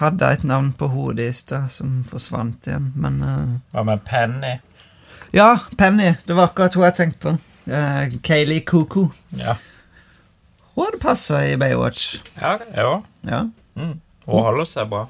hadde 0.01 0.31
et 0.35 0.43
navn 0.47 0.73
på 0.75 0.89
hodet 0.91 1.29
i 1.31 1.35
stad 1.39 1.69
som 1.71 2.01
forsvant 2.07 2.67
igjen, 2.67 2.89
men 2.99 3.21
uh, 3.23 3.53
Hva 3.75 3.85
med 3.87 4.03
Penny? 4.07 4.57
Ja, 5.35 5.53
Penny. 5.79 6.17
Det 6.27 6.35
var 6.35 6.51
akkurat 6.51 6.75
hun 6.75 6.87
jeg 6.87 6.99
tenkte 6.99 7.23
på. 7.27 7.37
Uh, 7.71 8.19
Kayleigh 8.27 8.67
Cuckoo. 8.67 9.09
Ja. 9.39 9.57
Hun 10.75 10.85
hadde 10.89 10.99
passa 11.03 11.43
i 11.47 11.57
Baywatch. 11.61 12.17
Ja, 12.41 12.57
ja. 12.75 13.03
Ja. 13.23 13.43
Mm. 13.77 14.01
Hun 14.27 14.43
holder 14.49 14.65
seg 14.67 14.89
bra. 14.91 15.05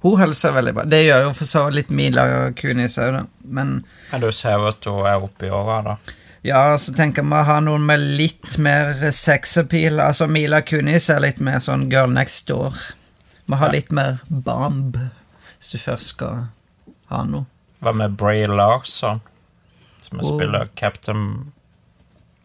Hun 0.00 0.14
holder 0.16 0.34
seg 0.38 0.54
veldig 0.56 0.72
bra. 0.78 0.84
Det 0.88 1.02
gjør 1.04 1.26
jo 1.26 1.32
for 1.36 1.44
så 1.50 1.66
vidt 1.74 1.90
Mila 1.92 2.24
Kunis 2.56 2.96
òg, 3.02 3.12
da. 3.18 3.22
Men 3.44 3.74
Men 4.12 4.20
du 4.24 4.30
ser 4.32 4.56
jo 4.56 4.70
at 4.70 4.84
hun 4.88 5.06
er 5.06 5.26
oppe 5.26 5.46
i 5.46 5.50
åra, 5.52 5.82
da. 5.84 5.96
ja, 6.42 6.62
så 6.80 6.94
tenker 6.96 7.22
vi 7.26 7.36
å 7.36 7.42
ha 7.44 7.58
noen 7.60 7.84
med 7.84 8.00
litt 8.00 8.56
mer 8.58 9.10
sexappeal. 9.12 10.00
Altså, 10.00 10.26
Mila 10.26 10.62
Kunis 10.62 11.10
er 11.12 11.20
litt 11.20 11.40
mer 11.40 11.60
sånn 11.60 11.90
girl 11.92 12.08
next 12.10 12.48
door. 12.48 12.72
Vi 13.46 13.56
har 13.60 13.72
litt 13.74 13.90
mer 13.92 14.20
bomb 14.30 14.96
hvis 15.58 15.72
du 15.74 15.78
først 15.82 16.14
skal 16.14 16.46
ha 17.10 17.24
noe. 17.28 17.44
Hva 17.82 17.92
med 17.96 18.16
Bray 18.16 18.46
Larson, 18.46 19.20
som 20.00 20.20
Oh. 20.20 20.36
spiller 20.38 20.68
Captain 20.76 21.52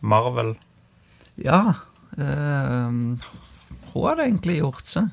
Marvel? 0.01 0.55
Ja 1.37 1.75
Hun 2.15 3.17
hadde 3.93 4.25
egentlig 4.25 4.59
gjort 4.61 4.89
seg. 4.91 5.09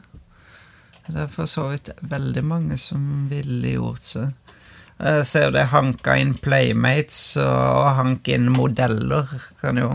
Det 1.06 1.24
er 1.24 1.30
for 1.30 1.50
så 1.50 1.66
vidt 1.72 1.90
veldig 2.06 2.44
mange 2.46 2.78
som 2.78 3.26
ville 3.30 3.74
gjort 3.74 4.06
seg. 4.06 4.56
Jeg 5.02 5.26
ser 5.26 5.48
jo 5.48 5.54
det 5.56 5.66
hanka 5.72 6.14
inn 6.20 6.36
Playmates 6.38 7.34
og 7.42 7.88
hank 7.98 8.28
inn 8.30 8.52
modeller. 8.54 9.30
Kan 9.60 9.80
jo 9.80 9.90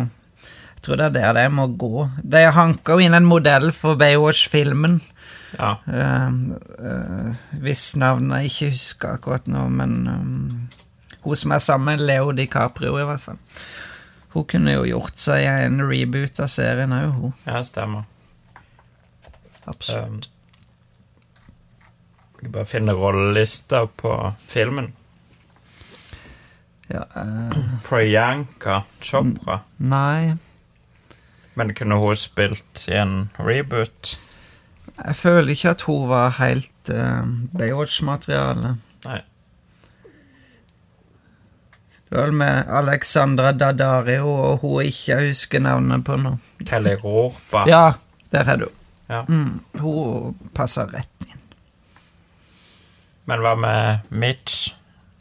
Jeg 0.78 0.84
tror 0.84 1.00
det 1.00 1.06
er 1.08 1.16
der 1.16 1.34
det 1.34 1.46
må 1.52 1.68
gå. 1.68 2.10
De 2.24 2.44
hanka 2.54 2.98
jo 2.98 3.06
inn 3.08 3.16
en 3.16 3.28
modell 3.28 3.72
for 3.76 3.98
Baywatch-filmen. 4.00 5.00
Ja. 5.58 5.78
Uh, 5.88 6.54
uh, 6.84 7.32
hvis 7.64 7.96
navnet 7.98 8.44
jeg 8.44 8.52
ikke 8.52 8.72
husker 8.76 9.16
akkurat 9.16 9.48
nå, 9.50 9.64
men 9.74 9.96
um, 10.12 10.68
hun 11.24 11.40
som 11.40 11.56
er 11.56 11.64
sammen 11.64 11.96
med 11.96 12.06
Leo 12.06 12.32
DiCaprio, 12.36 12.94
i 13.00 13.08
hvert 13.08 13.24
fall. 13.24 13.40
Hun 14.34 14.46
kunne 14.52 14.74
jo 14.76 14.86
gjort 14.88 15.20
seg 15.22 15.46
en 15.48 15.82
reboot 15.88 16.40
av 16.44 16.50
serien 16.52 16.94
òg, 16.94 17.12
hun. 17.16 17.36
ja, 17.48 17.62
stemmer. 17.66 18.04
Absolutt. 19.68 20.28
Um, 20.28 20.34
jeg 22.42 22.52
bare 22.54 22.70
finner 22.70 22.98
rollelister 23.00 23.88
på 23.98 24.14
filmen. 24.48 24.92
Ja, 26.88 27.04
uh... 27.16 27.58
Priyanka 27.84 28.84
Chopra. 29.04 29.58
nei 29.78 30.38
Men 31.60 31.74
kunne 31.76 31.98
hun 32.00 32.16
spilt 32.16 32.86
i 32.88 32.96
en 32.96 33.30
reboot? 33.44 34.14
Jeg 34.98 35.16
føler 35.20 35.52
ikke 35.52 35.74
at 35.76 35.84
hun 35.90 36.06
var 36.10 36.38
helt 36.38 36.92
uh, 36.94 37.26
Baywatch-materiale. 37.58 38.78
Nei. 39.08 39.20
Vel 42.12 42.32
med 42.34 42.70
Alexandra 42.72 43.52
Dadario, 43.52 44.28
og 44.30 44.58
hun 44.64 44.82
ikke 44.88 45.18
husker 45.28 45.60
navnet 45.60 46.06
på 46.08 46.16
nå. 46.22 46.38
Teleropa. 46.66 47.66
Ja, 47.68 47.92
der 48.32 48.52
er 48.54 48.62
du. 48.64 48.68
Ja. 49.10 49.22
Mm, 49.28 49.60
hun 49.80 50.36
passer 50.56 50.88
rett 50.94 51.28
inn. 51.28 51.40
Men 53.28 53.44
hva 53.44 53.56
med 53.60 54.06
Mitch? 54.10 54.74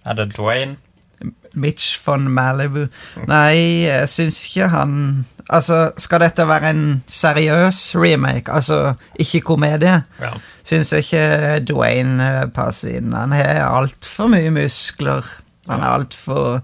Er 0.07 0.15
det 0.15 0.29
Dwayne? 0.37 0.77
Mitch 1.57 1.97
von 2.07 2.29
Malibu. 2.31 2.87
Nei, 3.27 3.87
jeg 3.89 4.09
syns 4.13 4.43
ikke 4.47 4.69
han 4.75 4.93
Altså, 5.47 5.93
skal 6.03 6.21
dette 6.25 6.43
være 6.49 6.71
en 6.75 7.05
seriøs 7.07 7.93
remake, 7.95 8.51
altså 8.51 8.95
ikke 9.15 9.41
komedie, 9.47 10.01
Ja. 10.21 10.31
syns 10.67 10.91
jeg 10.93 11.05
ikke 11.05 11.61
Dwayne 11.69 12.51
passer 12.55 12.97
inn. 12.99 13.13
Han 13.15 13.31
har 13.33 13.61
altfor 13.71 14.27
mye 14.27 14.51
muskler. 14.51 15.23
Han 15.69 15.81
er 15.83 15.89
altfor 15.97 16.63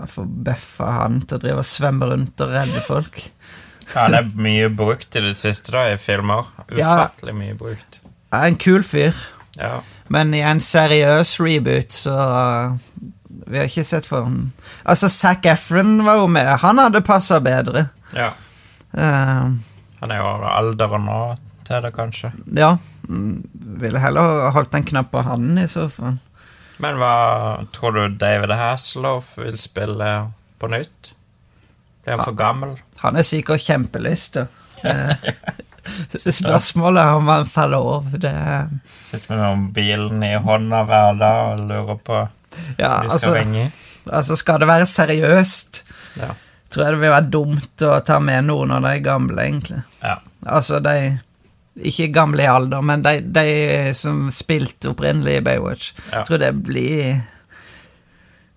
Altfor 0.00 0.24
bøffa 0.46 0.90
han 1.02 1.20
til 1.28 1.36
å 1.36 1.42
drive 1.42 1.62
og 1.62 1.68
svømme 1.68 2.08
rundt 2.12 2.40
og 2.40 2.52
redde 2.54 2.80
folk. 2.86 3.18
Han 3.94 4.14
er 4.16 4.28
mye 4.38 4.68
brukt 4.72 5.16
i 5.18 5.22
det 5.24 5.34
siste, 5.36 5.72
da, 5.74 5.82
i 5.92 5.98
filmer. 6.00 6.46
Ja. 6.70 6.94
Ufattelig 6.94 7.34
mye 7.36 7.56
brukt. 7.58 8.00
Er 8.32 8.46
en 8.46 8.56
kul 8.62 8.84
fyr, 8.86 9.16
Ja. 9.58 9.80
men 10.08 10.32
i 10.34 10.40
en 10.46 10.60
seriøs 10.62 11.40
reboot 11.42 11.90
så 11.92 12.78
Vi 13.50 13.58
har 13.58 13.64
ikke 13.66 13.82
sett 13.84 14.06
for 14.06 14.22
han 14.24 14.52
Altså, 14.86 15.08
Zac 15.10 15.44
Efron 15.44 16.04
var 16.04 16.16
jo 16.20 16.26
med. 16.28 16.46
Han 16.62 16.78
hadde 16.78 17.00
passa 17.02 17.40
bedre. 17.40 17.88
ja. 18.14 18.30
Uh, 18.94 19.54
Han 20.00 20.10
er 20.10 20.16
jo 20.16 20.30
alderen 20.50 21.04
nå 21.04 21.36
til 21.64 21.82
det, 21.82 21.92
kanskje. 21.94 22.32
ja. 22.56 22.76
mm, 23.08 23.42
Ville 23.82 23.98
heller 24.00 24.50
holdt 24.50 24.74
en 24.74 24.84
knapp 24.84 25.10
på 25.12 25.22
han 25.22 25.58
i 25.58 25.66
så 25.68 25.88
fall. 25.90 26.18
Men 26.80 26.96
hva 27.00 27.14
tror 27.76 27.92
du 27.96 28.14
David 28.20 28.50
Hasselhoff 28.56 29.34
vil 29.38 29.58
spille 29.60 30.10
på 30.60 30.68
nytt? 30.72 31.12
Blir 32.04 32.16
han 32.16 32.24
for 32.24 32.36
gammel? 32.38 32.76
Han 33.02 33.16
er 33.20 33.26
sikkert 33.28 33.60
kjempelyst. 33.66 34.40
Eh, 34.80 36.30
spørsmålet 36.32 37.02
er 37.02 37.16
om 37.18 37.26
han 37.28 37.46
faller 37.48 37.84
over. 37.84 38.18
Det 38.20 38.30
er- 38.32 38.68
Sitter 39.10 39.36
med 39.36 39.58
mobilen 39.58 40.22
i 40.24 40.34
hånda 40.40 40.82
hver 40.88 41.18
dag 41.20 41.40
og 41.52 41.60
lurer 41.68 41.98
på 42.04 42.18
Ja, 42.78 43.00
de 43.02 43.08
skal 43.08 43.10
altså, 43.10 43.34
ringe. 43.34 43.72
altså, 44.08 44.36
skal 44.36 44.58
det 44.60 44.68
være 44.68 44.86
seriøst, 44.86 45.82
Ja. 46.16 46.30
tror 46.70 46.84
jeg 46.84 46.92
det 46.94 47.00
vil 47.00 47.10
være 47.10 47.30
dumt 47.30 47.76
å 47.82 48.04
ta 48.04 48.18
med 48.20 48.44
noen 48.44 48.70
av 48.72 48.82
de 48.82 49.00
gamle, 49.00 49.36
egentlig. 49.42 49.82
ja. 50.02 50.16
Altså, 50.46 50.80
de 50.80 51.20
Ikke 51.78 52.10
gamle 52.12 52.42
i 52.42 52.48
alder, 52.50 52.82
men 52.82 53.04
de, 53.04 53.20
de 53.22 53.92
som 53.96 54.24
spilte 54.34 54.90
opprinnelig 54.90 55.38
i 55.38 55.44
Baywatch. 55.46 55.92
Ja. 56.10 56.24
Tror 56.26 56.42
det 56.42 56.54
blir 56.66 57.20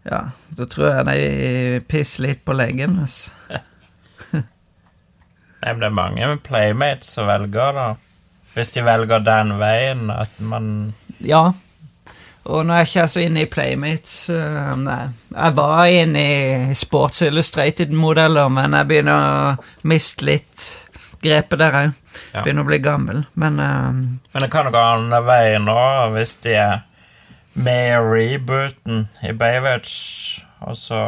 Ja, 0.03 0.23
da 0.57 0.65
tror 0.67 0.89
jeg 0.89 1.05
de 1.07 1.83
pisser 1.87 2.25
litt 2.27 2.41
på 2.43 2.55
leggen. 2.57 2.97
Altså. 3.05 3.31
Nei, 5.63 5.75
det 5.79 5.87
er 5.87 5.95
mange 5.95 6.33
playmates 6.43 7.13
som 7.15 7.29
velger, 7.29 7.77
da. 7.77 7.91
Hvis 8.53 8.73
de 8.75 8.83
velger 8.85 9.23
den 9.23 9.55
veien, 9.61 10.09
at 10.13 10.41
man 10.41 10.93
Ja. 11.23 11.53
Og 12.43 12.65
nå 12.67 12.73
er 12.75 12.83
jeg 12.83 12.89
ikke 12.89 13.07
så 13.07 13.21
inne 13.23 13.45
i 13.45 13.47
Playmates. 13.47 14.13
Uh, 14.27 14.73
nei. 14.75 15.05
Jeg 15.31 15.55
var 15.55 15.85
inne 15.87 16.23
i 16.23 16.75
Sports 16.75 17.21
Illustrated-modeller, 17.23 18.49
men 18.51 18.75
jeg 18.75 18.89
begynner 18.89 19.27
å 19.53 19.87
miste 19.87 20.27
litt 20.27 20.65
grepet 21.23 21.61
der 21.61 21.77
òg. 21.79 21.93
Ja. 22.33 22.41
Begynner 22.43 22.65
å 22.65 22.69
bli 22.69 22.79
gammel. 22.83 23.23
Men 23.33 23.59
uh, 23.59 23.91
Men 23.93 24.45
det 24.45 24.49
kan 24.53 24.71
gå 24.73 24.79
andre 24.79 25.21
veien 25.27 25.65
nå, 25.69 25.77
hvis 26.15 26.35
de 26.45 26.55
er 26.59 26.81
med 27.53 27.91
i 27.91 27.99
rebooten 28.01 29.07
i 29.21 29.31
Baywatch, 29.37 29.93
og 30.65 30.77
så, 30.79 30.99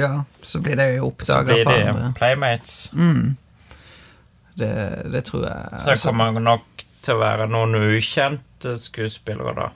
ja, 0.00 0.24
så 0.42 0.60
blir 0.64 0.78
det 0.80 0.86
jo 0.94 1.10
så 1.28 1.42
blir 1.44 1.66
de 1.68 2.12
playmates. 2.16 2.90
Mm. 2.96 3.34
Det, 4.54 4.72
det 5.12 5.24
tror 5.28 5.44
jeg. 5.48 5.66
Så 5.80 5.84
det 5.84 5.90
Altså, 5.96 6.08
kommer 6.08 6.40
nok 6.40 6.84
til 7.02 7.16
å 7.16 7.20
være 7.22 7.48
noen 7.50 7.76
ukjente 7.76 8.76
skuespillere, 8.78 9.52
da. 9.58 9.68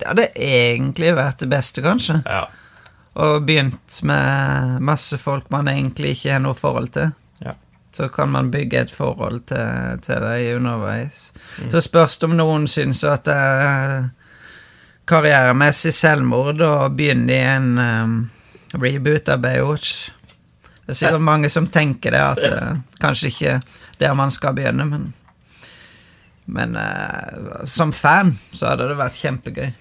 det 0.00 0.08
hadde 0.10 0.26
egentlig 0.34 1.12
vært 1.18 1.42
det 1.44 1.50
beste, 1.52 1.82
kanskje. 1.84 2.20
Ja. 2.26 2.46
Og 3.16 3.46
begynt 3.48 4.00
med 4.04 4.80
masse 4.84 5.16
folk 5.20 5.46
man 5.54 5.68
egentlig 5.72 6.16
ikke 6.16 6.34
har 6.34 6.42
noe 6.44 6.56
forhold 6.56 6.90
til. 6.96 7.14
Så 7.96 8.10
kan 8.12 8.28
man 8.28 8.50
bygge 8.52 8.82
et 8.84 8.92
forhold 8.92 9.46
til, 9.48 10.00
til 10.04 10.20
dem 10.20 10.58
underveis. 10.58 11.30
Så 11.72 11.80
spørs 11.80 12.18
det 12.20 12.28
om 12.28 12.36
noen 12.36 12.66
syns 12.68 13.00
at 13.08 13.24
det 13.24 13.36
er 13.36 14.10
karrieremessig 15.08 15.94
selvmord 15.96 16.60
å 16.66 16.74
begynne 16.92 17.32
i 17.32 17.40
en 17.46 17.70
um, 17.78 18.16
reboot 18.76 19.30
av 19.32 19.40
Baywatch. 19.46 20.10
Det 20.84 20.92
er 20.92 20.98
sikkert 21.00 21.24
mange 21.24 21.48
som 21.50 21.70
tenker 21.72 22.12
det, 22.12 22.20
at 22.20 22.42
det 22.42 23.00
kanskje 23.02 23.30
ikke 23.32 23.54
der 24.02 24.18
man 24.18 24.34
skal 24.34 24.54
begynne, 24.58 24.84
men 24.84 25.14
Men 26.46 26.76
uh, 26.76 27.64
som 27.66 27.90
fan 27.92 28.36
så 28.52 28.68
hadde 28.70 28.84
det 28.86 28.96
vært 29.00 29.18
kjempegøy. 29.18 29.72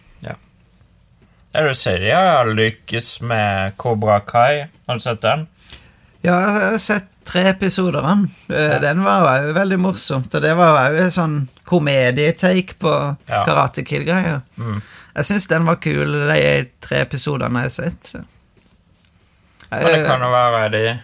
Ja, 1.53 1.61
det 1.61 1.75
sier 1.77 2.01
de 2.01 2.09
har 2.11 2.49
lykkes 2.49 3.21
med 3.21 3.77
Cobra 3.77 4.17
Kai. 4.25 4.65
Har 4.87 4.97
du 4.97 5.03
sett 5.03 5.21
den? 5.21 5.45
Ja, 6.25 6.35
jeg 6.41 6.71
har 6.71 6.77
sett 6.81 7.07
tre 7.25 7.43
episoder 7.51 7.99
av 8.01 8.07
den. 8.11 8.23
Eh, 8.49 8.63
Ja. 8.73 8.79
Den 8.79 9.03
var 9.05 9.41
jo 9.45 9.53
veldig 9.53 9.77
morsomt, 9.79 10.33
og 10.35 10.41
det 10.41 10.53
var 10.57 10.91
jo 10.93 11.03
en 11.05 11.11
sånn 11.13 11.35
komedietake 11.65 12.75
på 12.81 12.93
Ja. 13.27 13.43
Karate 13.45 13.83
Kid-greier. 13.85 14.41
Mm. 14.57 14.81
Jeg 15.15 15.25
syns 15.25 15.47
den 15.47 15.65
var 15.65 15.75
kul, 15.75 16.11
de 16.27 16.69
tre 16.81 17.01
episodene 17.05 17.61
jeg 17.63 17.69
har 17.69 17.69
sett. 17.69 18.03
Så. 18.15 18.23
Men 19.71 19.83
det 19.85 19.99
Eh, 20.01 20.07
kan 20.07 20.21
jo 20.21 20.31
være 20.31 20.71
de 20.71 20.99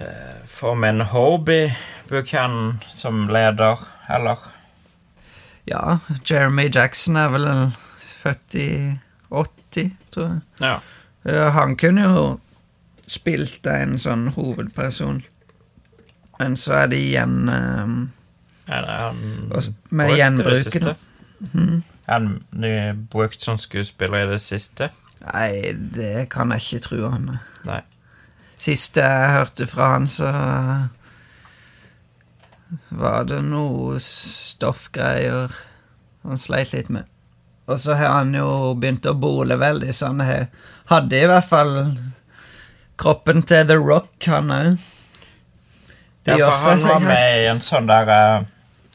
eh, 0.00 0.36
får 0.48 0.74
med 0.76 0.88
en 0.94 1.00
Hobie 1.06 1.76
Buchanan 2.08 2.80
som 2.90 3.28
leder, 3.28 3.78
eller? 4.08 4.38
Ja, 5.66 5.98
Jeremy 6.24 6.68
Jackson 6.74 7.16
er 7.16 7.28
vel 7.28 7.46
født 8.22 8.54
i 8.54 8.98
80, 9.30 9.90
tror 10.10 10.26
jeg. 10.28 10.40
Ja. 10.60 10.78
Ja, 11.24 11.50
han 11.50 11.76
kunne 11.76 12.02
jo 12.08 12.40
spilt 13.10 13.66
en 13.66 13.98
sånn 14.00 14.30
hovedperson. 14.36 15.22
Men 16.40 16.56
så 16.56 16.82
er 16.84 16.90
det 16.92 17.00
igjen 17.04 17.50
um, 17.50 17.96
Er 18.70 18.86
det 18.86 18.96
han 19.02 19.22
også, 19.50 19.74
med 19.90 20.14
gjenbruken, 20.16 20.92
mhm. 21.40 21.82
Er 22.06 22.16
han 22.16 23.06
brukt 23.12 23.42
som 23.42 23.58
skuespiller 23.60 24.24
i 24.24 24.30
det 24.32 24.40
siste? 24.42 24.88
Nei, 25.20 25.76
det 25.94 26.30
kan 26.32 26.50
jeg 26.54 26.64
ikke 26.64 26.84
tro 26.88 27.10
han 27.12 27.28
er. 27.34 27.42
Nei. 27.68 27.82
Siste 28.60 29.04
jeg 29.04 29.34
hørte 29.36 29.66
fra 29.68 29.92
han, 29.92 30.08
så 30.10 30.30
var 32.88 33.28
det 33.28 33.40
noe 33.46 34.00
stoffgreier 34.02 35.54
han 36.26 36.40
sleit 36.40 36.74
litt 36.74 36.90
med. 36.92 37.06
Og 37.70 37.78
så 37.80 37.94
har 37.94 38.16
han 38.18 38.34
jo 38.34 38.74
begynt 38.80 39.06
å 39.06 39.14
bole 39.14 39.56
veldig, 39.60 39.92
så 39.94 40.10
han 40.10 40.24
hadde 40.90 41.20
i 41.20 41.28
hvert 41.30 41.46
fall 41.46 41.74
kroppen 43.00 43.42
til 43.48 43.66
The 43.68 43.78
Rock, 43.80 44.12
han 44.28 44.52
òg. 44.54 44.78
Ja, 46.28 46.36
for 46.36 46.56
han 46.70 46.82
var 46.84 47.00
med 47.00 47.38
i 47.40 47.46
en 47.48 47.62
sånn 47.64 47.88
der 47.88 48.10
uh, 48.12 48.48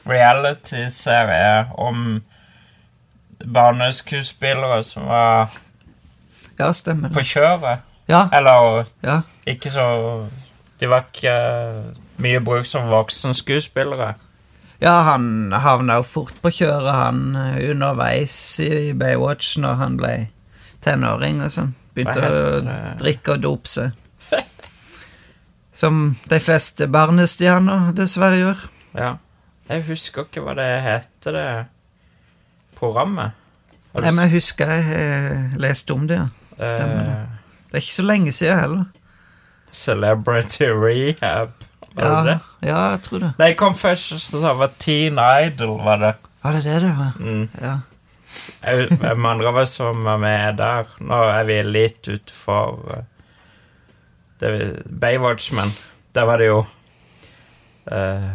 reality-serie 0.06 1.66
om 1.74 2.20
barneskuespillere 3.44 4.82
som 4.86 5.08
var 5.10 5.48
Ja, 6.56 6.70
stemmer 6.72 7.10
på 7.12 7.20
kjøret. 7.26 7.82
Ja, 8.08 8.28
Eller 8.32 8.86
ja. 9.02 9.20
ikke 9.46 9.70
så 9.74 9.86
De 10.80 10.88
var 10.88 11.08
ikke 11.10 11.32
eh, 11.32 11.82
mye 12.22 12.40
brukt 12.40 12.68
som 12.68 12.86
voksenskuespillere. 12.88 14.14
ja, 14.80 14.92
han 15.02 15.52
havna 15.52 15.94
jo 15.98 16.02
fort 16.02 16.34
på 16.42 16.50
kjøret, 16.52 16.92
han 16.94 17.36
eh, 17.36 17.70
underveis 17.70 18.60
i 18.60 18.92
Baywatch 18.92 19.56
når 19.58 19.74
han 19.80 19.96
ble 19.96 20.14
tenåring 20.84 21.42
og 21.42 21.50
sånn. 21.52 21.74
Begynte 21.96 22.28
å 22.28 22.96
drikke 23.00 23.34
og 23.38 23.42
dope 23.46 23.70
seg. 23.72 23.92
Som 25.76 26.16
de 26.30 26.38
fleste 26.40 26.86
barnestjerner 26.88 27.90
dessverre 27.96 28.38
gjør. 28.40 28.60
Ja. 28.96 29.10
Jeg 29.68 29.82
husker 29.90 30.24
ikke 30.28 30.44
hva 30.46 30.54
det 30.56 30.68
heter, 30.84 31.34
det 31.36 31.48
programmet. 32.78 33.34
Du 33.96 34.02
Nei, 34.04 34.12
men 34.12 34.26
jeg 34.28 34.36
husker 34.36 34.70
jeg 34.70 35.58
leste 35.60 35.94
om 35.96 36.04
det, 36.08 36.20
ja. 36.20 36.28
stemmer 36.60 37.02
det. 37.02 37.16
eh, 37.16 37.34
Det 37.72 37.78
er 37.80 37.84
ikke 37.84 37.96
så 37.96 38.04
lenge 38.06 38.32
siden 38.36 38.60
heller. 38.60 38.84
Celebrity 39.72 40.68
Rehab. 40.70 41.52
Var 41.96 42.04
det 42.04 42.06
Ja, 42.06 42.22
det? 42.24 42.38
ja, 42.68 42.78
jeg 42.92 43.00
tror 43.08 43.18
det. 43.24 43.30
Nei, 43.40 43.50
Confessions 43.58 44.30
var 44.32 44.70
Teen 44.78 45.18
Idol, 45.18 45.78
var 45.84 45.96
det. 46.04 46.14
Var 46.44 46.52
det 46.52 46.64
det 46.64 46.80
det 46.84 46.92
var? 46.98 47.12
Mm. 47.20 47.48
Ja. 47.60 47.74
Hvem 49.00 49.26
andre 49.26 49.52
var 49.54 49.68
som 49.70 50.04
var 50.04 50.18
med 50.22 50.58
der? 50.58 50.88
Nå 51.00 51.20
er 51.30 51.46
vi 51.48 51.60
litt 51.66 52.08
utfor 52.10 52.80
eh, 52.94 53.04
det 54.40 54.50
Baywatch, 54.86 55.52
men 55.56 55.70
der 56.16 56.26
var 56.28 56.40
det 56.40 56.48
jo 56.50 56.58
uh, 57.88 58.26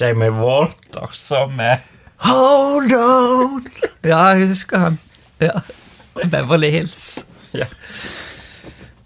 Jamie 0.00 0.32
Walter 0.36 1.08
som 1.16 1.60
er 1.60 1.80
Hold 2.22 2.92
on! 2.94 3.64
Ja, 4.04 4.20
jeg 4.36 4.52
husker 4.52 4.78
han. 4.78 4.98
Ja. 5.42 5.58
Beverly 6.30 6.70
Hills. 6.70 7.26
Ja. 7.52 7.66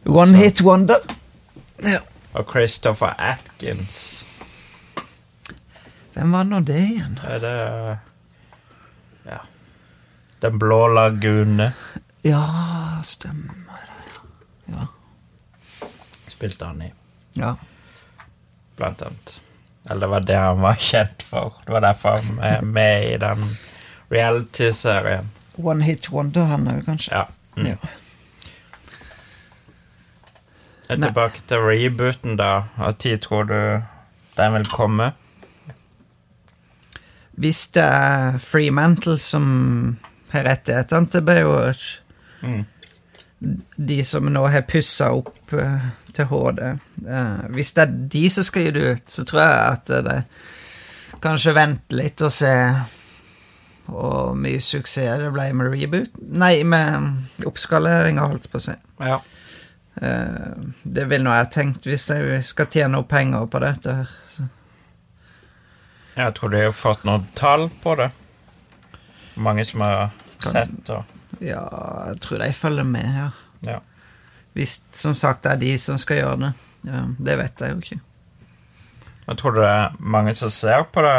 One 0.04 0.36
Så. 0.36 0.42
hit 0.42 0.60
wonder. 0.62 1.00
Ja. 1.82 2.02
Og 2.36 2.44
Christopher 2.50 3.14
Atkins. 3.18 4.26
Hvem 6.12 6.32
var 6.32 6.44
nå 6.44 6.60
det 6.60 6.76
igjen? 6.76 7.18
Er 7.24 7.40
det. 7.40 7.56
Den 10.46 10.58
blå 10.62 10.86
lagune 10.94 11.72
Ja, 12.22 12.42
stemmer. 13.04 13.86
Ja. 14.66 14.86
spilte 16.28 16.64
han 16.68 16.82
i, 16.82 16.92
ja. 17.38 17.56
blant 18.76 19.02
annet. 19.02 19.40
Eller 19.90 20.00
det 20.00 20.06
var 20.10 20.20
det 20.20 20.36
han 20.36 20.60
var 20.60 20.74
kjent 20.90 21.22
for. 21.22 21.54
Det 21.66 21.72
var 21.72 21.80
derfor 21.80 22.16
han 22.18 22.38
er 22.44 22.60
med 22.62 23.04
i 23.12 23.16
den 23.22 23.44
reality-serien. 24.10 25.30
One 25.56 25.84
hit 25.84 26.10
wonder, 26.12 26.44
han 26.50 26.68
òg, 26.68 26.82
kanskje. 26.86 27.14
Ja. 27.14 27.26
Mm. 27.56 27.66
Ja. 27.66 27.76
Jeg 30.86 30.94
er 30.94 31.00
Nei. 31.00 31.08
tilbake 31.08 31.42
til 31.48 31.62
rebooten, 31.66 32.36
da. 32.38 32.50
Når 32.78 33.16
tror 33.22 33.42
du 33.48 33.58
den 34.36 34.52
vil 34.52 34.66
komme? 34.70 35.12
Hvis 37.36 37.66
det 37.74 37.82
er 37.84 38.38
Freemantle 38.38 39.18
som 39.18 39.98
rettighetene 40.44 41.12
til 41.12 41.24
Beowulf. 41.26 41.84
Mm. 42.42 42.66
de 43.76 44.04
som 44.04 44.26
nå 44.32 44.42
har 44.48 44.66
pussa 44.68 45.08
opp 45.16 45.52
uh, 45.52 45.88
til 46.12 46.28
HD 46.30 46.60
Uh, 47.06 47.46
Hvis 47.52 47.72
det 47.76 47.82
er 47.82 47.90
de 48.12 48.22
som 48.32 48.44
skal 48.44 48.62
gi 48.64 48.70
det 48.74 48.84
ut, 48.92 49.10
så 49.10 49.22
tror 49.24 49.40
jeg 49.42 49.72
at 49.72 49.90
det 50.06 50.14
kanskje 51.22 51.52
venter 51.54 51.98
litt 52.00 52.22
og 52.24 52.32
se 52.34 52.52
hvor 53.86 54.32
mye 54.34 54.58
suksess 54.58 55.20
det 55.20 55.28
ble 55.30 55.44
med 55.54 55.70
reboot 55.70 56.16
Nei, 56.18 56.64
med 56.66 57.44
oppskaleringa, 57.46 58.26
holdt 58.26 58.48
på 58.50 58.58
å 58.58 58.64
si. 58.64 58.74
Ja. 58.98 59.20
Uh, 60.02 60.72
det 60.82 61.06
vil 61.12 61.22
nå 61.22 61.36
jeg 61.36 61.52
tenkt, 61.54 61.86
hvis 61.86 62.08
jeg 62.10 62.42
skal 62.48 62.72
tjene 62.72 63.04
opp 63.04 63.12
penger 63.12 63.46
på 63.52 63.62
dette. 63.62 63.94
Så. 64.32 64.48
Jeg 66.16 66.34
tror 66.36 66.52
de 66.52 66.64
har 66.66 66.74
fått 66.74 67.06
noen 67.06 67.28
tall 67.38 67.68
på 67.84 67.94
det. 68.00 68.10
Mange 69.36 69.64
som 69.68 69.84
har 69.84 70.16
sett 70.44 70.90
og 70.94 71.04
Ja, 71.42 71.62
jeg 72.08 72.20
tror 72.24 72.40
de 72.40 72.52
følger 72.56 72.84
med, 72.88 73.06
ja. 73.16 73.30
Ja. 73.66 73.80
Hvis 74.56 74.78
som 74.96 75.14
sagt 75.14 75.42
det 75.44 75.52
er 75.52 75.60
de 75.60 75.72
som 75.78 75.98
skal 76.00 76.22
gjøre 76.22 76.36
det. 76.46 76.52
Ja, 76.88 77.02
det 77.18 77.36
vet 77.42 77.60
jeg 77.60 77.74
jo 77.74 77.82
ikke. 77.82 78.00
Men 79.26 79.36
tror 79.36 79.52
du 79.56 79.60
det 79.60 79.68
er 79.68 79.96
mange 79.98 80.32
som 80.38 80.52
ser 80.54 80.86
på 80.94 81.02
det 81.04 81.16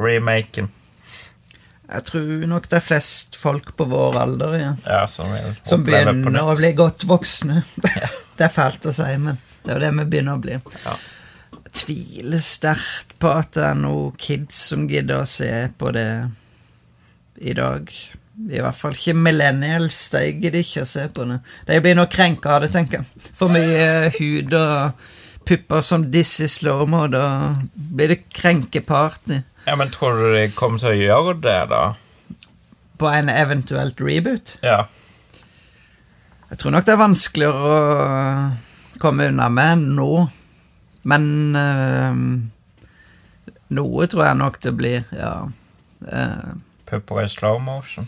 remaken. 0.00 0.70
Jeg 1.86 2.02
tror 2.08 2.46
nok 2.50 2.64
det 2.70 2.78
er 2.80 2.82
flest 2.82 3.36
folk 3.38 3.68
på 3.78 3.84
vår 3.86 4.16
alder 4.18 4.54
igjen 4.56 4.78
Ja, 4.82 5.04
som 5.06 5.30
som 5.62 5.84
begynner 5.86 6.40
å 6.42 6.56
bli 6.58 6.72
godt 6.78 7.04
voksne. 7.06 7.60
det 8.38 8.48
er 8.48 8.54
fælt 8.54 8.88
å 8.90 8.94
si, 8.94 9.06
men 9.22 9.38
det 9.62 9.70
er 9.70 9.78
jo 9.78 9.84
det 9.84 9.92
vi 10.00 10.08
begynner 10.14 10.38
å 10.38 10.42
bli. 10.42 10.58
Ja. 10.82 10.96
Jeg 11.52 11.74
tviler 11.76 12.42
sterkt 12.42 13.14
på 13.22 13.30
at 13.30 13.54
det 13.54 13.68
er 13.68 13.78
noen 13.78 14.16
kids 14.18 14.58
som 14.72 14.88
gidder 14.90 15.22
å 15.22 15.30
se 15.30 15.50
på 15.78 15.92
det 15.94 16.08
i 17.36 17.54
dag. 17.54 17.92
I 18.36 18.60
hvert 18.60 18.76
fall 18.76 18.96
ikke 18.96 19.16
millennials. 19.16 19.98
De 20.12 20.24
gidder 20.28 20.60
ikke 20.60 20.84
å 20.84 20.88
se 20.88 21.06
på 21.08 21.24
det. 21.28 21.38
De 21.68 21.78
blir 21.82 21.96
nå 21.96 22.04
krenka 22.12 22.56
av 22.56 22.66
det, 22.66 22.72
tenker 22.74 23.00
jeg. 23.00 23.30
For 23.36 23.52
mye 23.52 24.10
hud 24.18 24.52
og 24.56 25.06
pupper 25.46 25.84
som 25.86 26.08
disse 26.12 26.48
slow-mo. 26.52 27.06
Da 27.12 27.26
blir 27.74 28.12
det 28.12 28.24
krenkeparty 28.34 29.40
Ja, 29.66 29.76
men 29.78 29.90
tror 29.94 30.18
du 30.20 30.26
de 30.36 30.50
kommer 30.54 30.82
til 30.82 30.92
å 30.92 30.98
gjøre 30.98 31.38
det, 31.42 31.60
da? 31.72 31.84
på 32.98 33.08
en 33.08 33.28
eventuelt 33.28 34.00
reboot. 34.00 34.56
Ja. 34.62 34.86
Jeg 36.50 36.58
tror 36.58 36.76
nok 36.76 36.86
det 36.86 36.94
er 36.94 37.00
vanskeligere 37.00 37.70
å 37.70 39.00
komme 39.02 39.28
unna 39.30 39.48
med 39.52 39.88
nå. 39.98 40.10
Men 41.06 41.24
øh, 41.58 42.20
noe 43.76 44.06
tror 44.10 44.28
jeg 44.28 44.40
nok 44.42 44.60
det 44.62 44.74
blir, 44.78 45.02
ja. 45.14 45.34
Uh, 46.06 46.54
Pupper 46.86 47.24
i 47.24 47.28
slow 47.30 47.58
motion. 47.62 48.06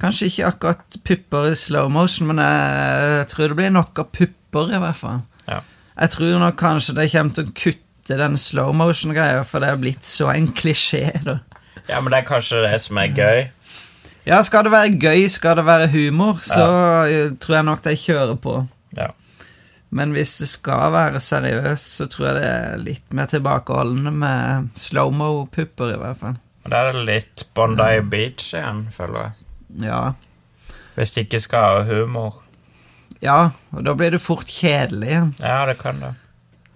Kanskje 0.00 0.30
ikke 0.30 0.50
akkurat 0.50 0.98
pupper 1.06 1.50
i 1.52 1.56
slow 1.58 1.88
motion, 1.92 2.28
men 2.30 2.42
jeg 2.42 3.28
tror 3.30 3.52
det 3.52 3.58
blir 3.60 3.72
nok 3.74 4.02
av 4.02 4.10
pupper, 4.14 4.74
i 4.74 4.82
hvert 4.82 4.98
fall. 4.98 5.24
Ja. 5.48 5.60
Jeg 5.94 6.14
tror 6.16 6.38
nok 6.42 6.56
kanskje 6.58 6.96
de 6.98 7.08
kommer 7.12 7.36
til 7.36 7.48
å 7.48 7.54
kutte 7.54 8.18
den 8.20 8.38
slow 8.40 8.72
motion-greia, 8.76 9.42
for 9.48 9.62
det 9.62 9.70
er 9.70 9.82
blitt 9.82 10.06
så 10.06 10.30
en 10.34 10.50
klisjé, 10.56 11.06
da. 11.24 11.40
Ja, 11.88 12.00
men 12.00 12.10
det 12.12 12.22
er 12.22 12.28
kanskje 12.28 12.62
det 12.64 12.78
som 12.80 12.98
er 13.00 13.12
gøy. 13.12 13.44
Ja, 14.24 14.38
skal 14.46 14.64
det 14.64 14.72
være 14.72 14.94
gøy, 14.96 15.26
skal 15.28 15.58
det 15.60 15.66
være 15.66 15.90
humor, 15.92 16.40
så 16.42 16.64
ja. 17.10 17.26
tror 17.40 17.58
jeg 17.58 17.68
nok 17.68 17.84
de 17.84 17.92
kjører 18.00 18.38
på. 18.40 18.56
Ja. 18.96 19.10
Men 19.94 20.14
hvis 20.16 20.32
det 20.40 20.48
skal 20.50 20.94
være 20.94 21.20
seriøst, 21.22 21.92
så 22.00 22.08
tror 22.10 22.30
jeg 22.30 22.38
det 22.40 22.46
er 22.50 22.80
litt 22.82 23.12
mer 23.14 23.28
tilbakeholdende 23.30 24.10
med 24.16 24.72
slow-mo-pupper, 24.80 25.92
i 25.94 26.00
hvert 26.00 26.18
fall. 26.22 26.38
Og 26.64 26.72
da 26.72 26.80
er 26.88 26.96
det 26.96 27.04
litt 27.06 27.44
Bondi 27.54 28.00
Beach 28.10 28.54
igjen, 28.56 28.86
føler 28.96 29.26
jeg. 29.26 29.43
Ja. 29.82 30.14
Hvis 30.94 31.14
det 31.14 31.26
ikke 31.26 31.40
skal 31.42 31.58
ha 31.58 31.82
humor. 31.88 32.42
ja, 33.22 33.50
og 33.72 33.84
da 33.86 33.94
blir 33.94 34.10
det 34.14 34.20
fort 34.20 34.46
kjedelig. 34.46 35.32
Ja, 35.40 35.64
det 35.66 35.78
kan 35.78 36.00
det. 36.00 36.14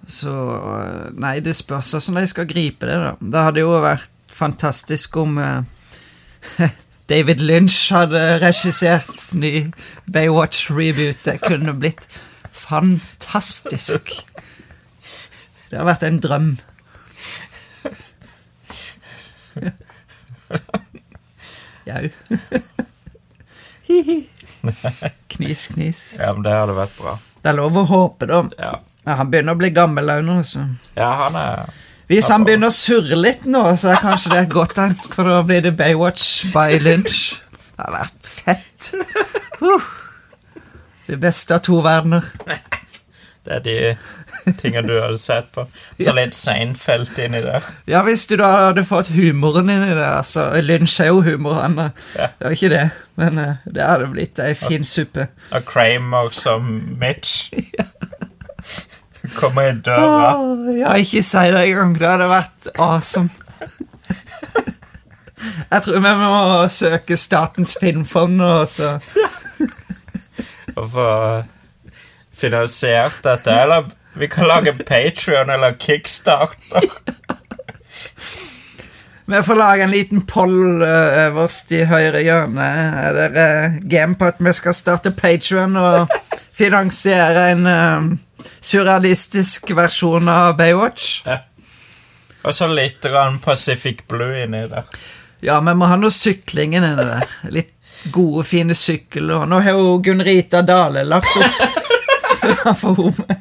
Så 0.08 0.30
øh, 0.30 1.20
Nei, 1.20 1.40
det 1.40 1.56
spørs 1.56 1.90
hvordan 1.92 2.22
de 2.22 2.26
skal 2.26 2.48
gripe 2.48 2.86
det, 2.86 2.96
da. 2.96 3.12
Det 3.20 3.42
hadde 3.44 3.60
jo 3.60 3.80
vært 3.84 4.10
fantastisk 4.32 5.16
om 5.16 5.38
uh, 5.38 5.62
David 7.12 7.34
Lynch 7.44 7.92
hadde 7.92 8.38
regissert 8.40 9.34
ny 9.34 9.72
Baywatch-reboot. 10.12 11.24
Det 11.24 11.40
kunne 11.44 11.74
blitt 11.80 12.08
fantastisk. 12.52 14.10
Det 15.70 15.78
har 15.78 15.84
vært 15.88 16.02
en 16.08 16.20
drøm. 16.24 16.58
Jau. 21.88 22.04
Hi-hi. 23.88 24.18
Knis, 25.32 25.66
knis. 25.72 26.00
Ja, 26.18 26.32
men 26.34 26.44
det 26.44 26.52
hadde 26.52 26.74
vært 26.76 26.96
bra. 26.98 27.14
Det 27.40 27.52
er 27.52 27.56
lov 27.56 27.78
å 27.80 27.84
håpe, 27.88 28.28
da. 28.28 28.42
Ja, 28.60 28.72
Ja, 29.08 29.14
han 29.22 29.30
begynner 29.32 29.54
å 29.56 29.58
bli 29.60 29.70
gammel 29.72 30.10
òg 30.12 30.18
nå, 30.26 30.34
så 30.44 30.66
ja 30.98 31.06
han 31.22 31.36
er 31.40 31.70
Hvis 32.10 32.26
han 32.28 32.42
begynner 32.44 32.68
å 32.68 32.74
surre 32.76 33.16
litt 33.16 33.46
nå, 33.48 33.62
så 33.80 33.94
er 33.94 34.02
kanskje 34.02 34.34
det 34.34 34.42
et 34.42 34.52
godt 34.52 34.74
tegn, 34.76 34.96
for 35.14 35.28
da 35.28 35.38
blir 35.48 35.62
det 35.64 35.72
Baywatch 35.78 36.50
by 36.52 36.76
Lynch. 36.82 37.38
Det 37.72 37.86
har 37.86 37.94
vært 37.94 38.28
fett. 38.34 38.90
Uh. 39.58 39.82
Det 41.08 41.16
beste 41.18 41.56
av 41.56 41.64
to 41.66 41.80
verdener. 41.82 42.22
Det 43.48 43.54
er 43.56 43.60
de 43.64 44.52
tingene 44.60 44.84
du 44.90 44.98
hadde 45.00 45.16
sett 45.22 45.46
på. 45.54 45.62
Så 45.96 46.12
litt 46.12 46.34
Seinfeld 46.36 47.16
inni 47.24 47.40
der. 47.46 47.64
Ja, 47.88 48.02
hvis 48.04 48.26
du 48.28 48.34
da 48.36 48.50
hadde 48.68 48.84
fått 48.84 49.08
humoren 49.14 49.70
inn 49.72 49.86
i 49.86 49.94
det, 49.96 50.04
altså 50.04 50.50
Lynch 50.60 50.98
er 51.00 51.08
jo 51.14 51.22
humor, 51.24 51.54
han 51.62 51.78
er- 51.86 51.92
Ja. 52.18 52.26
Det 52.38 52.44
var 52.44 52.50
ikke 52.58 52.68
det, 52.74 52.84
men 53.16 53.38
eh, 53.38 53.54
det 53.64 53.82
hadde 53.88 54.06
blitt 54.12 54.38
ei 54.44 54.52
fin 54.58 54.84
suppe. 54.84 55.28
Og 55.56 55.64
Kramer 55.64 56.28
som 56.36 56.68
Mitch. 57.00 57.48
Kommer 59.38 59.62
i 59.72 59.74
døra. 59.84 60.34
Oh, 60.36 60.68
ja, 60.76 60.92
ikke 61.00 61.22
si 61.24 61.38
det 61.52 61.64
engang. 61.68 61.94
Det 61.98 62.08
hadde 62.08 62.28
vært 62.30 62.68
awesome. 62.78 63.30
Jeg 65.70 65.82
tror 65.84 66.00
vi 66.02 66.12
må 66.18 66.30
søke 66.72 67.16
Statens 67.20 67.74
filmfond 67.78 68.40
og 68.42 68.64
så 68.70 68.96
Og 70.74 70.88
få 70.90 71.04
finansiert 72.38 73.22
dette. 73.26 73.52
Eller 73.52 73.90
vi 74.18 74.28
kan 74.28 74.48
lage 74.48 74.72
Patrion 74.72 75.50
eller 75.50 75.74
Kickstarter. 75.78 76.82
Vi 79.28 79.42
får 79.42 79.54
lage 79.54 79.82
en 79.82 79.90
liten 79.90 80.20
poll 80.26 80.82
eh, 80.82 81.26
øverst 81.26 81.72
i 81.76 81.82
høyre 81.84 82.22
hjørne. 82.24 82.64
Er 82.64 83.12
dere 83.12 83.42
game 83.84 84.16
på 84.16 84.24
at 84.24 84.38
vi 84.40 84.54
skal 84.56 84.72
starte 84.72 85.12
Patreon 85.12 85.76
og 85.76 86.14
finansiere 86.56 87.42
en 87.52 87.68
um, 87.68 88.06
surrealistisk 88.64 89.74
versjon 89.76 90.32
av 90.32 90.56
Baywatch? 90.56 91.10
Ja. 91.26 91.42
Og 92.48 92.56
så 92.56 92.70
litt 92.72 93.04
grann 93.04 93.36
Pacific 93.44 94.06
Blue 94.08 94.32
inni 94.46 94.64
der. 94.70 94.88
Ja, 95.44 95.60
vi 95.60 95.76
må 95.76 95.92
ha 95.92 96.00
noe 96.00 96.14
sykling 96.14 96.78
inni 96.80 96.94
der. 96.96 97.28
Litt 97.52 97.74
gode, 98.14 98.46
fine 98.48 98.72
sykler. 98.72 99.44
Nå 99.44 99.60
har 99.60 99.76
jo 99.76 99.98
Gunn-Rita 100.08 100.64
Dale 100.64 101.04
lagt 101.04 101.36
opp. 101.36 101.84
Hun 102.82 103.14
med. 103.18 103.36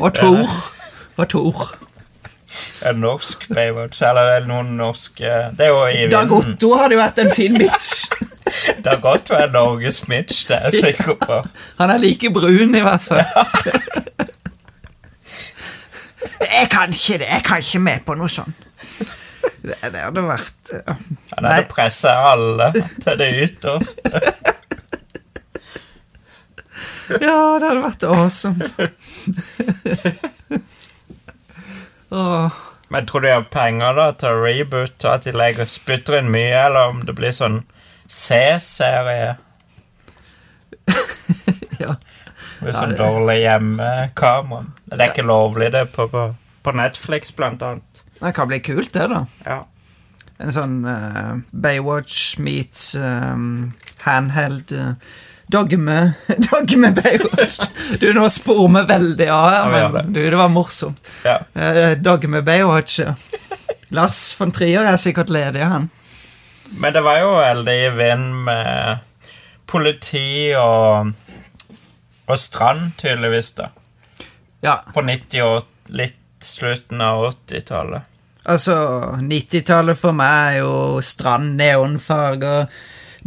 Og 0.00 0.14
Tor. 0.14 0.52
Og 1.16 1.28
Tor. 1.28 1.64
En 2.86 3.00
norsk 3.02 3.48
Baywatch. 3.54 4.02
Eller 4.02 4.28
det 4.28 4.34
er 4.42 4.46
noen 4.48 4.76
norske 4.78 5.30
Det 5.58 5.66
er 5.66 5.72
jo 5.72 5.86
i 5.86 6.04
Dag 6.10 6.28
vinden. 6.30 6.54
Otto 6.54 6.74
hadde 6.78 6.94
jo 6.94 7.02
vært 7.02 7.18
en 7.24 7.32
fin 7.34 7.58
bitch. 7.58 8.04
Har 8.84 9.00
godt 9.02 9.30
vært 9.32 9.54
Norges 9.54 10.02
Mitch, 10.08 10.44
det 10.48 10.58
er 10.58 10.68
jeg 10.68 10.74
sikker 10.84 11.16
på. 11.18 11.40
Han 11.80 11.90
er 11.90 11.98
like 11.98 12.30
brun, 12.30 12.74
i 12.76 12.82
hvert 12.84 13.02
fall. 13.02 13.24
Jeg 16.44 16.68
kan 16.70 16.92
ikke 16.92 17.18
det. 17.18 17.28
Jeg 17.30 17.42
kan 17.44 17.58
ikke 17.64 17.80
med 17.82 18.04
på 18.06 18.14
noe 18.18 18.30
sånt. 18.30 18.54
Det, 19.64 19.76
det 19.80 20.00
hadde 20.00 20.22
vært 20.26 20.72
ja. 20.76 20.94
Han 21.34 21.46
hadde 21.48 21.68
pressa 21.72 22.12
alle 22.30 22.70
til 22.76 23.18
det 23.20 23.30
ytterste. 23.46 24.22
Ja, 27.08 27.58
det 27.60 27.68
hadde 27.68 27.82
vært 27.84 28.06
awesome. 28.08 28.70
oh. 32.14 32.62
Men 32.88 33.06
tror 33.06 33.20
du 33.20 33.26
de 33.26 33.32
har 33.32 33.46
penger 33.50 33.96
da 33.96 34.06
til 34.18 34.36
å 34.36 34.42
reboot, 34.44 34.96
og 35.02 35.10
at 35.10 35.24
de 35.26 35.32
legger, 35.34 35.66
spytter 35.70 36.20
inn 36.20 36.30
mye, 36.30 36.54
eller 36.66 36.92
om 36.92 37.02
det 37.08 37.16
blir 37.18 37.34
sånn 37.34 37.62
C-serie? 38.06 39.34
Ja. 41.80 41.96
Med 42.62 42.76
sånn 42.76 42.92
det- 42.94 43.00
dårlig 43.00 43.40
hjemmekamera. 43.42 44.66
Det 44.86 45.00
er 45.00 45.10
ikke 45.10 45.26
lovlig, 45.26 45.72
det, 45.74 45.86
på, 45.96 46.06
på, 46.12 46.28
på 46.62 46.74
Netflix, 46.76 47.32
blant 47.34 47.64
annet. 47.66 48.04
Det 48.20 48.32
kan 48.36 48.48
bli 48.48 48.60
kult, 48.62 48.92
det, 48.94 49.08
da. 49.10 49.24
Ja. 49.44 49.58
En 50.38 50.54
sånn 50.54 50.80
uh, 50.86 51.40
Baywatch 51.50 52.38
meets 52.42 52.92
um, 52.98 53.72
handheld 54.06 54.72
uh, 54.74 54.94
Dogme 55.54 55.96
Dogme 56.48 56.90
Baywatch. 56.96 57.60
Du, 58.02 58.08
nå 58.16 58.26
spor 58.34 58.64
vi 58.74 58.82
veldig 58.90 59.28
av 59.30 59.48
her, 59.54 59.78
Ja, 59.84 59.88
men 59.94 60.12
du, 60.16 60.20
det 60.22 60.36
var 60.40 60.50
morsomt. 60.52 60.98
ja. 61.24 61.38
Uh, 61.54 61.94
Dogme 62.02 62.42
Baywatch. 62.46 63.00
Lars 63.94 64.20
von 64.40 64.50
Trier 64.54 64.88
er 64.90 64.98
sikkert 64.98 65.30
ledig, 65.30 65.62
han. 65.62 65.88
Men 66.74 66.92
det 66.96 67.02
var 67.06 67.20
jo 67.22 67.34
veldig 67.38 67.74
i 67.84 67.90
vind 67.94 68.30
med 68.48 68.98
politi 69.70 70.26
og, 70.58 71.12
og 72.26 72.40
strand, 72.40 72.90
tydeligvis, 72.98 73.52
da. 73.60 73.68
Ja, 74.64 74.78
På 74.94 75.02
90- 75.04 75.44
og 75.44 75.92
litt 75.94 76.18
slutten 76.44 77.00
av 77.04 77.22
80-tallet. 77.30 78.02
altså 78.44 78.74
90-tallet 79.22 79.96
for 79.96 80.12
meg 80.16 80.34
er 80.56 80.58
jo 80.62 80.72
strand, 81.04 81.54
neonfarger, 81.60 82.66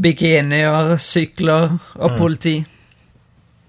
bikinier, 0.02 0.96
sykler 1.02 1.78
og 1.96 2.18
politi. 2.18 2.60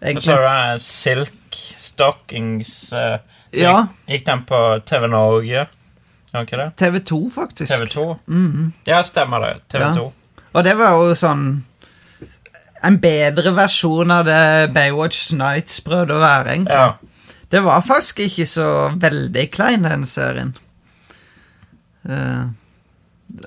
Og 0.02 0.22
så 0.22 0.36
det 0.36 0.50
har 0.52 0.78
Silk 0.84 1.56
Stockings 1.78 2.92
uh, 2.92 3.18
Ja. 3.56 3.86
gikk, 4.06 4.26
den 4.26 4.44
på 4.46 4.58
TV 4.86 5.08
Norge? 5.10 5.66
Okay. 6.36 6.68
TV2, 6.76 7.30
faktisk. 7.32 7.72
TV 7.72 7.86
2? 7.88 8.06
Mhm. 8.26 8.72
Ja, 8.86 9.02
stemmer 9.02 9.40
det. 9.40 9.54
TV 9.72 9.88
2. 9.96 10.12
Og 10.52 10.64
det 10.64 10.74
var 10.78 10.94
jo 11.00 11.14
sånn 11.16 11.64
En 12.84 13.00
bedre 13.02 13.50
versjon 13.56 14.10
av 14.14 14.24
det 14.28 14.68
Baywatch 14.74 15.32
Nights 15.34 15.80
prøvde 15.82 16.14
å 16.14 16.20
være, 16.22 16.52
egentlig. 16.52 16.76
Ja. 16.78 16.92
Det 17.50 17.62
var 17.64 17.80
faktisk 17.82 18.20
ikke 18.22 18.44
så 18.46 18.66
veldig 18.94 19.50
klein, 19.50 19.82
den 19.82 20.04
serien. 20.06 20.52
Eh, 22.08 22.44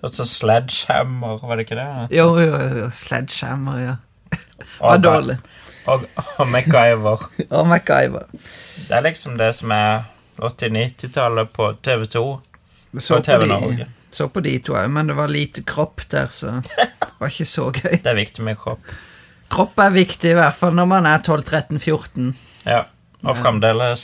Og 0.03 0.11
så 0.13 0.25
Sledgehammer, 0.29 1.39
var 1.47 1.55
det 1.57 1.65
ikke 1.65 1.77
det? 1.79 2.17
jo, 2.17 2.27
jo, 2.39 2.57
jo, 2.82 2.89
Sledgehammer, 2.93 3.79
ja. 3.82 3.95
Var 4.79 4.95
Og, 4.97 5.03
dårlig. 5.03 5.38
og, 5.89 6.03
og 6.38 6.47
MacGyver. 6.53 7.23
Og 7.57 7.67
MacGyver. 7.67 8.27
Det 8.88 8.91
er 8.97 9.01
liksom 9.07 9.38
det 9.39 9.49
som 9.57 9.71
er 9.75 10.03
80-90-tallet 10.39 11.49
på 11.53 11.71
TV 11.84 12.05
2 12.13 12.23
Så 12.99 13.17
og 13.17 13.23
TV 13.25 13.45
Norge. 13.49 13.88
så 14.11 14.27
på 14.27 14.39
de 14.43 14.57
to 14.59 14.73
òg, 14.75 14.88
men 14.91 15.07
det 15.07 15.15
var 15.15 15.27
lite 15.32 15.63
kropp 15.63 16.01
der, 16.11 16.27
så 16.27 16.59
det 16.65 16.88
var 17.19 17.27
ikke 17.32 17.45
så 17.47 17.69
gøy. 17.71 17.97
Det 18.03 18.11
er 18.11 18.17
viktig 18.17 18.43
med 18.45 18.57
kropp. 18.59 18.79
Kropp 19.51 19.79
er 19.84 19.89
viktig, 19.95 20.32
i 20.32 20.38
hvert 20.38 20.55
fall 20.55 20.75
når 20.75 20.86
man 20.91 21.05
er 21.09 21.19
12-13-14. 21.23 22.32
Ja. 22.65 22.84
Og 23.23 23.38
fremdeles 23.38 24.03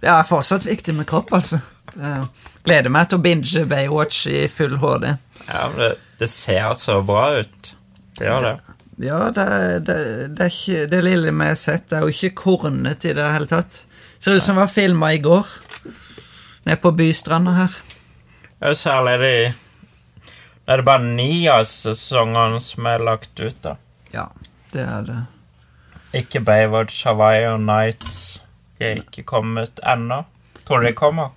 Det 0.00 0.08
er 0.08 0.22
fortsatt 0.28 0.66
viktig 0.66 0.94
med 0.96 1.06
kropp, 1.10 1.32
altså. 1.36 1.58
Eh, 1.96 2.24
gleder 2.66 2.92
meg 2.92 3.08
til 3.10 3.18
å 3.20 3.24
binge 3.24 3.64
Baywatch 3.70 4.26
i 4.30 4.46
full 4.52 4.76
HD. 4.82 5.12
Ja, 5.46 5.66
det, 5.76 5.92
det 6.20 6.28
ser 6.32 6.74
så 6.78 7.00
bra 7.06 7.28
ut. 7.40 7.74
Det 8.18 8.26
gjør 8.26 8.46
det. 8.48 8.56
Ja, 9.06 9.18
det, 9.30 9.44
det, 9.84 9.96
det 10.38 10.46
ikke 10.48 10.86
Det 10.88 11.02
lille 11.04 11.32
vi 11.34 11.48
har 11.50 11.58
sett, 11.60 11.92
er 11.92 12.06
jo 12.06 12.12
ikke 12.14 12.32
kornete 12.46 13.10
i 13.10 13.16
det 13.16 13.26
hele 13.34 13.48
tatt. 13.50 13.82
Ser 14.18 14.38
ut 14.38 14.42
som 14.42 14.56
det 14.56 14.64
var 14.64 14.72
filma 14.72 15.12
i 15.12 15.20
går. 15.22 15.46
Nede 16.66 16.80
på 16.82 16.94
bystranda 16.96 17.52
her. 17.58 17.76
Ja, 18.58 18.72
Særlig 18.74 19.18
de 19.20 19.32
Det 20.66 20.72
er 20.72 20.80
det 20.80 20.86
bare 20.88 21.04
ni 21.04 21.46
av 21.52 21.62
sesongene 21.70 22.58
som 22.64 22.86
er 22.90 23.04
lagt 23.04 23.38
ut, 23.38 23.58
da. 23.62 23.76
Ja, 24.10 24.24
det 24.72 24.82
er 24.82 25.04
det. 25.06 25.20
Ikke 26.16 26.40
Baywatch, 26.42 27.04
Hawaii 27.06 27.44
og 27.52 27.60
Nights. 27.62 28.42
De 28.78 28.88
er 28.88 29.02
ikke 29.04 29.22
kommet 29.28 29.78
ennå. 29.86 30.24
Tror 30.66 30.82
du 30.82 30.88
de 30.88 30.96
kommer? 30.96 31.36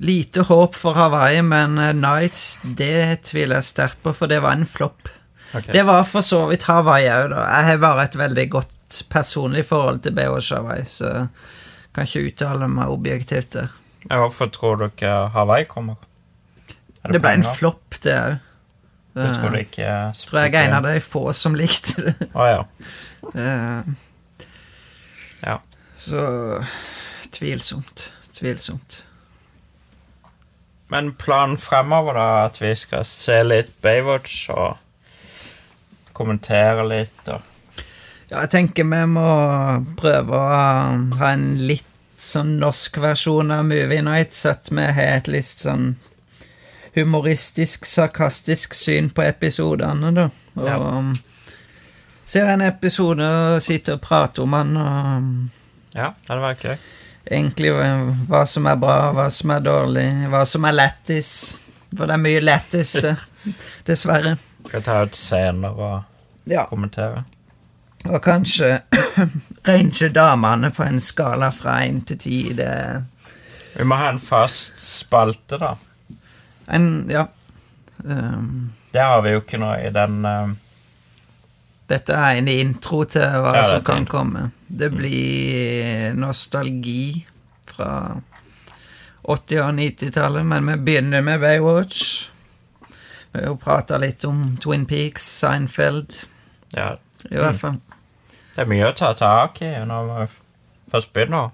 Lite 0.00 0.40
håp 0.48 0.76
for 0.80 0.96
Hawaii, 0.96 1.42
men 1.44 1.78
eh, 1.78 1.94
Nights 1.96 2.60
det 2.64 3.22
tviler 3.28 3.60
jeg 3.60 3.68
sterkt 3.68 4.02
på, 4.04 4.14
for 4.16 4.30
det 4.30 4.40
var 4.40 4.56
en 4.56 4.68
flopp. 4.68 5.10
Okay. 5.50 5.72
Det 5.74 5.82
var 5.84 6.04
for 6.08 6.24
så 6.24 6.44
vidt 6.48 6.64
Hawaii 6.70 7.08
òg, 7.10 7.26
da. 7.34 7.42
Jeg 7.44 7.66
har 7.68 7.82
bare 7.82 8.06
et 8.08 8.16
veldig 8.16 8.46
godt 8.54 9.00
personlig 9.12 9.64
forhold 9.68 10.00
til 10.06 10.14
Baywatch 10.16 10.54
Hawaii, 10.56 10.86
så 10.88 11.10
jeg 11.10 11.26
kan 11.96 12.08
ikke 12.08 12.22
uttale 12.30 12.68
meg 12.70 12.92
objektivt 12.94 13.52
der. 13.58 13.74
Hvorfor 14.08 14.48
tror 14.54 14.80
dere 14.86 15.28
Hawaii 15.34 15.66
kommer? 15.68 15.98
Det, 17.02 17.12
Det 17.12 17.20
ble 17.20 17.34
en 17.40 17.44
flopp, 17.56 18.00
det 18.04 18.16
òg. 18.16 18.38
Du 19.10 19.26
tror 19.26 19.50
det 19.50 19.60
ikke 19.64 19.86
Tror 20.14 20.38
jeg 20.44 20.54
er 20.54 20.68
en 20.68 20.76
av 20.78 20.84
de 20.86 21.00
få 21.02 21.32
som 21.34 21.56
likte 21.58 22.04
det. 22.06 22.28
Å 22.30 22.46
ja. 22.46 22.60
Eh, 23.34 23.90
ja. 25.42 25.56
Så 25.98 26.22
tvilsomt. 27.34 28.06
Tvilsomt. 28.38 29.00
Men 30.90 31.12
planen 31.14 31.56
fremover, 31.58 32.14
da, 32.18 32.28
at 32.48 32.58
vi 32.62 32.72
skal 32.76 33.04
se 33.06 33.36
litt 33.46 33.70
Baywatch 33.84 34.48
og 34.50 34.76
kommentere 36.16 36.82
litt 36.88 37.28
og 37.30 37.46
Ja, 38.30 38.44
jeg 38.44 38.50
tenker 38.52 38.86
vi 38.86 38.98
må 39.10 39.26
prøve 39.98 40.36
å 40.38 40.50
ha 41.18 41.30
en 41.32 41.46
litt 41.66 41.86
sånn 42.20 42.58
norsk 42.60 42.98
versjon 43.02 43.50
av 43.50 43.64
Movie 43.66 44.02
Nights, 44.06 44.44
at 44.46 44.68
vi 44.70 44.84
har 44.84 45.16
et 45.16 45.30
litt 45.32 45.64
sånn 45.64 45.96
humoristisk, 46.94 47.86
sarkastisk 47.90 48.74
syn 48.74 49.08
på 49.14 49.22
episodene, 49.26 50.12
da. 50.14 50.28
Og 50.58 50.66
Ja. 50.68 50.76
um, 50.76 51.14
ser 52.24 52.46
en 52.52 52.60
episode 52.62 53.24
og 53.24 53.62
sitter 53.62 53.94
og 53.94 54.00
prater 54.02 54.42
om 54.42 54.50
den, 54.58 54.76
og 54.76 55.50
Ja, 55.94 56.10
det 56.10 56.28
hadde 56.28 56.42
vært 56.42 56.62
gøy. 56.62 56.76
Egentlig 57.30 57.70
hva- 57.72 58.14
hva 58.28 58.44
som 58.46 58.66
er 58.66 58.76
bra, 58.76 59.12
hva 59.14 59.28
som 59.30 59.50
er 59.54 59.60
dårlig, 59.60 60.06
hva 60.32 60.44
som 60.46 60.64
er 60.64 60.72
lættis. 60.76 61.32
For 61.96 62.06
det 62.06 62.14
er 62.14 62.22
mye 62.22 62.40
lættis 62.40 62.92
der, 63.02 63.18
dessverre. 63.88 64.36
Skal 64.66 64.82
ta 64.86 65.02
ut 65.02 65.14
scener 65.18 65.70
og 65.74 66.02
Ja. 66.50 66.64
kommentere. 66.66 67.24
Og 68.08 68.20
kanskje 68.24 68.80
range 69.68 70.08
damene 70.14 70.70
på 70.72 70.82
en 70.86 71.00
skala 71.00 71.50
fra 71.52 71.80
én 71.84 72.02
til 72.06 72.18
ti. 72.18 72.38
Det 72.56 73.04
Vi 73.76 73.84
må 73.84 73.94
ha 74.00 74.08
en 74.10 74.18
fast 74.18 74.78
spalte, 74.80 75.58
da. 75.60 75.74
en 76.68 77.06
Ja. 77.10 77.26
Um, 78.04 78.72
Det 78.92 79.02
har 79.02 79.20
vi 79.22 79.30
jo 79.30 79.40
ikke 79.40 79.58
nå 79.60 79.74
i 79.86 79.90
den 79.92 80.24
eh, 80.24 80.48
dette 81.90 82.14
er 82.14 82.38
en 82.38 82.48
intro 82.48 83.02
til 83.10 83.22
hva 83.42 83.54
Ja, 83.58 83.64
som 83.72 83.82
kan 83.86 84.06
komme. 84.06 84.50
Det 84.70 84.92
blir 84.94 86.14
nostalgi 86.14 87.24
fra 87.66 88.20
80- 89.22 89.62
og 89.66 89.74
90-tallet, 89.76 90.46
men 90.46 90.66
vi 90.70 90.76
begynner 90.86 91.22
med 91.26 91.40
Baywatch. 91.42 92.30
Vi 93.32 93.38
har 93.40 93.46
jo 93.52 93.56
prata 93.62 93.98
litt 94.02 94.24
om 94.26 94.56
Twin 94.62 94.86
Peaks, 94.90 95.26
Seinfeld, 95.40 96.20
Ja, 96.74 96.92
i 97.30 97.34
hvert 97.36 97.52
Mm. 97.54 97.58
fall. 97.58 97.80
det 98.56 98.62
er 98.62 98.66
mye 98.66 98.88
å 98.90 98.94
ta 98.96 99.12
tak 99.14 99.60
i 99.62 99.70
når 99.84 100.06
vi 100.20 100.26
først 100.92 101.12
begynner. 101.12 101.50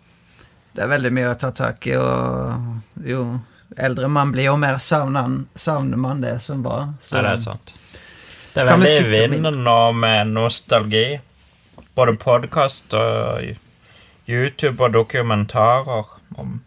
Det 0.75 0.85
er 0.85 0.89
veldig 0.89 1.13
mye 1.13 1.35
å 1.35 1.39
ta 1.39 1.51
tak 1.51 1.87
i, 1.87 1.95
og 1.97 2.83
jo 3.05 3.41
eldre 3.79 4.09
man 4.09 4.33
blir, 4.33 4.45
jo 4.45 4.57
mer 4.57 4.77
savner, 4.79 5.97
man 5.97 6.21
det 6.21 6.41
som 6.43 6.63
var. 6.63 6.95
Så 7.01 7.17
Nei, 7.17 7.23
det 7.23 7.33
er 7.33 7.43
sant. 7.43 7.73
Det 8.57 8.63
er 8.65 8.79
veldig 8.81 9.31
vinnende 9.31 9.93
med- 9.93 10.27
nostalgi. 10.33 11.21
Både 11.95 12.15
podkast 12.17 12.95
og 12.95 13.43
YouTube 14.29 14.81
og 14.85 14.93
dokumentarer 14.95 16.07
om 16.39 16.63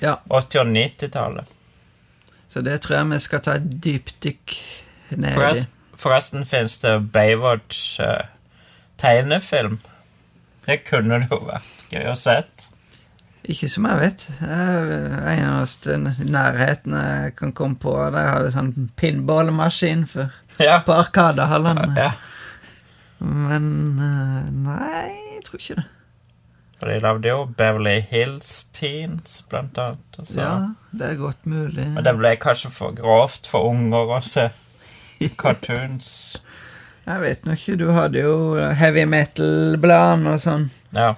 Ja. 0.00 0.16
80- 0.30 0.60
og 0.60 0.66
90-tallet. 0.66 1.44
Så 2.48 2.62
det 2.62 2.80
tror 2.82 2.96
jeg 2.96 3.10
vi 3.10 3.18
skal 3.18 3.40
ta 3.40 3.52
et 3.58 3.82
dypdykk 3.82 4.54
ned 5.16 5.30
i. 5.30 5.34
Forresten, 5.34 5.66
forresten 5.96 6.44
finnes 6.46 6.78
det 6.78 7.12
Baywatch 7.12 8.00
uh, 8.00 8.22
tegnefilm. 8.98 9.80
Det 10.66 10.84
kunne 10.84 11.18
det 11.18 11.28
jo 11.30 11.40
vært 11.40 11.86
gøy 11.90 12.06
å 12.12 12.16
sett. 12.16 12.68
Ikke 13.50 13.68
som 13.68 13.86
jeg 13.90 13.98
vet. 13.98 14.26
Jeg- 14.40 15.38
Eneste 15.42 15.96
nærheten 15.98 16.94
jeg 16.94 17.34
kan 17.36 17.52
komme 17.52 17.74
på, 17.76 17.94
der 18.14 18.28
hadde 18.30 18.52
sånn 18.54 18.90
pinballmaskin 18.96 20.04
før. 20.06 20.30
Ja. 20.60 20.78
På 20.86 20.92
Arkadehallene. 21.00 21.96
ja. 21.96 22.12
Men 23.22 23.98
eh, 24.02 24.50
nei, 24.50 25.10
jeg 25.36 25.44
tror 25.46 25.58
ikke 25.60 25.76
det. 25.80 25.84
For 26.82 26.90
de 26.90 26.96
lagde 26.98 27.28
jo 27.30 27.44
Beverly 27.58 28.00
Hills 28.10 28.64
Teens, 28.74 29.42
blant 29.48 29.76
annet. 29.78 30.16
Altså. 30.18 30.38
Ja, 30.40 30.54
det 30.98 31.10
er 31.12 31.20
godt 31.20 31.44
mulig. 31.46 31.84
Men 31.94 32.02
det 32.04 32.16
ble 32.18 32.32
kanskje 32.42 32.70
for 32.74 32.90
grovt 32.98 33.46
for 33.46 33.68
unger 33.70 34.10
å 34.16 34.20
se 34.26 34.48
cartoons. 35.42 36.40
Jeg 37.06 37.20
vet 37.22 37.46
nå 37.46 37.54
ikke, 37.58 37.76
du 37.78 37.88
hadde 37.94 38.22
jo 38.22 38.34
heavy 38.78 39.04
metal-bladene 39.10 40.34
og 40.34 40.42
sånn. 40.42 40.68
Ja. 40.94 41.12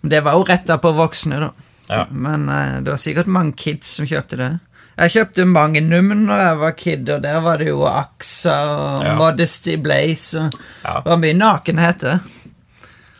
Men 0.00 0.10
det 0.10 0.20
var 0.26 0.32
jo 0.38 0.44
retta 0.48 0.78
på 0.78 0.92
voksne, 0.94 1.40
da. 1.40 1.50
Så, 1.88 1.92
Ja. 1.94 2.06
Men 2.10 2.48
uh, 2.48 2.80
det 2.84 2.90
var 2.92 2.98
sikkert 3.00 3.26
mange 3.26 3.52
kids 3.56 3.86
som 3.98 4.06
kjøpte 4.06 4.36
det. 4.36 4.50
Jeg 4.98 5.10
kjøpte 5.14 5.44
Magnum 5.46 6.08
når 6.26 6.40
jeg 6.42 6.56
var 6.58 6.72
kid, 6.76 7.08
og 7.14 7.22
der 7.22 7.38
var 7.40 7.58
det 7.62 7.68
jo 7.70 7.84
Axa 7.86 8.56
og 8.74 9.04
Ja. 9.06 9.14
Modesty 9.14 9.76
Blaze. 9.76 10.48
Og 10.48 10.52
ja. 10.84 10.96
det 11.04 11.10
var 11.12 11.16
mye 11.22 11.36
nakenhet, 11.38 12.00
der. 12.02 12.18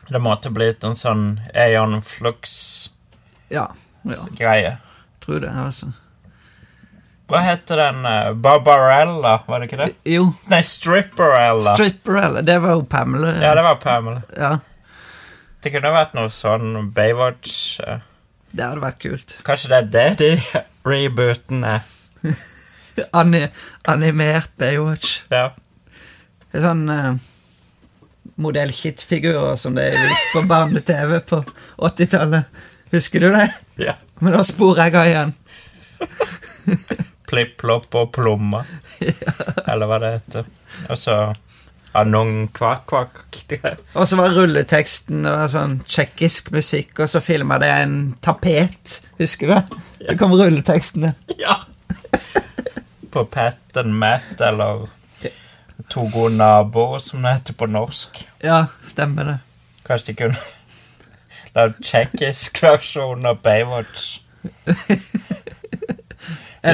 Det 0.09 0.20
måtte 0.24 0.51
blitt 0.51 0.85
en 0.89 0.95
sånn 0.97 1.24
Aeon 1.55 1.99
Flux-greie. 2.03 3.68
Ja, 4.41 4.55
ja, 4.57 4.76
tror 5.24 5.41
det, 5.45 5.51
altså. 5.55 5.93
Hva 7.29 7.43
heter 7.45 7.76
den? 7.76 8.07
eh, 8.09 8.33
Barbarella, 8.33 9.35
var 9.47 9.61
det 9.61 9.66
ikke 9.68 9.81
det? 9.83 9.89
Jo, 10.09 10.31
Nei, 10.49 10.62
Stripperella. 10.64 11.74
Stripperella, 11.76 12.41
det 12.43 12.57
var 12.64 12.70
jo 12.79 12.85
Pamela. 12.89 13.35
ja, 13.43 13.55
det 13.55 13.62
var 13.66 13.74
Pamela. 13.83 14.22
Ja, 14.37 14.59
Det 15.62 15.72
kunne 15.74 15.90
vært 15.94 16.14
noe 16.14 16.30
sånn 16.32 16.92
Baywatch 16.94 17.80
Uh, 17.82 17.98
det 18.48 18.64
hadde 18.64 18.80
vært 18.80 19.00
kult. 19.02 19.34
Kanskje 19.44 19.68
det 19.70 19.78
er 19.78 19.88
det 19.92 20.06
de 20.22 20.62
rebooten 20.88 21.64
er. 21.68 21.82
Ani 23.12 23.42
animert 23.88 24.54
Baywatch. 24.61 25.18
Ja. 25.32 25.50
Det 26.48 26.61
er 26.61 26.64
sånn 26.64 26.86
uh, 26.88 27.18
modell-kit-figurer 28.40 29.59
som 29.61 29.76
det 29.76 29.90
er 29.90 30.09
vist 30.09 30.32
på 30.32 30.44
barne-TV 30.48 31.18
på 31.28 31.42
80-tallet. 31.90 32.48
Husker 32.94 33.26
du 33.26 33.28
det? 33.34 33.50
ja. 33.84 33.98
Men 34.24 34.34
da 34.34 34.40
sporer 34.46 34.88
jeg 34.88 34.96
av 34.98 35.11
igjen. 35.12 35.34
Plipp-plopp 37.28 37.92
og 38.00 38.09
plomma. 38.16 38.64
Eller 39.70 39.90
hva 39.90 40.00
det 40.02 40.14
heter. 40.16 40.48
Og 40.88 40.98
så 40.98 41.18
Anong 41.99 42.49
kvak-kvak. 42.55 43.24
Og 43.94 44.09
så 44.09 44.18
var 44.18 44.34
rulleteksten 44.36 45.24
var 45.26 45.49
sånn 45.51 45.78
tsjekkisk 45.88 46.53
musikk, 46.55 46.92
og 47.01 47.11
så 47.11 47.22
filma 47.24 47.59
det 47.62 47.70
en 47.72 47.96
tapet. 48.24 49.01
Husker 49.18 49.51
du 49.51 49.55
det? 49.55 49.80
Det 50.05 50.18
kom 50.20 50.36
rulletekstene. 50.36 51.14
Ja. 51.40 51.62
På 53.11 53.24
Pat 53.24 53.80
and 53.80 53.96
Matt, 53.99 54.40
eller 54.40 54.86
To 55.88 56.09
gode 56.12 56.36
naboer, 56.36 56.99
som 56.99 57.22
det 57.22 57.36
heter 57.38 57.55
på 57.55 57.66
norsk. 57.70 58.26
Ja, 58.42 58.66
stemmer 58.86 59.24
det. 59.24 59.36
Kanskje 59.86 60.07
de 60.11 60.14
kunne 60.18 60.36
lagd 61.55 61.78
tsjekkisk 61.82 62.62
versjon 62.62 63.26
av 63.26 63.38
Baywatch. 63.44 64.18
Vi, 64.66 64.96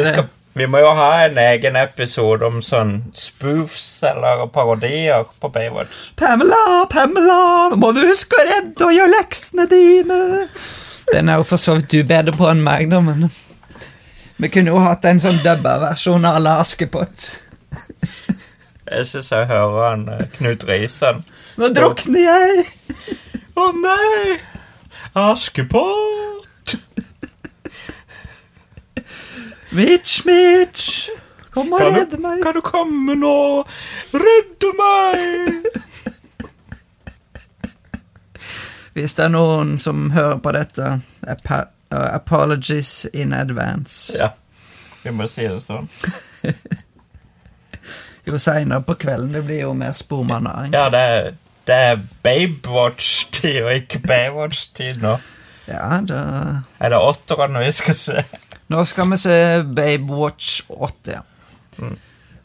skal, 0.09 0.27
vi 0.55 0.67
må 0.71 0.79
jo 0.79 0.91
ha 0.95 1.09
en 1.25 1.39
egen 1.43 1.77
episode 1.77 2.47
om 2.47 2.61
sånn 2.63 2.93
spoofs 3.19 4.05
eller 4.07 4.45
parodier 4.55 5.27
på 5.43 5.51
Baywatch. 5.51 6.13
Pamela, 6.21 6.85
Pamela, 6.91 7.75
må 7.75 7.91
du 7.97 8.05
huske 8.07 8.39
å 8.39 8.47
redde 8.47 8.87
og 8.87 8.95
gjøre 8.95 9.15
leksene 9.17 9.67
dine. 9.71 10.21
Den 11.11 11.29
er 11.29 11.41
jo 11.43 11.49
for 11.49 11.61
så 11.61 11.75
vidt 11.81 11.91
du 11.91 12.05
bedre 12.07 12.37
på 12.39 12.47
enn 12.53 12.63
meg, 12.65 12.87
da, 12.93 13.03
men 13.05 13.31
Vi 14.39 14.51
kunne 14.51 14.73
jo 14.73 14.81
hatt 14.83 15.05
en 15.07 15.21
sånn 15.23 15.43
dubba 15.45 15.77
versjon 15.83 16.25
av 16.27 16.41
La 16.43 16.57
Askepott. 16.63 17.27
Jeg 18.85 19.07
syns 19.09 19.31
jeg 19.33 19.47
hører 19.49 19.85
han 19.89 20.09
eh, 20.13 20.25
Knut 20.37 20.67
Risan. 20.69 21.23
Nå 21.59 21.71
drukner 21.75 22.27
jeg! 22.27 22.65
Å 23.55 23.71
nei! 23.79 24.39
Askepott! 25.19 26.75
Mitch, 29.75 30.25
Mitch, 30.27 31.09
kom 31.51 31.72
og 31.72 31.79
Kan 31.81 31.95
redde 31.97 32.16
du, 32.16 32.20
meg. 32.22 32.43
kan 32.43 32.55
du 32.55 32.61
komme 32.64 33.14
nå? 33.18 33.64
Redde 34.14 34.70
meg! 34.79 35.55
Hvis 38.95 39.14
det 39.18 39.25
er 39.25 39.29
noen 39.35 39.75
som 39.83 40.11
hører 40.14 40.39
på 40.39 40.53
dette, 40.55 40.93
ap 41.27 41.49
uh, 41.51 41.64
apologies 42.14 43.07
in 43.12 43.33
advance. 43.35 44.14
Ja, 44.18 44.29
vi 45.03 45.11
må 45.14 45.27
si 45.31 45.49
det 45.51 45.61
sånn. 45.66 45.89
Jo 48.25 48.39
seinere 48.41 48.81
på 48.81 48.95
kvelden, 48.97 49.35
det 49.37 49.43
blir 49.45 49.59
jo 49.66 49.75
mer 49.77 49.93
spormannaring. 49.93 50.72
Ja, 50.72 50.87
det 50.89 51.01
er, 51.12 51.27
det 51.68 51.75
er 51.91 51.99
Babewatch-tid 52.25 53.59
og 53.66 53.75
ikke 53.83 53.99
Baywatch-tid 54.07 55.03
nå. 55.03 55.18
Ja, 55.68 55.99
da 56.09 56.22
Er 56.81 56.89
det 56.95 57.01
åtterne 57.05 57.61
vi 57.66 57.72
skal 57.77 57.95
se? 57.99 58.22
Nå 58.73 58.85
skal 58.89 59.11
vi 59.11 59.19
se 59.21 59.37
Babe 59.62 60.12
Watch 60.15 60.62
8, 60.69 61.12
ja. 61.12 61.23
Mm. 61.79 61.97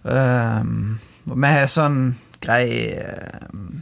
Um, 0.04 1.00
vi 1.24 1.52
har 1.54 1.68
sånn 1.70 2.00
grei 2.42 2.66
um, 3.54 3.82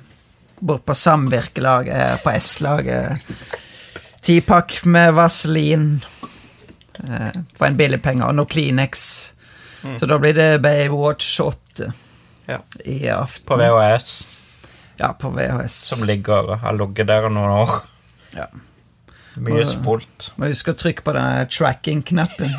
Bort 0.60 0.86
på 0.90 0.96
samvirkelaget 0.98 1.94
her 1.94 2.22
på 2.24 2.32
S-laget. 2.34 3.28
Tipakk 4.26 4.80
med 4.90 5.14
vaselin 5.14 5.84
uh, 7.04 7.30
for 7.54 7.68
en 7.70 7.78
billig 7.78 8.00
penge, 8.06 8.26
og 8.26 8.34
noe 8.40 8.50
Kleenex. 8.50 9.04
Mm. 9.86 9.98
Så 10.02 10.10
da 10.10 10.18
blir 10.22 10.34
det 10.38 10.50
Babe 10.66 10.98
Watch 10.98 11.38
8 11.44 11.92
Ja. 12.48 12.62
i 12.86 13.04
aften. 13.14 13.46
På 13.50 13.58
VHS, 13.60 14.28
Ja, 14.98 15.12
på 15.14 15.30
VHS. 15.30 15.74
som 15.94 16.08
ligger 16.08 16.56
har 16.58 16.74
ligget 16.74 17.08
der 17.08 17.30
noen 17.30 17.54
år. 17.62 17.78
Ja. 18.34 18.48
Mye 19.46 19.66
spolt. 19.70 20.32
Må 20.38 20.50
huske 20.52 20.74
å 20.74 20.78
trykke 20.78 21.06
på 21.06 21.14
den 21.18 21.50
tracking-knappen. 21.54 22.54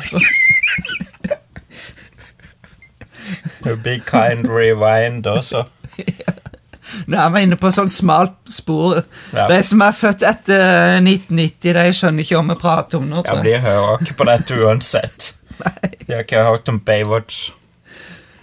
Be 3.83 3.99
kind 4.05 4.47
rewind 4.49 5.27
også. 5.27 5.65
Nå 7.09 7.19
er 7.21 7.29
vi 7.33 7.43
inne 7.45 7.57
på 7.59 7.69
sånn 7.73 7.91
smalt 7.91 8.37
spor. 8.53 9.03
Ja. 9.35 9.45
De 9.51 9.59
som 9.65 9.83
er 9.85 9.95
født 9.97 10.25
etter 10.25 10.97
1990, 11.01 11.75
de 11.77 11.85
skjønner 11.95 12.25
ikke 12.25 12.39
hva 12.39 12.45
vi 12.47 12.59
prater 12.63 13.01
om 13.01 13.09
nå. 13.11 13.23
Ja. 13.27 13.37
De 13.45 13.55
hører 13.65 14.05
ikke 14.05 14.17
på 14.21 14.29
dette 14.29 14.59
uansett. 14.63 15.33
De 16.07 16.15
har 16.15 16.23
ikke 16.23 16.45
hørt 16.47 16.69
om 16.71 16.79
Baywatch. 16.81 17.49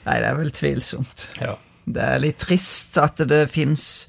Nei, 0.06 0.18
det 0.20 0.26
er 0.28 0.36
vel 0.38 0.52
tvilsomt. 0.54 1.24
Ja. 1.40 1.56
Det 1.86 2.02
er 2.02 2.20
litt 2.22 2.38
trist 2.44 2.98
at 3.02 3.18
det 3.26 3.46
fins 3.50 4.06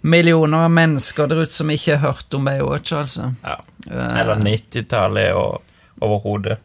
millioner 0.00 0.64
av 0.64 0.70
mennesker 0.70 1.26
der 1.30 1.42
ute 1.44 1.52
som 1.52 1.70
ikke 1.70 1.96
har 1.98 2.12
hørt 2.12 2.34
om 2.34 2.44
Baywatch, 2.46 2.92
altså. 2.92 3.32
Ja. 3.42 3.56
Eh, 3.90 4.20
Eller 4.20 4.36
90-tallet 4.44 5.34
og 5.34 5.62
overhodet. 6.00 6.58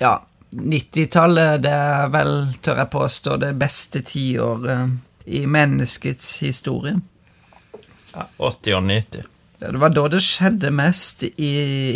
Ja. 0.00 0.18
90-tallet, 0.50 1.60
det 1.62 1.70
er 1.72 2.08
vel, 2.10 2.32
tør 2.64 2.80
jeg 2.82 2.90
påstå, 2.90 3.36
det 3.42 3.52
beste 3.60 4.00
tiåret 4.02 4.96
i 5.30 5.44
menneskets 5.46 6.38
historie. 6.42 6.96
Ja, 8.14 8.24
80 8.38 8.74
og 8.74 8.82
90. 8.88 9.26
Ja, 9.60 9.70
Det 9.70 9.78
var 9.80 9.92
da 9.94 10.06
det 10.08 10.22
skjedde 10.24 10.70
mest 10.72 11.22
i, 11.36 11.50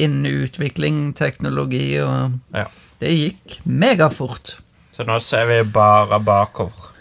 innen 0.05 0.27
utvikling, 0.45 1.15
teknologi, 1.17 1.99
og 2.05 2.37
Ja. 2.55 2.67
det 3.01 3.09
gikk 3.11 3.59
megafort. 3.65 4.59
Så 4.93 5.03
nå 5.09 5.19
ser 5.21 5.47
vi 5.47 5.63
bare 5.65 6.21
bakover. 6.21 6.93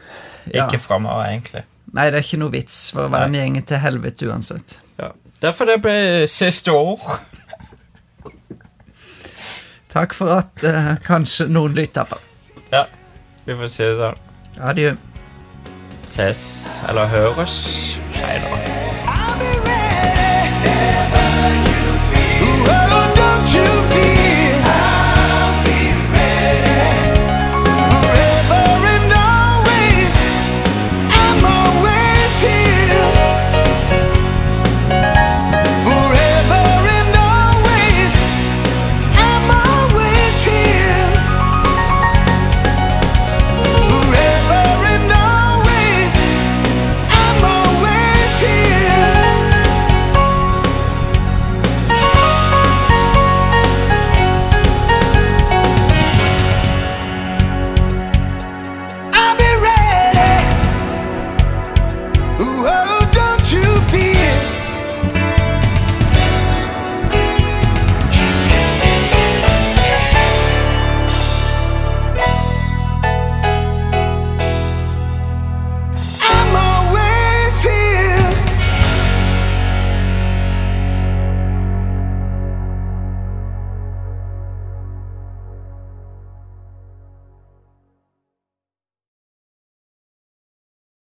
Ja. 0.50 0.66
Ikke 0.68 0.80
framover, 0.82 1.26
egentlig. 1.30 1.64
Nei, 1.94 2.08
det 2.10 2.18
er 2.18 2.26
ikke 2.26 2.39
noe 2.41 2.54
vits, 2.54 2.78
for 2.94 3.06
å 3.06 3.12
være 3.14 3.30
en 3.30 3.38
gjeng 3.38 3.60
til 3.70 3.82
helvete 3.84 4.30
uansett. 4.32 4.80
Ja. 4.98 5.12
Derfor 5.44 5.70
det 5.70 5.78
ble 5.84 5.96
siste 6.32 6.74
år. 6.74 7.20
Takk 9.94 10.16
for 10.18 10.34
at 10.39 10.66
uh, 10.66 10.96
kanskje 11.06 11.46
noen 11.54 11.76
lytter 11.78 12.08
på. 12.10 12.18
Ja, 12.74 12.88
vi 13.46 13.58
får 13.60 13.70
si 13.70 13.86
det 13.86 13.98
sånn. 14.00 14.18
Adjø. 14.58 14.96
Ses 16.10 16.41
eller 16.89 17.14
høres 17.14 17.60
seinere. 18.18 18.64
I'll 23.26 23.56
you 23.56 23.66
be 23.89 24.22